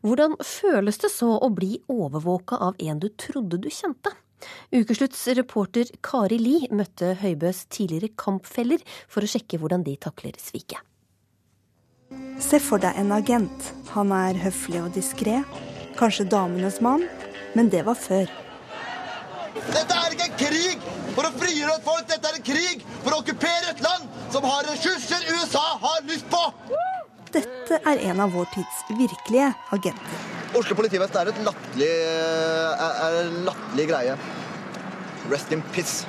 Hvordan 0.06 0.38
føles 0.44 1.02
det 1.04 1.12
så 1.14 1.36
å 1.36 1.52
bli 1.54 1.78
overvåka 1.90 2.60
av 2.70 2.80
en 2.80 3.02
du 3.02 3.10
trodde 3.16 3.60
du 3.60 3.70
kjente? 3.70 4.14
Ukeslutts 4.74 5.26
reporter 5.38 5.90
Kari 6.04 6.38
Li 6.40 6.56
møtte 6.74 7.14
Høibøs 7.20 7.66
tidligere 7.72 8.12
kampfeller 8.18 8.82
for 9.10 9.24
å 9.24 9.30
sjekke 9.30 9.60
hvordan 9.60 9.84
de 9.86 9.96
takler 10.00 10.38
sviket. 10.40 10.80
Se 12.42 12.58
for 12.62 12.82
deg 12.82 12.96
en 12.98 13.12
agent. 13.14 13.72
Han 13.94 14.10
er 14.14 14.38
høflig 14.42 14.80
og 14.82 14.94
diskré. 14.96 15.40
Kanskje 15.98 16.26
damenes 16.30 16.80
mann, 16.82 17.04
men 17.54 17.70
det 17.70 17.84
var 17.86 17.98
før. 17.98 18.30
Dette 19.60 19.98
er 19.98 20.16
ikke 20.16 20.28
en 20.30 20.38
krig 20.40 20.88
for 21.14 21.26
å 21.26 21.32
frigjøre 21.36 21.76
et 21.76 21.86
folk, 21.86 22.06
dette 22.08 22.30
er 22.30 22.38
en 22.38 22.46
krig 22.46 22.84
for 23.02 23.12
å 23.12 23.20
okkupere 23.20 23.74
et 23.74 23.84
land 23.84 24.08
som 24.32 24.46
har 24.46 24.66
ressurser 24.70 25.26
USA 25.34 25.66
har 25.84 26.02
lyst 26.08 26.28
på! 26.32 26.42
Dette 27.30 27.78
er 27.86 28.04
en 28.10 28.24
av 28.24 28.34
vår 28.34 28.50
tids 28.56 28.84
virkelige 28.90 29.52
agenter. 29.74 30.29
Oslo 30.50 30.74
politivest 30.74 31.14
er 31.14 31.28
et 31.30 31.36
latterlig 31.46 31.88
er 31.88 33.16
en 33.20 33.34
latterlig 33.46 33.84
greie. 33.86 34.16
Rest 35.30 35.52
in 35.54 35.62
piss. 35.74 36.00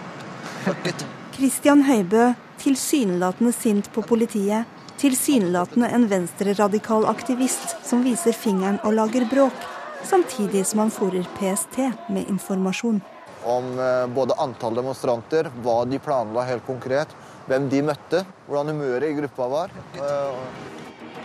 Fuck 0.63 0.87
it. 0.89 1.03
Christian 1.35 1.83
Høibø, 1.85 2.31
tilsynelatende 2.61 3.53
sint 3.53 3.91
på 3.93 4.01
politiet. 4.01 4.65
Tilsynelatende 5.01 5.91
en 5.93 6.07
venstreradikal 6.09 7.05
aktivist 7.09 7.77
som 7.85 8.01
viser 8.05 8.33
fingeren 8.33 8.81
og 8.85 8.97
lager 8.97 9.27
bråk. 9.29 9.63
Samtidig 10.09 10.65
som 10.65 10.81
han 10.83 10.93
fòrer 10.93 11.27
PST 11.37 11.77
med 12.09 12.25
informasjon. 12.29 12.97
Om 13.45 13.71
eh, 13.77 14.07
både 14.13 14.37
antall 14.41 14.77
demonstranter, 14.77 15.49
hva 15.61 15.83
de 15.89 16.01
planla 16.01 16.45
helt 16.49 16.65
konkret, 16.65 17.13
hvem 17.45 17.69
de 17.69 17.85
møtte, 17.85 18.25
hvordan 18.49 18.73
humøret 18.73 19.09
i 19.09 19.17
gruppa 19.21 19.49
var. 19.53 19.73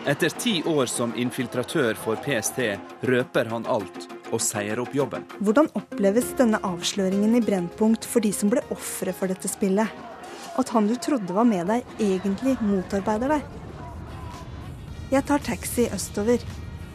Etter 0.07 0.31
ti 0.31 0.63
år 0.63 0.87
som 0.87 1.11
infiltratør 1.19 1.97
for 1.99 2.21
PST 2.23 2.61
røper 3.11 3.49
han 3.51 3.65
alt 3.67 4.05
og 4.31 4.39
sier 4.39 4.79
opp 4.79 4.93
jobben. 4.95 5.25
Hvordan 5.43 5.67
oppleves 5.75 6.29
denne 6.39 6.61
avsløringen 6.63 7.35
i 7.35 7.41
Brennpunkt 7.43 8.07
for 8.07 8.23
de 8.23 8.31
som 8.31 8.53
ble 8.53 8.63
ofre 8.71 9.11
for 9.11 9.27
dette 9.27 9.51
spillet? 9.51 9.91
At 10.63 10.71
han 10.71 10.87
du 10.87 10.95
trodde 11.03 11.35
var 11.35 11.49
med 11.51 11.67
deg, 11.73 11.83
egentlig 11.99 12.55
motarbeider 12.63 13.35
deg? 13.35 13.51
Jeg 15.11 15.27
tar 15.27 15.43
taxi 15.51 15.89
østover, 15.99 16.47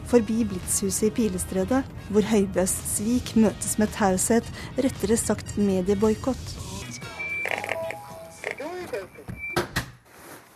forbi 0.07 0.45
Blitzhuset 0.47 1.09
i 1.09 1.13
Pilestredet, 1.19 1.83
hvor 2.15 2.31
Høibøs 2.31 2.77
svik 2.95 3.35
møtes 3.35 3.75
med 3.79 3.91
taushet, 3.91 4.47
rettere 4.79 5.19
sagt 5.19 5.57
medieboikott. 5.59 6.60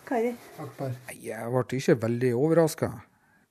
Kari? 0.05 0.31
Akbar. 0.61 0.95
Jeg 1.17 1.51
ble 1.51 1.79
ikke 1.79 1.97
veldig 2.05 2.31
overraska. 2.37 2.91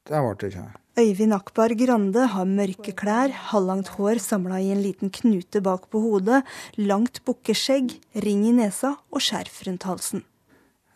Det 0.05 0.21
ble 0.21 0.51
ikke. 0.51 0.65
Øyvind 0.95 1.35
Akbar 1.35 1.75
Grande 1.75 2.29
har 2.31 2.47
mørke 2.47 2.93
klær, 2.95 3.33
halvlangt 3.51 3.89
hår 3.97 4.21
samla 4.23 4.61
i 4.63 4.71
en 4.71 4.83
liten 4.85 5.11
knute 5.11 5.59
bak 5.65 5.89
på 5.91 5.99
hodet, 6.05 6.45
langt 6.79 7.19
bukkeskjegg, 7.27 7.97
ring 8.23 8.45
i 8.47 8.55
nesa 8.55 8.93
og 9.11 9.25
skjerf 9.25 9.65
rundt 9.67 9.89
halsen. 9.91 10.23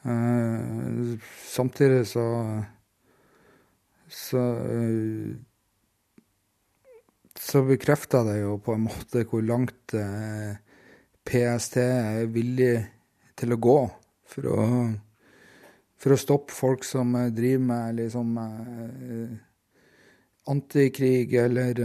Eh, 0.06 1.16
samtidig 1.50 2.04
så 2.06 2.26
så, 4.08 4.42
så 7.38 7.62
bekrefter 7.68 8.24
det 8.24 8.38
jo 8.40 8.56
på 8.64 8.76
en 8.76 8.86
måte 8.86 9.24
hvor 9.28 9.44
langt 9.44 9.94
eh, 9.96 10.56
PST 11.28 11.76
er 11.82 12.30
villig 12.32 12.72
til 13.38 13.52
å 13.52 13.60
gå 13.60 13.78
for 14.28 14.48
å, 14.48 14.62
for 15.98 16.14
å 16.14 16.20
stoppe 16.20 16.54
folk 16.54 16.86
som 16.86 17.14
eh, 17.18 17.30
driver 17.34 17.64
med 17.70 18.00
liksom 18.02 18.34
antikrig 20.48 21.34
eller 21.36 21.76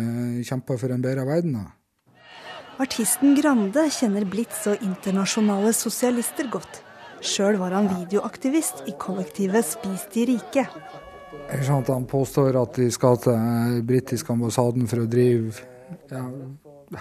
kjemper 0.48 0.78
for 0.80 0.94
en 0.96 1.04
bedre 1.04 1.26
verden. 1.28 1.58
Artisten 2.80 3.36
Grande 3.36 3.84
kjenner 3.92 4.24
Blitz 4.26 4.64
og 4.72 4.82
internasjonale 4.82 5.74
sosialister 5.76 6.48
godt. 6.54 6.80
Sjøl 7.24 7.60
var 7.60 7.76
han 7.76 7.90
videoaktivist 7.92 8.88
i 8.90 8.96
kollektivet 9.00 9.68
Spis 9.68 10.08
de 10.16 10.26
rike. 10.32 10.64
Jeg 11.34 11.60
er 11.60 11.64
sånn 11.68 11.84
at 11.84 11.92
Han 11.92 12.08
påstår 12.10 12.58
at 12.60 12.76
de 12.80 12.90
skal 12.94 13.20
til 13.22 13.36
den 13.36 13.84
britiske 13.88 14.34
ambassaden 14.34 14.90
for 14.90 15.04
å 15.04 15.10
drive 15.10 15.64
ja, 16.12 16.24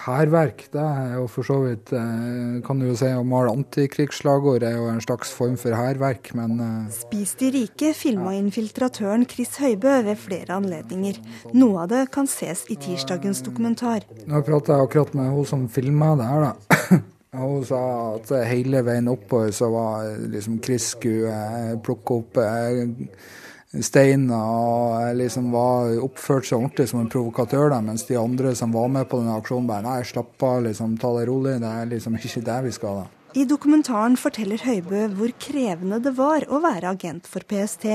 hærverk. 0.05 0.65
Det 0.73 0.81
er 0.81 1.13
jo 1.17 1.27
for 1.31 1.47
så 1.47 1.59
vidt 1.63 1.93
eh, 1.95 2.59
Kan 2.65 2.81
du 2.81 2.87
jo 2.87 2.95
si 2.97 3.09
å 3.11 3.23
male 3.27 3.53
antikrigsslagord 3.53 4.65
er 4.65 4.77
jo 4.77 4.89
en 4.91 5.01
slags 5.03 5.31
form 5.35 5.55
for 5.59 5.75
hærverk, 5.77 6.33
men 6.37 6.57
eh, 6.63 6.91
Spis 6.95 7.35
de 7.39 7.51
rike 7.55 7.93
filma 7.97 8.35
infiltratøren 8.37 9.27
Chris 9.29 9.57
Høibø 9.61 9.99
ved 10.07 10.19
flere 10.21 10.57
anledninger. 10.57 11.21
Noe 11.53 11.85
av 11.85 11.93
det 11.93 12.03
kan 12.13 12.29
ses 12.29 12.65
i 12.73 12.77
tirsdagens 12.79 13.43
dokumentar. 13.45 14.07
Nå 14.27 14.43
prata 14.45 14.77
jeg 14.77 14.89
akkurat 14.89 15.17
med 15.17 15.33
hun 15.33 15.49
som 15.49 15.65
filma 15.71 16.13
det 16.19 16.29
her, 16.29 16.49
da. 16.49 16.99
Hun 17.33 17.63
sa 17.65 17.79
at 18.13 18.29
hele 18.45 18.83
veien 18.85 19.07
oppover 19.09 19.49
så 19.57 19.71
var 19.73 20.11
liksom 20.29 20.59
Chris 20.61 20.91
skulle 20.93 21.33
eh, 21.33 21.71
plukke 21.81 22.19
opp 22.19 22.37
eh, 22.37 22.83
steiner 23.81 24.37
og 24.37 25.15
liksom 25.17 25.49
var 25.53 25.95
oppført 26.03 26.45
seg 26.45 26.59
ordentlig 26.59 26.85
som 26.91 26.99
en 27.01 27.09
provokatør, 27.09 27.71
da, 27.73 27.79
mens 27.81 28.05
de 28.05 28.17
andre 28.19 28.53
som 28.55 28.73
var 28.75 28.91
med 28.93 29.07
på 29.09 29.17
denne 29.21 29.37
aksjonen, 29.39 29.65
bare 29.69 29.85
nei, 29.87 30.03
slapp 30.05 30.43
av, 30.45 30.59
liksom, 30.67 30.97
ta 31.01 31.09
det 31.17 31.25
rolig, 31.31 31.55
det 31.63 31.71
er 31.71 31.89
liksom 31.89 32.19
ikke 32.19 32.43
det 32.45 32.59
vi 32.67 32.73
skal. 32.77 33.01
da. 33.01 33.07
I 33.33 33.47
dokumentaren 33.49 34.13
forteller 34.21 34.61
Høibø 34.61 35.07
hvor 35.17 35.33
krevende 35.41 35.97
det 36.05 36.13
var 36.19 36.45
å 36.53 36.59
være 36.61 36.91
agent 36.93 37.25
for 37.25 37.41
PST. 37.49 37.87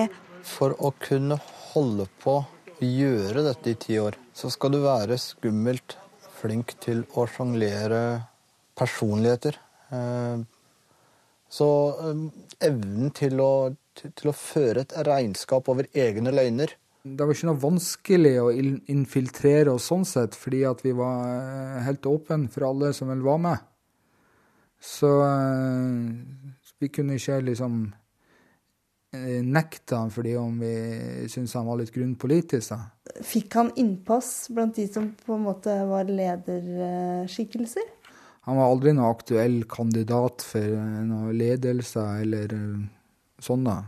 For 0.43 0.75
å 0.83 0.91
kunne 0.99 1.39
holde 1.71 2.09
på 2.25 2.41
å 2.43 2.83
gjøre 2.83 3.47
dette 3.47 3.71
i 3.71 3.79
ti 3.79 3.99
år, 4.03 4.19
så 4.35 4.51
skal 4.51 4.75
du 4.75 4.81
være 4.83 5.19
skummelt 5.23 5.95
flink 6.41 6.75
til 6.83 7.05
å 7.15 7.27
sjonglere 7.31 8.25
personligheter. 8.79 9.59
Eh, 9.95 10.47
Så 11.49 11.67
eh, 12.05 12.19
evnen 12.69 13.11
til 13.17 13.41
å, 13.41 13.71
til 13.99 14.13
til 14.17 14.31
å 14.31 14.37
føre 14.37 14.85
et 14.85 14.95
regnskap 15.07 15.69
over 15.71 15.89
egne 15.97 16.33
løgner 16.35 16.75
Det 17.03 17.25
var 17.25 17.35
ikke 17.35 17.49
noe 17.49 17.63
vanskelig 17.63 18.35
å 18.43 18.51
infiltrere 18.53 19.73
oss 19.73 19.89
sånn 19.89 20.05
sett, 20.09 20.35
fordi 20.37 20.65
at 20.69 20.83
vi 20.85 20.93
var 20.97 21.23
eh, 21.31 21.79
helt 21.87 22.07
åpne 22.11 22.51
for 22.53 22.67
alle 22.69 22.91
som 22.93 23.09
vel 23.09 23.23
var 23.25 23.39
med. 23.41 23.63
Så 24.83 25.09
eh, 25.25 26.03
vi 26.83 26.91
kunne 26.93 27.17
ikke 27.17 27.39
liksom 27.47 27.79
eh, 29.15 29.41
nekte 29.47 30.03
han 30.03 30.13
fordi 30.13 30.35
om 30.37 30.59
vi 30.61 30.75
syntes 31.31 31.57
han 31.57 31.71
var 31.71 31.81
litt 31.81 31.95
grunn 31.95 32.19
politisk, 32.21 32.75
da. 32.75 33.23
Fikk 33.25 33.57
han 33.57 33.73
innpass 33.81 34.51
blant 34.53 34.77
de 34.77 34.85
som 34.91 35.09
på 35.23 35.39
en 35.39 35.47
måte 35.47 35.79
var 35.89 36.11
lederskikkelser? 36.11 37.89
Han 38.51 38.59
var 38.59 38.75
aldri 38.75 38.93
noen 38.93 39.11
aktuell 39.11 39.63
kandidat 39.71 40.45
for 40.45 40.77
noe 41.09 41.33
ledelse 41.37 42.05
eller 42.21 42.53
sånn, 43.43 43.65
da. 43.67 43.79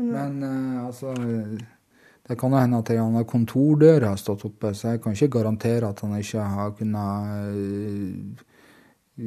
Men 0.00 0.42
eh, 0.42 0.84
altså 0.86 1.14
Det 1.14 2.36
kan 2.38 2.54
jo 2.54 2.60
hende 2.60 2.78
at 2.78 2.92
ei 2.92 3.00
anna 3.02 3.24
kontordør 3.26 4.06
har 4.06 4.20
stått 4.20 4.44
oppe, 4.46 4.70
så 4.74 4.94
jeg 4.94 5.02
kan 5.02 5.16
ikke 5.16 5.34
garantere 5.40 5.88
at 5.90 6.00
han 6.04 6.14
ikke 6.14 6.44
har 6.54 6.70
kunnet 6.78 7.40
eh, 7.50 8.46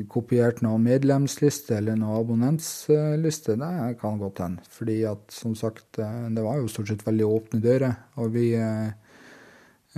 kopiert 0.10 0.62
noen 0.64 0.86
medlemsliste 0.88 1.78
eller 1.78 1.98
noen 2.00 2.22
abonnentsliste. 2.22 3.58
Det 3.60 3.98
kan 4.02 4.22
godt 4.22 4.42
hende. 4.44 4.64
Fordi 4.72 5.02
at, 5.10 5.26
som 5.34 5.56
sagt, 5.56 6.00
eh, 6.00 6.30
det 6.34 6.46
var 6.46 6.62
jo 6.62 6.72
stort 6.72 6.90
sett 6.90 7.06
veldig 7.06 7.28
åpne 7.28 7.62
dører. 7.64 7.98
Og 8.24 8.34
vi 8.34 8.54
eh, 8.56 8.88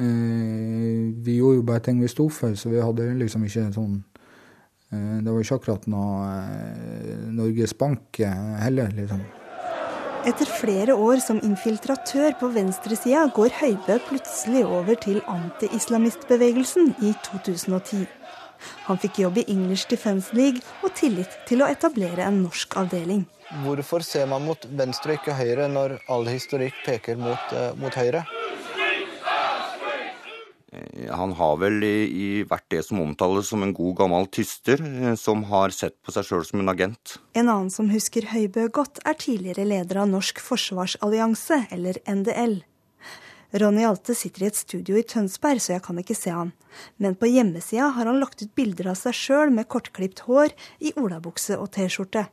eh, 0.02 1.14
Vi 1.26 1.38
gjorde 1.38 1.62
jo 1.62 1.68
bare 1.70 1.86
ting 1.86 2.02
vi 2.02 2.12
sto 2.12 2.28
for, 2.30 2.56
så 2.56 2.70
vi 2.70 2.82
hadde 2.82 3.14
liksom 3.22 3.46
ikke 3.46 3.70
sånn 3.76 4.04
Det 4.92 5.32
var 5.32 5.42
ikke 5.42 5.58
akkurat 5.60 5.88
noe 5.90 6.28
eh, 6.30 7.26
Norges 7.34 7.74
Bank 7.78 8.20
eh, 8.22 8.46
heller, 8.62 8.92
liksom. 8.96 9.24
Etter 10.26 10.50
flere 10.50 10.96
år 10.98 11.20
som 11.22 11.38
infiltratør 11.46 12.34
på 12.40 12.50
venstresida 12.54 13.28
går 13.36 13.52
Høibø 13.60 14.00
plutselig 14.08 14.64
over 14.66 14.98
til 14.98 15.20
anti-islamistbevegelsen 15.30 16.96
i 17.06 17.12
2010. 17.28 18.08
Han 18.88 18.98
fikk 19.02 19.20
jobb 19.22 19.38
i 19.42 19.46
English 19.54 19.90
Defence 19.92 20.34
League 20.34 20.64
og 20.82 20.96
tillit 20.98 21.34
til 21.50 21.62
å 21.62 21.70
etablere 21.70 22.26
en 22.26 22.42
norsk 22.46 22.78
avdeling. 22.82 23.26
Hvorfor 23.62 24.02
ser 24.02 24.26
man 24.30 24.48
mot 24.48 24.66
venstre 24.74 25.14
og 25.14 25.22
ikke 25.22 25.38
høyre 25.38 25.70
når 25.70 26.00
all 26.10 26.26
historikk 26.30 26.82
peker 26.88 27.22
mot, 27.22 27.54
eh, 27.54 27.74
mot 27.78 27.94
høyre? 27.94 28.26
Han 31.12 31.34
har 31.38 31.58
vel 31.62 31.84
i, 31.86 31.96
i 32.06 32.28
vært 32.48 32.68
det 32.74 32.84
som 32.88 33.02
omtales 33.04 33.50
som 33.52 33.64
en 33.64 33.74
god 33.76 33.98
gammel 34.02 34.30
tyster, 34.34 34.82
eh, 34.82 35.16
som 35.20 35.46
har 35.52 35.74
sett 35.76 35.98
på 36.04 36.14
seg 36.16 36.28
sjøl 36.28 36.46
som 36.48 36.62
en 36.64 36.72
agent. 36.74 37.18
En 37.34 37.50
annen 37.50 37.72
som 37.74 37.92
husker 37.94 38.30
Høibø 38.32 38.68
godt, 38.74 39.02
er 39.06 39.18
tidligere 39.20 39.68
leder 39.68 40.04
av 40.04 40.12
Norsk 40.12 40.42
forsvarsallianse, 40.44 41.66
eller 41.76 42.02
NDL. 42.10 42.62
Ronny 43.56 43.86
Alte 43.88 44.16
sitter 44.18 44.44
i 44.44 44.48
et 44.50 44.58
studio 44.60 44.98
i 45.00 45.06
Tønsberg, 45.08 45.62
så 45.64 45.76
jeg 45.78 45.84
kan 45.86 46.00
ikke 46.02 46.18
se 46.18 46.34
han. 46.34 46.52
Men 47.00 47.16
på 47.16 47.30
hjemmesida 47.32 47.92
har 47.96 48.10
han 48.10 48.20
lagt 48.20 48.42
ut 48.44 48.52
bilder 48.58 48.92
av 48.92 49.00
seg 49.00 49.16
sjøl 49.16 49.54
med 49.56 49.70
kortklipt 49.72 50.26
hår, 50.28 50.52
i 50.84 50.92
olabukse 51.00 51.56
og 51.56 51.72
T-skjorte. 51.78 52.26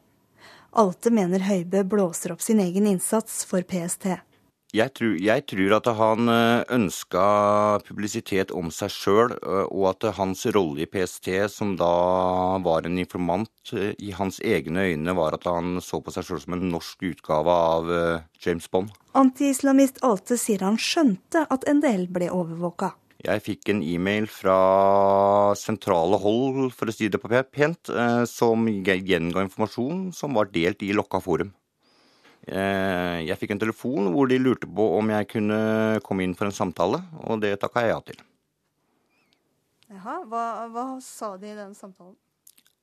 Alte 0.73 1.13
mener 1.15 1.45
Høibø 1.45 1.85
blåser 1.85 2.33
opp 2.35 2.43
sin 2.43 2.63
egen 2.65 2.89
innsats 2.89 3.43
for 3.47 3.63
PST. 3.63 4.09
Jeg 4.73 4.95
tror, 4.97 5.17
jeg 5.21 5.45
tror 5.51 5.75
at 5.77 5.89
han 5.99 6.31
ønska 6.73 7.23
publisitet 7.85 8.55
om 8.57 8.71
seg 8.73 8.89
sjøl, 8.95 9.35
og 9.69 9.83
at 9.91 10.07
hans 10.17 10.47
rolle 10.57 10.87
i 10.87 10.89
PST, 10.89 11.29
som 11.53 11.75
da 11.77 11.91
var 12.65 12.89
en 12.89 12.97
informant, 12.97 13.53
eh, 13.77 13.93
i 13.99 14.15
hans 14.17 14.41
egne 14.41 14.87
øyne 14.89 15.17
var 15.17 15.37
at 15.37 15.45
han 15.45 15.77
så 15.85 16.01
på 16.01 16.15
seg 16.15 16.25
sjøl 16.25 16.41
som 16.41 16.57
en 16.57 16.71
norsk 16.73 17.05
utgave 17.11 17.53
av 17.53 17.93
eh, 17.93 18.25
James 18.41 18.71
Bond. 18.73 18.97
Antiislamist 19.13 20.01
Alte 20.09 20.41
sier 20.41 20.65
han 20.65 20.81
skjønte 20.81 21.45
at 21.53 21.69
NDL 21.69 22.09
ble 22.09 22.33
overvåka. 22.33 22.95
Jeg 23.23 23.45
fikk 23.45 23.69
en 23.71 23.85
e-mail 23.87 24.25
fra 24.27 25.53
sentrale 25.55 26.19
hold, 26.19 26.73
for 26.75 26.91
å 26.91 26.95
si 26.95 27.07
det 27.13 27.21
på 27.23 27.31
pent, 27.31 27.93
eh, 27.93 28.25
som 28.27 28.67
gjenga 28.67 29.45
informasjon 29.45 30.09
som 30.17 30.35
var 30.35 30.51
delt 30.51 30.83
i 30.83 30.95
lokka 30.97 31.21
forum. 31.23 31.53
Eh, 32.49 33.23
Jeg 33.29 33.39
fikk 33.39 33.53
en 33.55 33.61
telefon 33.63 34.09
hvor 34.13 34.27
de 34.29 34.39
lurte 34.43 34.67
på 34.67 34.87
om 34.99 35.09
jeg 35.15 35.29
kunne 35.31 36.01
komme 36.03 36.25
inn 36.27 36.35
for 36.35 36.47
en 36.49 36.57
samtale, 36.57 36.99
og 37.23 37.41
det 37.41 37.55
takka 37.63 37.85
jeg 37.85 37.93
ja 37.95 38.01
til. 38.01 38.23
Jaha, 39.93 40.17
hva, 40.27 40.45
hva 40.73 40.87
sa 41.05 41.35
de 41.37 41.53
i 41.53 41.59
den 41.59 41.75
samtalen? 41.77 42.17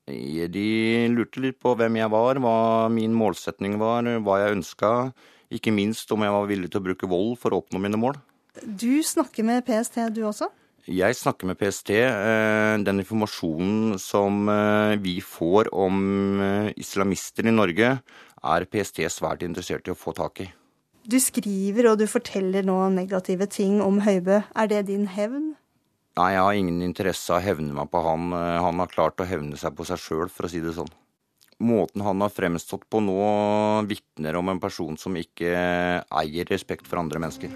Eh, 0.08 0.46
De 0.48 1.08
lurte 1.12 1.42
litt 1.44 1.60
på 1.62 1.76
hvem 1.78 1.98
jeg 2.00 2.12
var, 2.14 2.40
hva 2.40 2.56
min 2.94 3.14
målsetning 3.18 3.78
var, 3.82 4.08
hva 4.24 4.40
jeg 4.46 4.60
ønska, 4.60 4.94
ikke 5.52 5.74
minst 5.74 6.12
om 6.14 6.22
jeg 6.24 6.36
var 6.36 6.48
villig 6.50 6.70
til 6.72 6.80
å 6.82 6.88
bruke 6.92 7.10
vold 7.10 7.36
for 7.42 7.52
å 7.56 7.64
oppnå 7.64 7.82
mine 7.82 7.98
mål. 8.00 8.20
Du 8.64 9.02
snakker 9.06 9.44
med 9.46 9.66
PST, 9.66 10.00
du 10.14 10.22
også? 10.30 10.50
Jeg 10.90 11.14
snakker 11.14 11.46
med 11.46 11.58
PST. 11.60 11.92
eh, 12.00 12.78
Den 12.82 13.02
informasjonen 13.04 14.00
som 14.00 14.48
vi 15.02 15.20
får 15.22 15.70
om 15.74 16.40
islamister 16.78 17.46
i 17.46 17.54
Norge, 17.54 18.00
er 18.44 18.66
PST 18.66 19.04
svært 19.12 19.44
interessert 19.46 19.88
i 19.88 19.94
å 19.94 19.98
få 19.98 20.14
tak 20.18 20.44
i. 20.46 20.50
Du 21.10 21.18
skriver 21.20 21.90
og 21.92 21.98
du 22.00 22.06
forteller 22.08 22.66
nå 22.68 22.78
negative 22.94 23.48
ting 23.50 23.80
om 23.82 24.02
Høibø. 24.06 24.44
Er 24.56 24.68
det 24.70 24.86
din 24.92 25.08
hevn? 25.10 25.56
Nei, 26.20 26.34
jeg 26.36 26.44
har 26.44 26.58
ingen 26.58 26.82
interesse 26.84 27.32
av 27.32 27.40
å 27.40 27.46
hevne 27.46 27.74
meg 27.74 27.90
på 27.92 28.02
han. 28.04 28.32
Eh, 28.36 28.60
Han 28.62 28.82
har 28.82 28.92
klart 28.92 29.22
å 29.22 29.28
hevne 29.28 29.58
seg 29.58 29.76
på 29.78 29.86
seg 29.88 30.02
sjøl, 30.02 30.30
for 30.30 30.46
å 30.46 30.52
si 30.52 30.60
det 30.60 30.76
sånn. 30.76 30.92
Måten 31.60 32.04
han 32.04 32.22
har 32.22 32.32
fremstått 32.32 32.86
på 32.92 33.02
nå, 33.04 33.20
vitner 33.88 34.36
om 34.40 34.50
en 34.50 34.60
person 34.60 34.98
som 34.98 35.16
ikke 35.20 35.52
eier 36.08 36.48
respekt 36.48 36.88
for 36.88 37.02
andre 37.02 37.20
mennesker. 37.20 37.52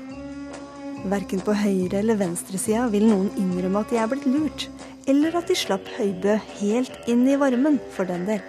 Verken 1.08 1.44
på 1.44 1.56
høyre- 1.56 2.00
eller 2.00 2.16
venstresida 2.16 2.90
vil 2.92 3.08
noen 3.10 3.30
innrømme 3.40 3.84
at 3.84 3.92
de 3.92 4.00
er 4.00 4.08
blitt 4.08 4.28
lurt, 4.28 4.68
eller 5.08 5.36
at 5.36 5.48
de 5.48 5.56
slapp 5.56 5.88
Høibø 5.98 6.38
helt 6.62 7.08
inn 7.12 7.28
i 7.28 7.36
varmen, 7.40 7.80
for 7.92 8.08
den 8.08 8.26
del. 8.28 8.44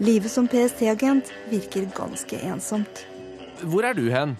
Livet 0.00 0.32
som 0.32 0.46
PST-agent 0.48 1.28
virker 1.50 1.84
ganske 1.92 2.38
ensomt. 2.48 3.02
Hvor 3.68 3.84
er 3.84 3.92
du 3.98 4.06
hen? 4.08 4.36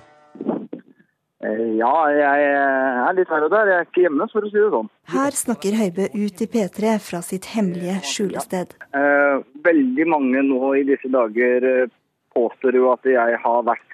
Eh, 1.44 1.76
Ja, 1.80 1.92
jeg 2.12 2.46
er 2.48 3.12
litt 3.16 3.28
her 3.28 3.44
og 3.44 3.52
der. 3.52 3.68
Jeg 3.68 3.76
er 3.80 3.86
ikke 3.88 4.04
hjemme, 4.06 4.26
for 4.32 4.44
å 4.44 4.50
si 4.50 4.56
det 4.56 4.70
sånn. 4.72 4.88
Her 5.12 5.36
snakker 5.36 5.76
Høibø 5.76 6.08
ut 6.16 6.42
i 6.44 6.48
P3 6.54 6.96
fra 7.04 7.20
sitt 7.24 7.48
hemmelige 7.52 8.00
skjulested. 8.08 8.74
Eh, 8.96 9.44
veldig 9.64 10.06
mange 10.08 10.42
nå 10.48 10.74
i 10.80 10.84
disse 10.88 11.12
dager 11.12 11.68
eh, 11.68 11.92
påstår 12.36 12.76
jo 12.80 12.90
at 12.92 13.04
jeg 13.08 13.38
har 13.44 13.62
vært 13.68 13.88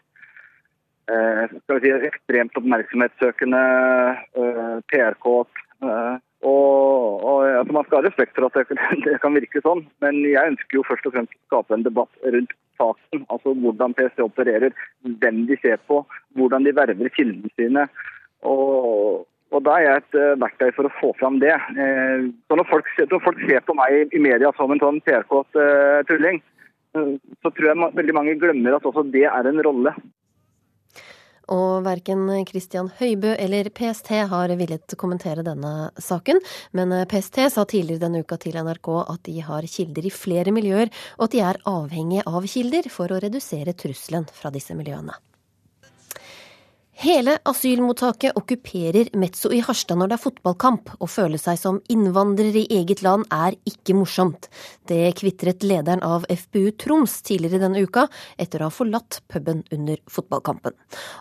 eh, 1.10 1.44
skal 1.50 1.80
vi 1.82 1.90
si, 1.90 1.94
ekstremt 2.10 2.58
oppmerksomhetssøkende, 2.62 3.62
eh, 4.38 4.74
PR-kåt, 4.90 5.62
Eh, 5.76 6.14
Og, 6.44 7.24
og 7.24 7.46
altså 7.48 7.72
Man 7.72 7.86
skal 7.86 8.02
ha 8.02 8.08
respekt 8.08 8.36
for 8.36 8.46
at 8.46 8.56
det, 8.68 8.78
det 9.06 9.20
kan 9.22 9.36
virke 9.36 9.62
sånn, 9.64 9.86
men 10.04 10.20
jeg 10.24 10.52
ønsker 10.52 10.80
jo 10.80 10.86
først 10.88 11.06
og 11.08 11.16
fremst 11.16 11.36
å 11.36 11.44
skape 11.48 11.76
en 11.76 11.86
debatt 11.86 12.26
rundt 12.34 12.52
saken. 12.76 13.24
Altså 13.32 13.54
hvordan 13.62 13.94
PST 13.96 14.20
opererer, 14.24 14.74
hvem 15.22 15.46
de 15.48 15.56
ser 15.62 15.80
på, 15.88 16.02
hvordan 16.36 16.66
de 16.66 16.74
verver 16.76 17.12
kildene 17.16 17.52
sine. 17.56 17.86
Og, 18.44 19.24
og 19.54 19.64
Da 19.64 19.78
er 19.78 19.86
jeg 19.86 20.02
et 20.02 20.18
eh, 20.20 20.34
verktøy 20.42 20.68
for 20.76 20.88
å 20.88 20.96
få 20.98 21.14
fram 21.20 21.40
det. 21.40 21.54
Eh, 21.54 22.28
Så 22.48 22.58
når 22.58 22.68
folk, 22.68 22.90
når 23.00 23.24
folk 23.24 23.40
ser 23.48 23.64
på 23.64 23.78
meg 23.78 24.12
i 24.12 24.20
media 24.20 24.52
som 24.58 24.74
en 24.74 24.82
sånn 24.82 25.00
PRK-t 25.06 25.56
eh, 25.62 26.44
så 26.96 27.50
tror 27.52 27.66
jeg 27.68 27.88
veldig 27.96 28.14
mange 28.16 28.38
glemmer 28.40 28.76
at 28.76 28.86
også 28.88 29.02
det 29.12 29.26
er 29.28 29.48
en 29.48 29.60
rolle. 29.64 29.92
Og 31.52 31.84
verken 31.86 32.24
Christian 32.48 32.88
Høibø 32.98 33.36
eller 33.38 33.70
PST 33.70 34.10
har 34.32 34.54
villet 34.58 34.96
kommentere 34.98 35.44
denne 35.46 35.92
saken, 36.02 36.40
men 36.74 36.94
PST 37.06 37.38
sa 37.54 37.62
tidligere 37.68 38.02
denne 38.02 38.24
uka 38.26 38.38
til 38.42 38.58
NRK 38.58 38.90
at 39.04 39.22
de 39.28 39.38
har 39.46 39.68
kilder 39.70 40.08
i 40.08 40.14
flere 40.14 40.54
miljøer, 40.54 40.90
og 41.20 41.28
at 41.28 41.36
de 41.36 41.44
er 41.46 41.62
avhengige 41.70 42.26
av 42.26 42.50
kilder 42.50 42.90
for 42.90 43.14
å 43.14 43.22
redusere 43.22 43.76
trusselen 43.78 44.26
fra 44.34 44.50
disse 44.54 44.74
miljøene. 44.74 45.14
Hele 46.96 47.34
asylmottaket 47.44 48.32
okkuperer 48.40 49.10
Metso 49.20 49.50
i 49.52 49.58
Harstad 49.60 49.98
når 50.00 50.08
det 50.08 50.16
er 50.16 50.20
fotballkamp. 50.22 50.94
Å 50.96 51.06
føle 51.12 51.36
seg 51.36 51.58
som 51.60 51.80
innvandrer 51.92 52.54
i 52.56 52.62
eget 52.72 53.02
land 53.04 53.26
er 53.36 53.52
ikke 53.68 53.92
morsomt. 53.98 54.46
Det 54.88 55.10
kvitret 55.18 55.66
lederen 55.68 56.00
av 56.00 56.24
FPU 56.32 56.70
Troms 56.80 57.18
tidligere 57.26 57.60
denne 57.66 57.82
uka, 57.84 58.06
etter 58.40 58.64
å 58.64 58.70
ha 58.70 58.72
forlatt 58.72 59.18
puben 59.28 59.60
under 59.76 60.00
fotballkampen. 60.08 60.72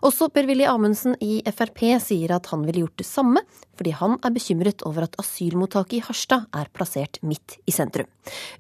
Også 0.08 0.30
Per-Willy 0.32 0.64
Amundsen 0.72 1.18
i 1.20 1.42
Frp 1.52 1.84
sier 2.06 2.32
at 2.38 2.48
han 2.54 2.64
ville 2.64 2.86
gjort 2.86 3.02
det 3.04 3.08
samme, 3.10 3.44
fordi 3.76 3.98
han 4.00 4.16
er 4.24 4.36
bekymret 4.38 4.86
over 4.88 5.10
at 5.10 5.20
asylmottaket 5.20 5.98
i 6.00 6.06
Harstad 6.08 6.48
er 6.56 6.72
plassert 6.72 7.20
midt 7.20 7.58
i 7.68 7.76
sentrum. 7.76 8.08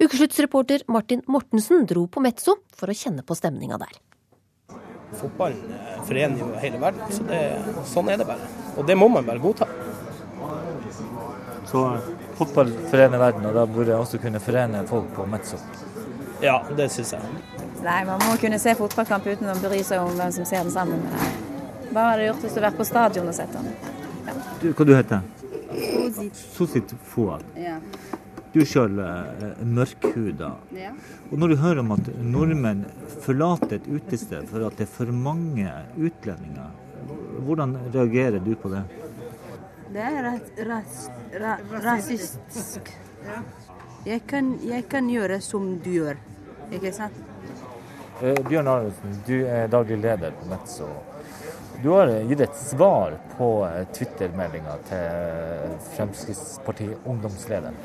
Ukesluttsreporter 0.03 0.83
Martin 0.91 1.23
Mortensen 1.31 1.87
dro 1.87 2.09
på 2.11 2.25
Metso 2.27 2.57
for 2.75 2.91
å 2.91 2.97
kjenne 3.05 3.23
på 3.23 3.39
stemninga 3.39 3.79
der. 3.79 3.95
Fotballen 5.19 5.73
eh, 5.75 5.97
forener 6.07 6.43
jo 6.43 6.51
hele 6.61 6.81
verden, 6.81 7.09
så 7.11 7.25
det, 7.29 7.41
sånn 7.91 8.11
er 8.13 8.21
det 8.21 8.27
bare. 8.29 8.51
Og 8.75 8.87
det 8.87 8.97
må 8.99 9.09
man 9.11 9.27
bare 9.27 9.41
godta. 9.43 9.67
Så 11.65 11.83
fotball 12.37 12.71
forener 12.91 13.19
verden, 13.19 13.45
og 13.49 13.55
da 13.55 13.65
burde 13.65 13.93
jeg 13.93 13.99
også 13.99 14.19
kunne 14.21 14.39
forene 14.43 14.83
folk 14.87 15.07
på 15.15 15.25
Metso. 15.29 15.59
Ja, 16.43 16.59
det 16.77 16.89
syns 16.93 17.15
jeg. 17.15 17.35
Nei, 17.85 18.01
man 18.07 18.21
må 18.25 18.35
kunne 18.41 18.59
se 18.61 18.73
fotballkamp 18.77 19.27
uten 19.27 19.49
å 19.51 19.55
bry 19.61 19.81
seg 19.85 20.03
om 20.03 20.13
hvem 20.17 20.31
som 20.35 20.47
ser 20.47 20.63
den 20.65 20.73
sammen 20.73 21.01
med 21.03 21.15
deg. 21.15 21.89
Hva 21.91 22.09
hadde 22.09 22.21
du 22.21 22.27
gjort 22.29 22.43
hvis 22.43 22.53
du 22.53 22.59
hadde 22.59 22.67
vært 22.69 22.79
på 22.81 22.87
stadion 22.89 23.31
og 23.31 23.37
sett 23.37 23.55
den? 23.55 23.71
Du, 24.61 24.67
hva 24.73 24.87
du 24.87 24.93
heter 24.95 25.21
du? 25.21 26.29
Sosit 26.55 26.93
Fouad. 27.11 27.43
Ja. 27.59 27.77
Du 28.55 28.61
er 28.63 28.67
sjøl 28.71 28.99
eh, 29.03 29.63
mørkhuda. 29.67 30.49
Ja. 30.79 30.93
Og 31.27 31.39
når 31.41 31.51
du 31.51 31.55
hører 31.59 31.81
om 31.81 31.89
at 31.91 32.05
nordmenn 32.23 32.85
forlater 33.25 33.81
et 33.81 33.89
utested 33.91 34.45
for 34.47 34.63
at 34.63 34.77
det 34.79 34.85
er 34.85 34.93
for 34.93 35.11
mange 35.11 35.73
utlendinger, 35.99 36.69
hvordan 37.43 37.75
reagerer 37.89 38.39
du 38.39 38.53
på 38.55 38.71
det? 38.71 38.85
Det 39.91 40.05
er 40.07 40.21
ras, 40.23 40.47
ras, 40.69 40.95
ra, 41.43 41.57
rasistisk. 41.83 42.93
Jeg 44.07 44.23
kan, 44.31 44.55
jeg 44.63 44.87
kan 44.87 45.11
gjøre 45.11 45.41
som 45.43 45.67
du 45.83 45.91
gjør, 45.97 46.23
ikke 46.71 46.95
sant? 46.95 47.19
Eh, 48.23 48.39
Bjørn 48.47 48.71
Arnesen, 48.71 49.19
du 49.27 49.35
er 49.43 49.67
daglig 49.67 49.99
leder 49.99 50.31
på 50.39 50.47
Metso. 50.53 50.87
Du 51.83 51.91
har 51.91 52.07
gitt 52.31 52.47
et 52.47 52.55
svar 52.55 53.19
på 53.35 53.51
eh, 53.67 53.81
Twitter-meldinga 53.91 54.79
til 54.87 55.79
Fremskrittspartiet 55.97 57.03
ungdomslederen. 57.03 57.83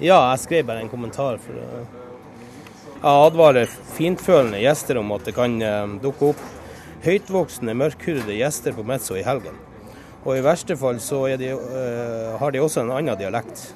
Ja, 0.00 0.16
jeg 0.32 0.40
skrev 0.40 0.64
bare 0.64 0.80
en 0.80 0.88
kommentar 0.88 1.36
for 1.42 1.56
Jeg 1.60 3.04
advarer 3.04 3.68
fintfølende 3.92 4.62
gjester 4.62 4.96
om 4.96 5.12
at 5.12 5.26
det 5.28 5.34
kan 5.36 5.58
eh, 5.60 5.92
dukke 6.00 6.30
opp 6.32 6.40
høytvoksende, 7.04 7.74
mørkhudede 7.76 8.38
gjester 8.38 8.72
på 8.76 8.84
Metso 8.88 9.16
i 9.16 9.24
helgen. 9.24 9.58
Og 10.24 10.38
i 10.38 10.44
verste 10.44 10.76
fall 10.80 11.00
så 11.04 11.22
de, 11.40 11.52
uh, 11.52 12.36
har 12.40 12.52
de 12.52 12.60
også 12.60 12.82
en 12.82 12.92
annen 12.92 13.16
dialekt. 13.16 13.70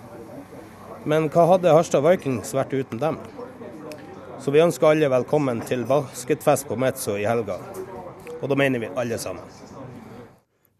Men 1.08 1.30
hva 1.32 1.46
hadde 1.54 1.72
Harstad 1.72 2.04
Vikings 2.04 2.52
vært 2.56 2.72
uten 2.76 3.00
dem? 3.00 3.16
Så 4.44 4.52
vi 4.52 4.60
ønsker 4.64 4.90
alle 4.90 5.08
velkommen 5.12 5.60
til 5.64 5.86
basketfest 5.88 6.68
på 6.68 6.76
Metso 6.80 7.16
i 7.16 7.24
helga. 7.28 7.56
Og 8.42 8.48
da 8.48 8.60
mener 8.60 8.84
vi 8.84 8.92
alle 8.92 9.20
sammen. 9.20 9.63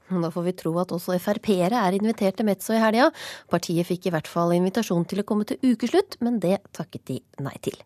Da 0.09 0.29
får 0.31 0.43
vi 0.43 0.53
tro 0.53 0.75
at 0.83 0.93
også 0.93 1.17
Frp-ere 1.17 1.81
er 1.81 1.95
invitert 1.97 2.37
til 2.37 2.45
Metso 2.45 2.75
i 2.77 2.81
helga. 2.81 3.07
Partiet 3.49 3.89
fikk 3.89 4.09
i 4.09 4.13
hvert 4.13 4.29
fall 4.29 4.53
invitasjon 4.53 5.07
til 5.09 5.23
å 5.23 5.25
komme 5.27 5.47
til 5.49 5.57
ukeslutt, 5.65 6.19
men 6.21 6.37
det 6.43 6.59
takket 6.77 7.07
de 7.09 7.17
nei 7.45 7.55
til. 7.65 7.79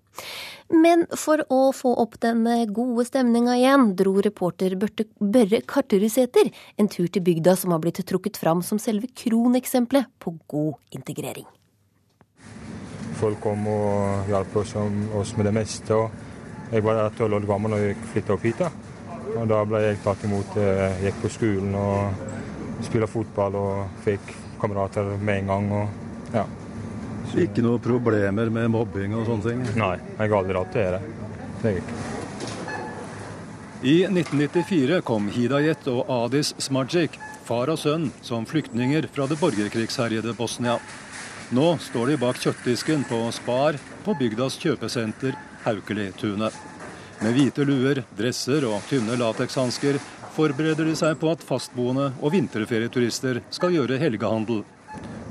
Men 0.74 1.06
for 1.14 1.44
å 1.54 1.60
få 1.70 1.92
opp 2.02 2.18
den 2.24 2.42
gode 2.74 3.06
stemninga 3.06 3.54
igjen, 3.60 3.92
dro 3.98 4.16
reporter 4.24 4.74
Børte, 4.80 5.06
Børre 5.22 5.62
Karterudseter 5.62 6.50
en 6.76 6.90
tur 6.90 7.06
til 7.06 7.22
bygda 7.22 7.54
som 7.56 7.76
har 7.76 7.84
blitt 7.84 8.02
trukket 8.02 8.40
fram 8.40 8.64
som 8.66 8.82
selve 8.82 9.06
kroneksempelet 9.14 10.10
på 10.18 10.34
god 10.50 10.98
integrering. 10.98 11.46
Folk 13.18 13.38
kom 13.42 13.64
og 13.70 14.28
hjalp 14.30 14.58
oss, 14.58 14.74
med 15.38 15.46
det 15.46 15.54
meste. 15.54 15.94
og 15.94 16.74
Jeg 16.74 16.82
var 16.82 17.14
tolv 17.14 17.38
år 17.38 17.46
gammel 17.46 17.74
da 17.74 17.82
jeg 17.86 17.98
flytta 18.12 18.34
opp 18.34 18.46
hit. 18.46 18.58
da. 18.58 18.87
Og 19.38 19.48
Da 19.48 19.62
ble 19.68 19.80
jeg 19.84 20.02
tatt 20.04 20.24
imot. 20.26 20.56
Jeg 20.58 21.00
gikk 21.06 21.22
på 21.22 21.32
skolen 21.32 21.74
og 21.78 22.84
spilte 22.86 23.10
fotball 23.10 23.58
og 23.58 24.04
fikk 24.04 24.34
kamerater 24.60 25.14
med 25.18 25.44
en 25.44 25.52
gang. 25.52 25.72
og 25.72 26.34
ja. 26.34 26.44
Ikke 27.38 27.62
noe 27.62 27.78
problemer 27.82 28.50
med 28.50 28.70
mobbing 28.72 29.14
og 29.14 29.26
sånne 29.28 29.44
ting? 29.44 29.64
Nei, 29.78 29.96
jeg 30.00 30.30
har 30.30 30.38
aldri 30.38 30.56
hatt 30.58 30.72
det. 30.72 30.86
det. 30.94 31.02
Det 31.62 31.70
er 31.70 31.82
ikke. 31.82 31.98
I 33.78 33.96
1994 34.10 35.02
kom 35.06 35.28
Hidayet 35.30 35.86
og 35.92 36.08
Adis 36.10 36.54
Smajic, 36.58 37.14
far 37.46 37.70
og 37.70 37.78
sønn, 37.78 38.08
som 38.26 38.46
flyktninger 38.48 39.06
fra 39.12 39.28
det 39.30 39.38
borgerkrigsherjede 39.38 40.34
Bosnia. 40.34 40.78
Nå 41.54 41.76
står 41.80 42.10
de 42.10 42.16
bak 42.20 42.40
kjøttdisken 42.42 43.06
på 43.08 43.20
Spar 43.32 43.78
på 44.04 44.16
bygdas 44.18 44.58
kjøpesenter 44.60 45.38
Haukelitunet. 45.62 46.56
Med 47.18 47.34
hvite 47.34 47.64
luer, 47.66 48.04
dresser 48.18 48.62
og 48.68 48.84
tynne 48.86 49.16
latekshansker 49.18 49.98
forbereder 50.36 50.86
de 50.86 50.94
seg 50.98 51.16
på 51.18 51.32
at 51.32 51.42
fastboende 51.42 52.12
og 52.22 52.30
vinterferieturister 52.30 53.40
skal 53.54 53.74
gjøre 53.74 53.98
helgehandel. 53.98 54.60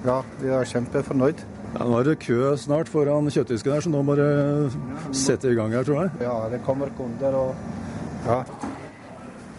Ja, 0.04 0.18
vi 0.42 0.52
er 0.52 0.68
kjempefornøyd. 0.68 1.44
Ja, 1.78 1.86
nå 1.88 2.00
er 2.00 2.10
det 2.10 2.18
kø 2.24 2.52
snart 2.60 2.92
foran 2.92 3.32
kjøttdisken 3.32 3.76
her, 3.76 3.86
så 3.86 3.92
nå 3.92 4.02
må 4.04 4.18
dere 4.20 4.68
sette 5.16 5.52
i 5.52 5.56
gang 5.56 5.72
her, 5.76 5.88
tror 5.88 6.04
jeg. 6.04 6.26
Ja, 6.28 6.36
det 6.52 6.60
kommer 6.68 6.92
kunder 6.98 7.40
og 7.40 7.56
ja. 8.28 8.42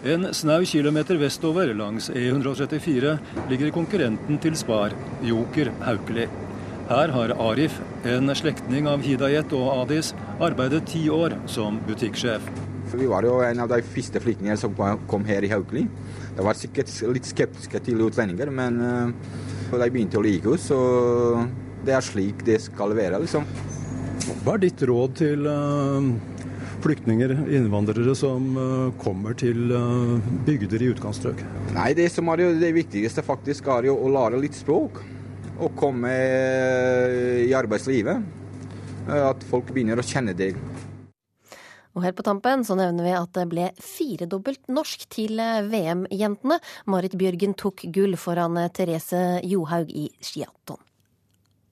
En 0.08 0.28
snau 0.36 0.60
kilometer 0.68 1.18
vestover 1.18 1.72
langs 1.74 2.06
E134 2.12 3.16
ligger 3.50 3.72
konkurrenten 3.74 4.38
til 4.44 4.54
Spar, 4.56 4.94
Joker 5.26 5.72
Haukeli. 5.82 6.28
Her 6.88 7.10
har 7.12 7.34
Arif, 7.36 7.74
en 8.08 8.32
slektning 8.32 8.86
av 8.88 9.02
Hidayet 9.04 9.50
og 9.52 9.66
Adis, 9.82 10.14
arbeidet 10.40 10.86
ti 10.88 11.02
år 11.12 11.34
som 11.44 11.76
butikksjef. 11.84 12.46
Vi 12.94 13.08
var 13.10 13.26
jo 13.28 13.34
en 13.44 13.60
av 13.60 13.68
de 13.68 13.82
første 13.84 14.22
flyktningene 14.24 14.56
som 14.56 14.72
kom 15.10 15.26
her 15.28 15.44
i 15.44 15.50
Haukeli. 15.52 15.82
De 16.38 16.46
var 16.46 16.56
sikkert 16.56 16.88
litt 17.12 17.28
skeptiske 17.28 17.82
til 17.84 18.00
utlendinger, 18.06 18.48
men 18.48 18.80
uh, 18.80 19.74
de 19.74 19.90
begynte 19.92 20.16
å 20.16 20.24
like 20.24 20.48
oss. 20.48 20.70
Og 20.72 21.44
det 21.84 21.92
er 21.98 22.06
slik 22.08 22.40
det 22.48 22.56
skal 22.70 22.96
være, 22.96 23.20
liksom. 23.20 23.44
Hva 24.46 24.56
er 24.56 24.64
ditt 24.64 24.86
råd 24.88 25.20
til 25.20 25.44
uh, 25.44 26.08
flyktninger, 26.86 27.36
innvandrere 27.60 28.16
som 28.16 28.48
uh, 28.56 28.88
kommer 29.04 29.36
til 29.36 29.76
bygder 30.48 30.88
i 30.88 30.90
utkantstrøk? 30.94 31.44
Nei, 31.76 31.92
det 32.00 32.08
som 32.16 32.32
er 32.32 32.46
jo 32.46 32.50
det 32.64 32.72
viktigste 32.80 33.28
faktisk 33.28 33.68
er 33.76 33.92
jo 33.92 34.00
å 34.00 34.16
lære 34.16 34.40
litt 34.40 34.56
språk. 34.56 35.04
Og 35.58 35.72
komme 35.78 36.10
i 37.44 37.54
arbeidslivet. 37.56 38.22
At 39.08 39.42
folk 39.48 39.72
begynner 39.72 39.98
å 39.98 40.06
kjenne 40.06 40.34
deg. 40.36 40.58
Og 41.96 42.04
her 42.04 42.12
på 42.14 42.22
tampen 42.22 42.62
så 42.62 42.76
nevner 42.78 43.08
vi 43.08 43.14
at 43.16 43.32
det 43.34 43.46
ble 43.50 43.70
firedobbelt 43.82 44.68
norsk 44.70 45.08
til 45.10 45.40
VM-jentene. 45.40 46.60
Marit 46.86 47.16
Bjørgen 47.18 47.56
tok 47.58 47.82
gull 47.94 48.14
foran 48.20 48.60
Therese 48.76 49.40
Johaug 49.42 49.90
i 49.90 50.06
skiaton. 50.22 50.78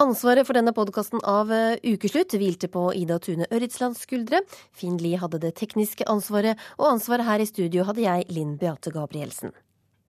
Ansvaret 0.03 0.45
for 0.45 0.53
denne 0.59 0.75
podkasten 0.77 1.23
av 1.25 1.49
Ukeslutt 1.81 2.35
hvilte 2.37 2.69
på 2.69 2.89
Ida 2.99 3.17
Tune 3.23 3.47
Ørritslands 3.49 4.03
skuldre. 4.05 4.43
Finn 4.77 4.99
Lie 5.01 5.17
hadde 5.23 5.41
det 5.41 5.55
tekniske 5.57 6.05
ansvaret, 6.11 6.59
og 6.77 6.91
ansvaret 6.91 7.25
her 7.25 7.41
i 7.41 7.49
studio 7.49 7.87
hadde 7.89 8.05
jeg, 8.05 8.27
Linn 8.29 8.59
Beate 8.61 8.93
Gabrielsen. 8.93 9.55